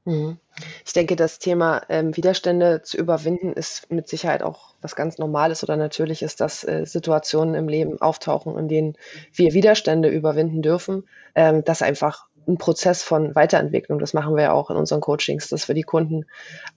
Mhm. 0.04 0.38
Ich 0.86 0.94
denke, 0.94 1.15
das 1.15 1.39
Thema 1.39 1.82
ähm, 1.89 2.15
Widerstände 2.15 2.82
zu 2.84 2.98
überwinden 2.98 3.54
ist 3.54 3.91
mit 3.91 4.08
Sicherheit 4.08 4.44
auch 4.44 4.76
was 4.82 4.96
ganz 4.96 5.18
Normales 5.18 5.63
oder 5.63 5.78
Natürliches, 5.78 6.36
dass 6.36 6.63
äh, 6.63 6.86
Situationen 6.86 7.56
im 7.56 7.68
Leben 7.68 8.00
auftauchen, 8.02 8.58
in 8.58 8.68
denen 8.68 8.98
wir 9.34 9.54
Widerstände 9.54 10.10
überwinden 10.10 10.62
dürfen, 10.62 11.08
ähm, 11.34 11.63
dass 11.63 11.82
einfach 11.82 12.28
ein 12.48 12.58
Prozess 12.58 13.04
von 13.04 13.36
Weiterentwicklung. 13.36 14.00
Das 14.00 14.14
machen 14.14 14.36
wir 14.36 14.44
ja 14.44 14.52
auch 14.54 14.70
in 14.70 14.78
unseren 14.78 15.02
Coachings, 15.02 15.50
dass 15.50 15.68
wir 15.68 15.76
die 15.76 15.84
Kunden 15.84 16.26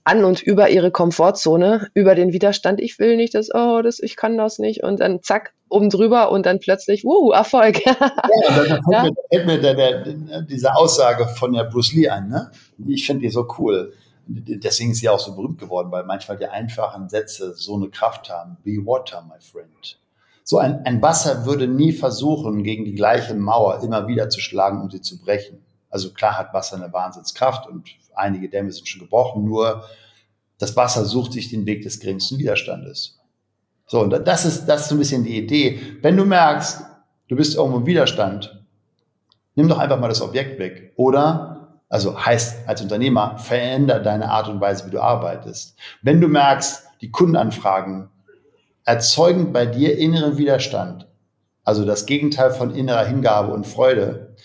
an 0.03 0.23
und 0.23 0.41
über 0.41 0.69
ihre 0.69 0.91
Komfortzone, 0.91 1.87
über 1.93 2.15
den 2.15 2.33
Widerstand, 2.33 2.79
ich 2.79 2.99
will 2.99 3.15
nicht, 3.15 3.35
das, 3.35 3.49
oh, 3.53 3.81
das, 3.81 3.99
ich 3.99 4.15
kann 4.15 4.37
das 4.37 4.59
nicht, 4.59 4.83
und 4.83 4.99
dann 4.99 5.21
zack, 5.21 5.53
oben 5.69 5.89
drüber 5.89 6.31
und 6.31 6.45
dann 6.45 6.59
plötzlich, 6.59 7.03
wuh, 7.03 7.31
Erfolg. 7.31 7.85
ja, 7.85 7.95
da 7.99 8.63
fällt 8.63 8.81
ja. 8.91 9.03
mir, 9.03 9.11
fällt 9.31 9.45
mir 9.45 9.61
der, 9.61 9.75
der, 9.75 10.41
diese 10.41 10.75
Aussage 10.75 11.27
von 11.27 11.53
der 11.53 11.65
Bruce 11.65 11.93
Lee 11.93 12.09
ein, 12.09 12.27
ne? 12.27 12.51
Ich 12.87 13.05
finde 13.05 13.21
die 13.21 13.29
so 13.29 13.47
cool. 13.57 13.93
Deswegen 14.27 14.91
ist 14.91 14.99
sie 14.99 15.09
auch 15.09 15.19
so 15.19 15.35
berühmt 15.35 15.59
geworden, 15.59 15.91
weil 15.91 16.03
manchmal 16.03 16.37
die 16.37 16.45
einfachen 16.45 17.09
Sätze 17.09 17.53
so 17.55 17.75
eine 17.75 17.89
Kraft 17.89 18.29
haben. 18.29 18.57
Be 18.63 18.77
water, 18.85 19.23
my 19.27 19.39
friend. 19.39 19.97
So 20.49 20.57
ein, 20.57 20.83
ein 20.83 20.99
Wasser 20.99 21.45
würde 21.45 21.67
nie 21.67 21.91
versuchen, 21.91 22.63
gegen 22.63 22.83
die 22.83 22.95
gleiche 22.95 23.35
Mauer 23.35 23.83
immer 23.83 24.07
wieder 24.07 24.29
zu 24.29 24.39
schlagen, 24.39 24.81
um 24.81 24.89
sie 24.89 24.99
zu 24.99 25.21
brechen. 25.21 25.63
Also 25.91 26.11
klar 26.11 26.39
hat 26.39 26.55
Wasser 26.55 26.77
eine 26.77 26.91
Wahnsinnskraft 26.91 27.67
und 27.67 27.87
einige 28.15 28.49
Dämme 28.49 28.71
sind 28.71 28.87
schon 28.87 29.01
gebrochen, 29.01 29.45
nur 29.45 29.83
das 30.57 30.75
Wasser 30.75 31.05
sucht 31.05 31.33
sich 31.33 31.49
den 31.49 31.67
Weg 31.67 31.83
des 31.83 31.99
geringsten 31.99 32.39
Widerstandes. 32.39 33.19
So, 33.85 33.99
und 34.01 34.09
das 34.09 34.45
ist, 34.45 34.65
das 34.65 34.81
ist 34.81 34.89
so 34.89 34.95
ein 34.95 34.97
bisschen 34.97 35.23
die 35.23 35.37
Idee. 35.37 35.79
Wenn 36.01 36.17
du 36.17 36.25
merkst, 36.25 36.81
du 37.27 37.35
bist 37.35 37.55
irgendwo 37.55 37.77
im 37.77 37.85
Widerstand, 37.85 38.65
nimm 39.53 39.67
doch 39.67 39.77
einfach 39.77 39.99
mal 39.99 40.09
das 40.09 40.23
Objekt 40.23 40.57
weg. 40.57 40.93
Oder, 40.95 41.79
also 41.89 42.25
heißt 42.25 42.67
als 42.67 42.81
Unternehmer, 42.81 43.37
veränder 43.37 43.99
deine 43.99 44.31
Art 44.31 44.49
und 44.49 44.59
Weise, 44.59 44.87
wie 44.87 44.91
du 44.91 44.99
arbeitest. 44.99 45.77
Wenn 46.01 46.19
du 46.19 46.27
merkst, 46.27 46.85
die 47.01 47.11
Kundenanfragen 47.11 48.09
erzeugen 48.89 49.53
bei 49.53 49.67
dir 49.67 49.99
inneren 49.99 50.39
Widerstand, 50.39 51.05
also 51.63 51.85
das 51.85 52.07
Gegenteil 52.07 52.49
von 52.49 52.73
innerer 52.73 53.05
Hingabe 53.05 53.53
und 53.53 53.67
Freude, 53.67 54.35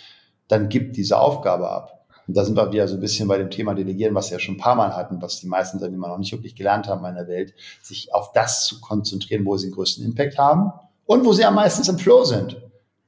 dann 0.48 0.68
gib 0.68 0.92
diese 0.92 1.18
Aufgabe 1.18 1.70
ab. 1.70 2.06
Und 2.26 2.36
da 2.36 2.44
sind 2.44 2.54
wir 2.54 2.70
wieder 2.70 2.86
so 2.86 2.96
ein 2.96 3.00
bisschen 3.00 3.26
bei 3.26 3.38
dem 3.38 3.48
Thema 3.48 3.74
Delegieren, 3.74 4.14
was 4.14 4.28
wir 4.28 4.36
ja 4.36 4.44
schon 4.44 4.56
ein 4.56 4.60
paar 4.60 4.74
Mal 4.74 4.94
hatten, 4.94 5.22
was 5.22 5.40
die 5.40 5.46
meisten 5.46 5.78
Unternehmer 5.78 6.08
noch 6.08 6.18
nicht 6.18 6.30
wirklich 6.30 6.54
gelernt 6.54 6.88
haben 6.88 7.02
in 7.06 7.14
der 7.14 7.26
Welt, 7.26 7.54
sich 7.82 8.12
auf 8.12 8.32
das 8.32 8.66
zu 8.66 8.82
konzentrieren, 8.82 9.46
wo 9.46 9.56
sie 9.56 9.68
den 9.68 9.76
größten 9.76 10.04
Impact 10.04 10.36
haben 10.36 10.72
und 11.06 11.24
wo 11.24 11.32
sie 11.32 11.46
am 11.46 11.54
meisten 11.54 11.88
im 11.88 11.98
Flow 11.98 12.24
sind. 12.24 12.60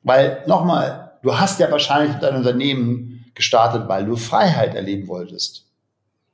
Weil 0.04 0.42
nochmal, 0.46 1.18
du 1.22 1.38
hast 1.38 1.60
ja 1.60 1.70
wahrscheinlich 1.70 2.16
dein 2.16 2.36
Unternehmen 2.36 3.26
gestartet, 3.34 3.88
weil 3.88 4.06
du 4.06 4.16
Freiheit 4.16 4.74
erleben 4.74 5.06
wolltest. 5.06 5.66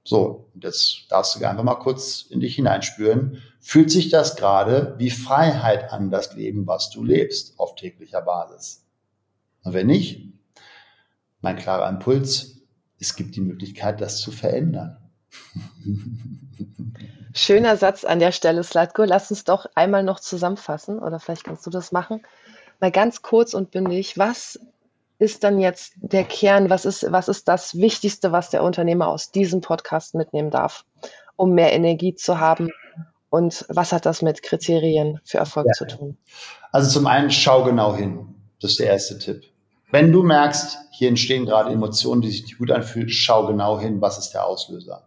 So, 0.05 0.47
jetzt 0.55 1.07
darfst 1.09 1.35
du 1.35 1.45
einfach 1.45 1.65
mal 1.65 1.75
kurz 1.75 2.23
in 2.31 2.39
dich 2.39 2.55
hineinspüren. 2.55 3.43
Fühlt 3.65 3.93
sich 3.93 4.11
das 4.11 4.35
gerade 4.35 4.97
wie 4.99 5.11
Freiheit 5.11 5.93
an, 5.93 6.11
das 6.11 6.35
Leben, 6.35 6.67
was 6.67 6.91
du 6.91 7.05
lebst, 7.05 7.59
auf 7.61 7.77
täglicher 7.77 8.21
Basis? 8.21 8.85
Und 9.63 9.73
wenn 9.73 9.87
nicht, 9.87 10.33
mein 11.41 11.57
klarer 11.57 11.89
Impuls, 11.89 12.57
es 12.99 13.15
gibt 13.15 13.37
die 13.37 13.41
Möglichkeit, 13.41 14.01
das 14.01 14.19
zu 14.19 14.33
verändern. 14.33 14.97
Schöner 17.35 17.77
Satz 17.77 18.05
an 18.05 18.19
der 18.19 18.33
Stelle, 18.33 18.65
Slatko. 18.65 19.05
Lass 19.05 19.31
uns 19.31 19.45
doch 19.45 19.67
einmal 19.77 20.03
noch 20.03 20.19
zusammenfassen, 20.19 20.99
oder 20.99 21.21
vielleicht 21.21 21.45
kannst 21.45 21.65
du 21.65 21.71
das 21.71 21.93
machen. 21.93 22.21
Mal 22.81 22.91
ganz 22.91 23.23
kurz 23.23 23.55
und 23.55 23.71
bündig, 23.71 24.19
was 24.19 24.59
ist 25.21 25.45
dann 25.45 25.61
jetzt 25.61 25.93
der 25.99 26.25
Kern? 26.25 26.69
Was 26.69 26.85
ist, 26.85 27.11
was 27.13 27.29
ist 27.29 27.47
das 27.47 27.77
Wichtigste, 27.77 28.33
was 28.33 28.51
der 28.51 28.65
Unternehmer 28.65 29.07
aus 29.07 29.31
diesem 29.31 29.61
Podcast 29.61 30.17
mitnehmen 30.17 30.51
darf, 30.51 30.85
um 31.37 31.53
mehr 31.53 31.73
Energie 31.73 32.17
zu 32.17 32.41
haben? 32.41 32.71
Und 33.33 33.65
was 33.71 33.93
hat 33.93 34.05
das 34.05 34.21
mit 34.21 34.43
Kriterien 34.43 35.19
für 35.25 35.39
Erfolg 35.39 35.67
ja. 35.67 35.73
zu 35.73 35.87
tun? 35.87 36.19
Also 36.71 36.91
zum 36.91 37.07
einen 37.07 37.31
schau 37.31 37.65
genau 37.65 37.97
hin. 37.97 38.35
Das 38.61 38.73
ist 38.73 38.81
der 38.81 38.89
erste 38.89 39.19
Tipp. 39.19 39.45
Wenn 39.91 40.13
du 40.13 40.23
merkst, 40.23 40.77
hier 40.91 41.09
entstehen 41.09 41.47
gerade 41.47 41.73
Emotionen, 41.73 42.21
die 42.21 42.31
sich 42.31 42.43
nicht 42.43 42.59
gut 42.59 42.71
anfühlen, 42.71 43.09
schau 43.09 43.47
genau 43.47 43.81
hin, 43.81 44.03
was 44.03 44.19
ist 44.19 44.33
der 44.33 44.45
Auslöser. 44.45 45.07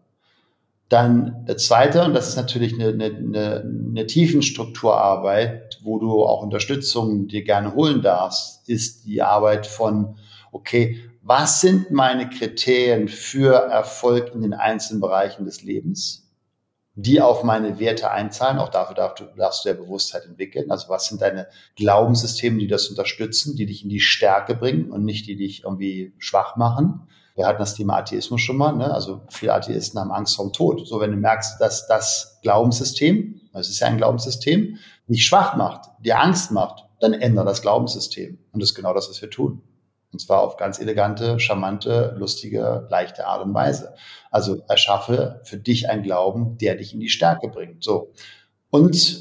Dann 0.90 1.46
der 1.46 1.58
zweite, 1.58 2.04
und 2.04 2.16
das 2.16 2.30
ist 2.30 2.36
natürlich 2.36 2.74
eine, 2.74 2.88
eine, 2.88 3.06
eine, 3.06 3.64
eine 3.92 4.08
Tiefenstrukturarbeit, 4.08 5.82
wo 5.84 6.00
du 6.00 6.24
auch 6.26 6.42
Unterstützung 6.42 7.28
dir 7.28 7.44
gerne 7.44 7.76
holen 7.76 8.02
darfst, 8.02 8.68
ist 8.68 9.06
die 9.06 9.22
Arbeit 9.22 9.68
von, 9.68 10.18
okay, 10.52 11.00
was 11.22 11.62
sind 11.62 11.92
meine 11.92 12.28
Kriterien 12.28 13.08
für 13.08 13.54
Erfolg 13.54 14.34
in 14.34 14.42
den 14.42 14.56
einzelnen 14.56 15.00
Bereichen 15.00 15.46
des 15.46 15.62
Lebens? 15.62 16.25
Die 16.96 17.22
auf 17.22 17.44
meine 17.44 17.80
Werte 17.80 18.10
einzahlen. 18.10 18.58
Auch 18.58 18.70
dafür 18.70 18.96
darfst 18.96 19.20
du, 19.20 19.26
darfst 19.36 19.66
du 19.66 19.70
ja 19.70 19.76
Bewusstheit 19.76 20.26
entwickeln. 20.26 20.72
Also 20.72 20.90
was 20.90 21.08
sind 21.08 21.22
deine 21.22 21.48
Glaubenssysteme, 21.76 22.58
die 22.58 22.68
das 22.68 22.88
unterstützen, 22.88 23.56
die 23.56 23.66
dich 23.66 23.84
in 23.84 23.90
die 23.90 24.00
Stärke 24.00 24.56
bringen 24.56 24.92
und 24.92 25.04
nicht 25.04 25.28
die 25.28 25.36
dich 25.36 25.64
irgendwie 25.64 26.14
schwach 26.18 26.56
machen. 26.56 27.08
Wir 27.36 27.48
hatten 27.48 27.60
das 27.60 27.76
Thema 27.76 27.98
Atheismus 27.98 28.40
schon 28.40 28.56
mal. 28.56 28.72
Ne? 28.72 28.94
Also 28.94 29.22
viele 29.30 29.54
Atheisten 29.54 30.00
haben 30.00 30.12
Angst 30.12 30.38
vor 30.38 30.46
dem 30.46 30.54
Tod. 30.54 30.88
So, 30.88 31.02
wenn 31.02 31.12
du 31.12 31.18
merkst, 31.18 31.60
dass 31.60 31.86
das 31.86 32.40
Glaubenssystem, 32.42 33.42
das 33.52 33.68
ist 33.68 33.82
ja 33.82 33.88
ein 33.88 33.98
Glaubenssystem, 33.98 34.78
dich 35.10 35.26
schwach 35.26 35.58
macht, 35.58 35.90
dir 36.00 36.20
Angst 36.20 36.52
macht, 36.52 36.86
dann 37.02 37.14
ändere 37.14 37.46
das 37.46 37.62
Glaubenssystem. 37.62 38.40
Und 38.54 38.62
das 38.62 38.70
ist 38.70 38.76
genau 38.76 38.94
das, 38.94 39.10
was 39.10 39.22
wir 39.22 39.30
tun. 39.30 39.62
Und 40.16 40.20
zwar 40.20 40.44
auf 40.44 40.56
ganz 40.56 40.80
elegante, 40.80 41.42
charmante, 41.42 42.16
lustige, 42.18 42.88
leichte 42.90 43.28
Art 43.28 43.44
und 43.44 43.54
Weise. 43.54 43.96
Also 44.32 44.64
erschaffe 44.70 45.42
für 45.44 45.58
dich 45.58 45.90
einen 45.90 46.04
Glauben, 46.04 46.58
der 46.58 46.76
dich 46.76 46.94
in 46.94 47.02
die 47.02 47.10
Stärke 47.10 47.50
bringt. 47.50 47.84
So. 47.84 48.14
Und 48.70 49.20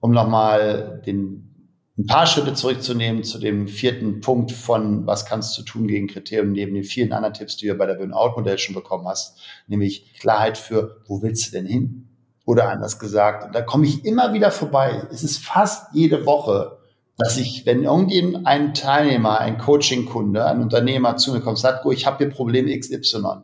um 0.00 0.10
nochmal 0.10 1.00
den 1.06 1.50
ein 1.96 2.04
paar 2.04 2.26
Schritte 2.26 2.52
zurückzunehmen 2.52 3.24
zu 3.24 3.38
dem 3.38 3.68
vierten 3.68 4.20
Punkt 4.20 4.52
von 4.52 5.06
was 5.06 5.24
kannst 5.24 5.56
du 5.56 5.62
tun 5.62 5.88
gegen 5.88 6.08
Kriterien 6.08 6.52
neben 6.52 6.74
den 6.74 6.84
vielen 6.84 7.14
anderen 7.14 7.32
Tipps, 7.32 7.56
die 7.56 7.68
du 7.68 7.74
bei 7.74 7.86
der 7.86 7.94
Burnout-Modell 7.94 8.58
schon 8.58 8.74
bekommen 8.74 9.08
hast, 9.08 9.40
nämlich 9.66 10.12
Klarheit 10.20 10.58
für, 10.58 11.00
wo 11.06 11.22
willst 11.22 11.46
du 11.46 11.52
denn 11.52 11.64
hin? 11.64 12.08
Oder 12.44 12.68
anders 12.68 12.98
gesagt, 12.98 13.46
und 13.46 13.54
da 13.54 13.62
komme 13.62 13.86
ich 13.86 14.04
immer 14.04 14.34
wieder 14.34 14.50
vorbei. 14.50 15.06
Es 15.10 15.22
ist 15.22 15.38
fast 15.38 15.86
jede 15.94 16.26
Woche, 16.26 16.76
dass 17.16 17.36
ich, 17.36 17.64
wenn 17.64 17.84
irgendjemand 17.84 18.46
ein 18.46 18.74
Teilnehmer, 18.74 19.38
ein 19.40 19.58
Coaching-Kunde, 19.58 20.44
ein 20.44 20.60
Unternehmer 20.60 21.16
zu 21.16 21.32
mir 21.32 21.40
kommt, 21.40 21.58
sagt, 21.58 21.86
ich 21.92 22.06
habe 22.06 22.18
hier 22.18 22.30
Problem 22.30 22.66
XY. 22.66 23.42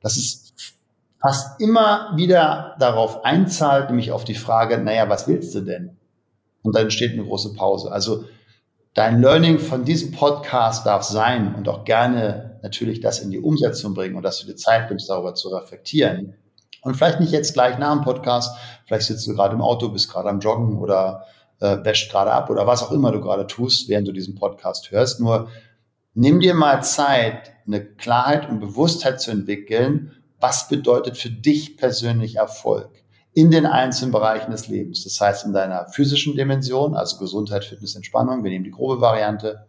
Das 0.00 0.16
ist 0.16 0.74
fast 1.20 1.60
immer 1.60 2.12
wieder 2.16 2.76
darauf 2.78 3.24
einzahlt, 3.24 3.88
nämlich 3.88 4.12
auf 4.12 4.24
die 4.24 4.34
Frage, 4.34 4.78
naja, 4.78 5.08
was 5.08 5.26
willst 5.28 5.54
du 5.54 5.60
denn? 5.62 5.96
Und 6.62 6.76
dann 6.76 6.84
entsteht 6.84 7.12
eine 7.12 7.24
große 7.24 7.54
Pause. 7.54 7.90
Also 7.90 8.24
dein 8.92 9.20
Learning 9.20 9.58
von 9.58 9.84
diesem 9.84 10.12
Podcast 10.12 10.84
darf 10.84 11.02
sein 11.02 11.54
und 11.54 11.68
auch 11.68 11.84
gerne 11.84 12.58
natürlich 12.62 13.00
das 13.00 13.20
in 13.20 13.30
die 13.30 13.40
Umsetzung 13.40 13.94
bringen 13.94 14.16
und 14.16 14.22
dass 14.22 14.40
du 14.40 14.46
dir 14.46 14.56
Zeit 14.56 14.90
nimmst, 14.90 15.08
darüber 15.08 15.34
zu 15.34 15.48
reflektieren. 15.48 16.34
Und 16.82 16.96
vielleicht 16.96 17.20
nicht 17.20 17.32
jetzt 17.32 17.54
gleich 17.54 17.78
nach 17.78 17.92
dem 17.92 18.02
Podcast, 18.02 18.56
vielleicht 18.86 19.06
sitzt 19.06 19.26
du 19.26 19.34
gerade 19.34 19.54
im 19.54 19.62
Auto, 19.62 19.88
bist 19.88 20.10
gerade 20.10 20.28
am 20.28 20.40
Joggen 20.40 20.78
oder 20.78 21.24
äh, 21.60 21.84
wäscht 21.84 22.10
gerade 22.10 22.32
ab 22.32 22.50
oder 22.50 22.66
was 22.66 22.82
auch 22.82 22.92
immer 22.92 23.12
du 23.12 23.20
gerade 23.20 23.46
tust, 23.46 23.88
während 23.88 24.08
du 24.08 24.12
diesen 24.12 24.34
Podcast 24.34 24.90
hörst. 24.90 25.20
Nur 25.20 25.48
nimm 26.14 26.40
dir 26.40 26.54
mal 26.54 26.82
Zeit, 26.82 27.52
eine 27.66 27.84
Klarheit 27.84 28.48
und 28.48 28.60
Bewusstheit 28.60 29.20
zu 29.20 29.30
entwickeln, 29.30 30.12
was 30.40 30.68
bedeutet 30.68 31.16
für 31.16 31.30
dich 31.30 31.76
persönlich 31.76 32.36
Erfolg 32.36 32.90
in 33.32 33.50
den 33.50 33.66
einzelnen 33.66 34.12
Bereichen 34.12 34.50
des 34.50 34.68
Lebens. 34.68 35.04
Das 35.04 35.20
heißt, 35.20 35.44
in 35.44 35.52
deiner 35.52 35.88
physischen 35.88 36.36
Dimension, 36.36 36.94
also 36.94 37.18
Gesundheit, 37.18 37.64
Fitness, 37.64 37.94
Entspannung, 37.94 38.44
wir 38.44 38.50
nehmen 38.50 38.64
die 38.64 38.70
grobe 38.70 39.00
Variante, 39.00 39.66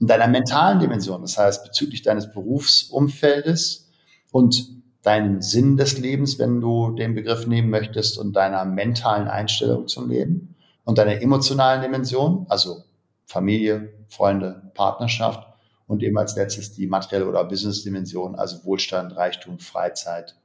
in 0.00 0.08
deiner 0.08 0.26
mentalen 0.26 0.80
Dimension, 0.80 1.22
das 1.22 1.38
heißt 1.38 1.64
bezüglich 1.64 2.02
deines 2.02 2.32
Berufsumfeldes 2.32 3.88
und 4.32 4.68
deinem 5.02 5.40
Sinn 5.42 5.76
des 5.76 5.98
Lebens, 5.98 6.38
wenn 6.38 6.60
du 6.60 6.90
den 6.90 7.14
Begriff 7.14 7.46
nehmen 7.46 7.70
möchtest, 7.70 8.18
und 8.18 8.34
deiner 8.34 8.64
mentalen 8.64 9.28
Einstellung 9.28 9.86
zum 9.86 10.08
Leben 10.08 10.53
und 10.84 10.98
deiner 10.98 11.20
emotionalen 11.20 11.82
Dimension, 11.82 12.46
also 12.48 12.84
Familie, 13.26 13.92
Freunde, 14.08 14.70
Partnerschaft 14.74 15.46
und 15.86 16.02
eben 16.02 16.18
als 16.18 16.36
letztes 16.36 16.72
die 16.72 16.86
materielle 16.86 17.26
oder 17.26 17.44
Business-Dimension, 17.44 18.34
also 18.34 18.64
Wohlstand, 18.64 19.16
Reichtum, 19.16 19.58
Freizeit 19.58 20.36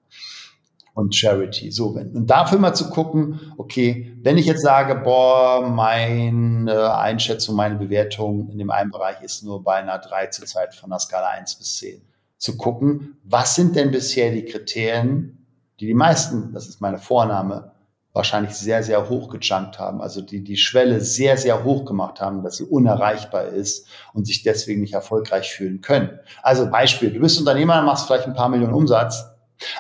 und 0.94 1.16
Charity. 1.16 1.72
So, 1.72 1.96
wenn, 1.96 2.16
und 2.16 2.28
dafür 2.28 2.60
mal 2.60 2.74
zu 2.74 2.90
gucken, 2.90 3.40
okay, 3.58 4.18
wenn 4.22 4.38
ich 4.38 4.46
jetzt 4.46 4.62
sage, 4.62 4.96
boah, 4.96 5.68
meine 5.70 6.94
Einschätzung, 6.96 7.56
meine 7.56 7.76
Bewertung 7.76 8.50
in 8.50 8.58
dem 8.58 8.72
einen 8.72 8.92
Bereich 8.92 9.22
ist 9.22 9.44
nur 9.44 9.64
bei 9.64 9.76
einer 9.76 10.00
3 10.00 10.28
zur 10.28 10.46
Zeit 10.46 10.76
von 10.76 10.92
einer 10.92 11.00
Skala 11.00 11.30
1 11.30 11.56
bis 11.56 11.78
10, 11.78 12.02
zu 12.38 12.58
gucken, 12.58 13.18
was 13.24 13.56
sind 13.56 13.76
denn 13.76 13.92
bisher 13.92 14.32
die 14.32 14.46
Kriterien, 14.46 15.46
die 15.80 15.88
die 15.88 15.94
meisten, 15.94 16.54
das 16.54 16.68
ist 16.68 16.82
meine 16.82 16.98
Vorname, 16.98 17.72
wahrscheinlich 18.20 18.54
sehr, 18.54 18.84
sehr 18.84 19.10
hoch 19.10 19.30
gejunkt 19.30 19.80
haben, 19.80 20.02
also 20.02 20.20
die 20.22 20.44
die 20.44 20.58
Schwelle 20.58 21.00
sehr, 21.00 21.38
sehr 21.38 21.64
hoch 21.64 21.86
gemacht 21.86 22.20
haben, 22.20 22.44
dass 22.44 22.58
sie 22.58 22.66
unerreichbar 22.66 23.46
ist 23.46 23.88
und 24.14 24.28
sich 24.28 24.44
deswegen 24.44 24.82
nicht 24.82 24.94
erfolgreich 24.94 25.50
fühlen 25.50 25.80
können. 25.80 26.20
Also 26.44 26.70
Beispiel, 26.70 27.12
du 27.12 27.22
bist 27.22 27.40
Unternehmer, 27.40 27.82
machst 27.82 28.08
vielleicht 28.08 28.28
ein 28.28 28.34
paar 28.34 28.50
Millionen 28.50 28.74
Umsatz, 28.74 29.24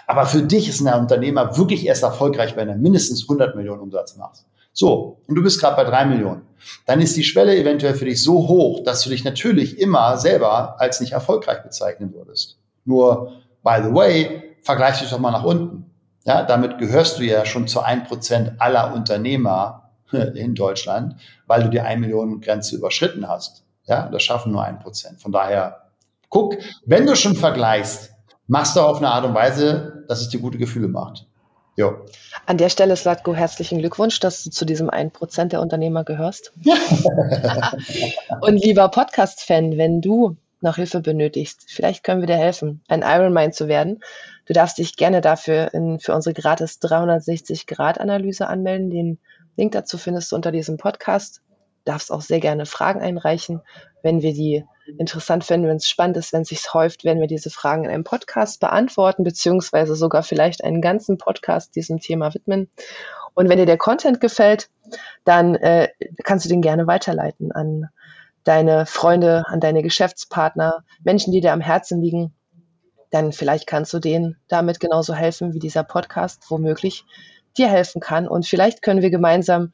aber 0.08 0.26
für 0.26 0.42
dich 0.42 0.70
ist 0.70 0.80
ein 0.80 1.02
Unternehmer 1.02 1.58
wirklich 1.58 1.86
erst 1.86 2.04
erfolgreich, 2.04 2.56
wenn 2.56 2.70
er 2.70 2.78
mindestens 2.78 3.24
100 3.24 3.58
Millionen 3.58 3.82
Umsatz 3.82 4.16
macht. 4.16 4.46
So, 4.72 5.20
und 5.28 5.36
du 5.36 5.44
bist 5.44 5.60
gerade 5.60 5.76
bei 5.76 5.84
drei 5.84 6.06
Millionen. 6.06 6.44
Dann 6.86 7.02
ist 7.02 7.18
die 7.18 7.26
Schwelle 7.26 7.58
eventuell 7.58 7.96
für 7.96 8.06
dich 8.06 8.24
so 8.24 8.48
hoch, 8.48 8.86
dass 8.86 9.02
du 9.04 9.10
dich 9.10 9.26
natürlich 9.26 9.80
immer 9.80 10.18
selber 10.18 10.80
als 10.80 11.02
nicht 11.02 11.12
erfolgreich 11.12 11.62
bezeichnen 11.62 12.14
würdest. 12.14 12.58
Nur, 12.86 13.34
by 13.64 13.82
the 13.84 13.94
way, 13.94 14.56
vergleich 14.62 15.00
dich 15.00 15.10
doch 15.10 15.20
mal 15.20 15.32
nach 15.32 15.44
unten. 15.44 15.89
Ja, 16.30 16.44
damit 16.44 16.78
gehörst 16.78 17.18
du 17.18 17.24
ja 17.24 17.44
schon 17.44 17.68
zu 17.68 17.82
ein 17.82 18.04
Prozent 18.04 18.52
aller 18.60 18.94
Unternehmer 18.94 19.90
in 20.12 20.54
Deutschland, 20.54 21.16
weil 21.48 21.64
du 21.64 21.70
die 21.72 21.82
1 21.82 22.00
Millionen 22.00 22.40
Grenze 22.40 22.76
überschritten 22.76 23.28
hast. 23.28 23.64
Ja, 23.88 24.08
das 24.10 24.22
schaffen 24.22 24.52
nur 24.52 24.64
ein 24.64 24.78
Prozent. 24.78 25.20
Von 25.20 25.32
daher, 25.32 25.88
guck, 26.30 26.56
wenn 26.86 27.08
du 27.08 27.16
schon 27.16 27.36
vergleichst, 27.36 28.14
machst 28.46 28.76
du 28.76 28.82
auf 28.82 28.98
eine 28.98 29.10
Art 29.10 29.26
und 29.26 29.34
Weise, 29.34 30.04
dass 30.08 30.22
es 30.22 30.30
dir 30.30 30.40
gute 30.40 30.60
Gefühle 30.60 30.88
macht. 30.88 31.26
Jo. 31.76 32.06
An 32.46 32.58
der 32.60 32.70
Stelle, 32.70 32.96
Slatko, 32.96 33.34
herzlichen 33.34 33.80
Glückwunsch, 33.80 34.20
dass 34.20 34.44
du 34.44 34.52
zu 34.52 34.66
diesem 34.66 34.92
1% 34.92 35.46
der 35.46 35.62
Unternehmer 35.62 36.04
gehörst. 36.04 36.54
und 38.42 38.64
lieber 38.64 38.88
Podcast-Fan, 38.90 39.80
wenn 39.80 40.00
du 40.00 40.38
noch 40.62 40.76
Hilfe 40.76 41.00
benötigst, 41.00 41.66
vielleicht 41.68 42.04
können 42.04 42.22
wir 42.22 42.28
dir 42.28 42.38
helfen, 42.38 42.82
ein 42.88 43.02
Ironmind 43.04 43.56
zu 43.56 43.68
werden. 43.68 44.02
Du 44.46 44.54
darfst 44.54 44.78
dich 44.78 44.98
gerne 44.98 45.22
dafür 45.22 45.74
in, 45.74 46.00
für 46.00 46.14
unsere 46.14 46.34
gratis 46.34 46.80
360-Grad-Analyse 46.82 48.48
anmelden. 48.48 48.90
Den 48.90 49.20
Link 49.56 49.72
dazu 49.72 49.98
findest 49.98 50.32
du 50.32 50.36
unter 50.36 50.52
diesem 50.52 50.78
Podcast. 50.78 51.42
Du 51.86 51.92
darfst 51.92 52.12
auch 52.12 52.22
sehr 52.22 52.40
gerne 52.40 52.66
Fragen 52.66 53.02
einreichen, 53.02 53.62
wenn 54.04 54.22
wir 54.22 54.34
die 54.34 54.66
interessant 54.98 55.44
finden, 55.44 55.68
wenn 55.68 55.78
es 55.78 55.88
spannend 55.88 56.18
ist, 56.18 56.34
wenn 56.34 56.42
es 56.42 56.50
sich 56.50 56.74
häuft, 56.74 57.04
werden 57.04 57.20
wir 57.20 57.28
diese 57.28 57.50
Fragen 57.50 57.86
in 57.86 57.92
einem 57.92 58.04
Podcast 58.04 58.60
beantworten, 58.60 59.24
beziehungsweise 59.24 59.96
sogar 59.96 60.24
vielleicht 60.24 60.64
einen 60.64 60.82
ganzen 60.82 61.18
Podcast 61.18 61.76
diesem 61.76 62.00
Thema 62.00 62.34
widmen. 62.34 62.70
Und 63.34 63.50
wenn 63.50 63.58
dir 63.58 63.66
der 63.66 63.78
Content 63.78 64.20
gefällt, 64.20 64.70
dann 65.24 65.56
äh, 65.56 65.90
kannst 66.24 66.46
du 66.46 66.50
den 66.50 66.62
gerne 66.62 66.88
weiterleiten 66.88 67.52
an 67.52 67.90
deine 68.50 68.88
Freunde, 68.88 69.44
an 69.46 69.60
deine 69.60 69.84
Geschäftspartner, 69.84 70.84
Menschen, 71.04 71.32
die 71.32 71.40
dir 71.40 71.54
am 71.54 71.62
Herzen 71.62 72.02
liegen. 72.02 72.34
Dann 73.12 73.32
vielleicht 73.32 73.68
kannst 73.68 73.94
du 73.94 74.00
denen 74.00 74.38
damit 74.48 74.80
genauso 74.80 75.14
helfen, 75.14 75.54
wie 75.54 75.60
dieser 75.60 75.84
Podcast 75.84 76.50
womöglich 76.50 77.06
dir 77.60 77.70
helfen 77.70 78.02
kann. 78.02 78.28
Und 78.28 78.48
vielleicht 78.48 78.82
können 78.82 79.04
wir 79.04 79.12
gemeinsam 79.12 79.72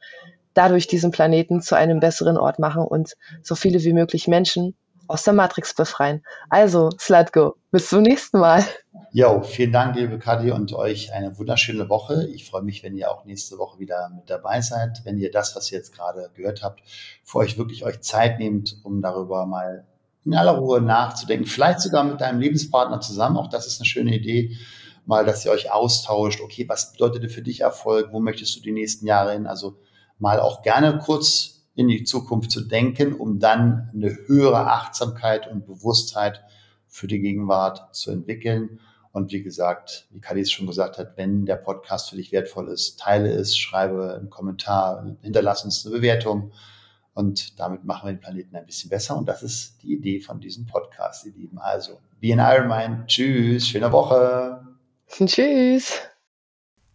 dadurch 0.52 0.86
diesen 0.86 1.10
Planeten 1.10 1.62
zu 1.62 1.74
einem 1.74 2.00
besseren 2.00 2.36
Ort 2.36 2.58
machen 2.58 2.82
und 2.82 3.14
so 3.42 3.54
viele 3.54 3.82
wie 3.82 3.94
möglich 3.94 4.28
Menschen 4.28 4.76
aus 5.08 5.24
der 5.24 5.34
Matrix 5.34 5.74
befreien. 5.74 6.24
Also, 6.48 6.90
Slatko, 6.98 7.56
bis 7.70 7.88
zum 7.88 8.02
nächsten 8.02 8.38
Mal. 8.38 8.64
Jo, 9.12 9.42
vielen 9.42 9.72
Dank, 9.72 9.96
liebe 9.96 10.18
Kadi, 10.18 10.50
und 10.50 10.72
euch 10.72 11.12
eine 11.12 11.38
wunderschöne 11.38 11.88
Woche. 11.88 12.26
Ich 12.34 12.48
freue 12.48 12.62
mich, 12.62 12.82
wenn 12.82 12.96
ihr 12.96 13.10
auch 13.10 13.24
nächste 13.24 13.58
Woche 13.58 13.78
wieder 13.78 14.10
mit 14.14 14.28
dabei 14.28 14.60
seid, 14.60 15.02
wenn 15.04 15.18
ihr 15.18 15.30
das, 15.30 15.56
was 15.56 15.70
ihr 15.72 15.78
jetzt 15.78 15.94
gerade 15.94 16.30
gehört 16.34 16.62
habt, 16.62 16.82
für 17.24 17.38
euch 17.38 17.56
wirklich 17.58 17.84
euch 17.84 18.00
Zeit 18.00 18.38
nehmt, 18.38 18.76
um 18.82 19.00
darüber 19.00 19.46
mal 19.46 19.86
in 20.26 20.34
aller 20.34 20.58
Ruhe 20.58 20.80
nachzudenken. 20.80 21.46
Vielleicht 21.46 21.80
sogar 21.80 22.04
mit 22.04 22.20
deinem 22.20 22.40
Lebenspartner 22.40 23.00
zusammen. 23.00 23.36
Auch 23.36 23.48
das 23.48 23.66
ist 23.66 23.80
eine 23.80 23.86
schöne 23.86 24.14
Idee. 24.14 24.56
Mal, 25.06 25.24
dass 25.24 25.44
ihr 25.44 25.52
euch 25.52 25.72
austauscht. 25.72 26.40
Okay, 26.40 26.68
was 26.68 26.92
bedeutet 26.92 27.30
für 27.30 27.42
dich 27.42 27.60
Erfolg? 27.60 28.08
Wo 28.12 28.18
möchtest 28.20 28.56
du 28.56 28.60
die 28.60 28.72
nächsten 28.72 29.06
Jahre 29.06 29.32
hin? 29.32 29.46
Also 29.46 29.78
mal 30.18 30.40
auch 30.40 30.62
gerne 30.62 30.98
kurz 30.98 31.55
in 31.76 31.88
die 31.88 32.04
Zukunft 32.04 32.50
zu 32.50 32.62
denken, 32.62 33.12
um 33.12 33.38
dann 33.38 33.90
eine 33.94 34.16
höhere 34.26 34.66
Achtsamkeit 34.66 35.46
und 35.46 35.66
Bewusstheit 35.66 36.42
für 36.88 37.06
die 37.06 37.20
Gegenwart 37.20 37.94
zu 37.94 38.10
entwickeln. 38.10 38.80
Und 39.12 39.30
wie 39.32 39.42
gesagt, 39.42 40.08
wie 40.10 40.20
Kadi 40.20 40.40
es 40.40 40.50
schon 40.50 40.66
gesagt 40.66 40.98
hat, 40.98 41.16
wenn 41.16 41.46
der 41.46 41.56
Podcast 41.56 42.10
für 42.10 42.16
dich 42.16 42.32
wertvoll 42.32 42.68
ist, 42.68 42.98
teile 42.98 43.30
es, 43.30 43.56
schreibe 43.56 44.14
einen 44.14 44.30
Kommentar, 44.30 45.06
hinterlass 45.22 45.64
uns 45.64 45.86
eine 45.86 45.96
Bewertung. 45.96 46.52
Und 47.14 47.58
damit 47.58 47.84
machen 47.84 48.08
wir 48.08 48.12
den 48.12 48.20
Planeten 48.20 48.56
ein 48.56 48.66
bisschen 48.66 48.90
besser. 48.90 49.16
Und 49.16 49.26
das 49.26 49.42
ist 49.42 49.82
die 49.82 49.94
Idee 49.94 50.20
von 50.20 50.40
diesem 50.40 50.66
Podcast, 50.66 51.24
ihr 51.26 51.32
Lieben. 51.32 51.58
Also, 51.58 51.98
wie 52.20 52.30
in 52.30 52.38
Iron 52.38 52.68
Mind. 52.68 53.06
Tschüss, 53.06 53.68
schöne 53.68 53.90
Woche. 53.92 54.66
Tschüss. 55.08 56.08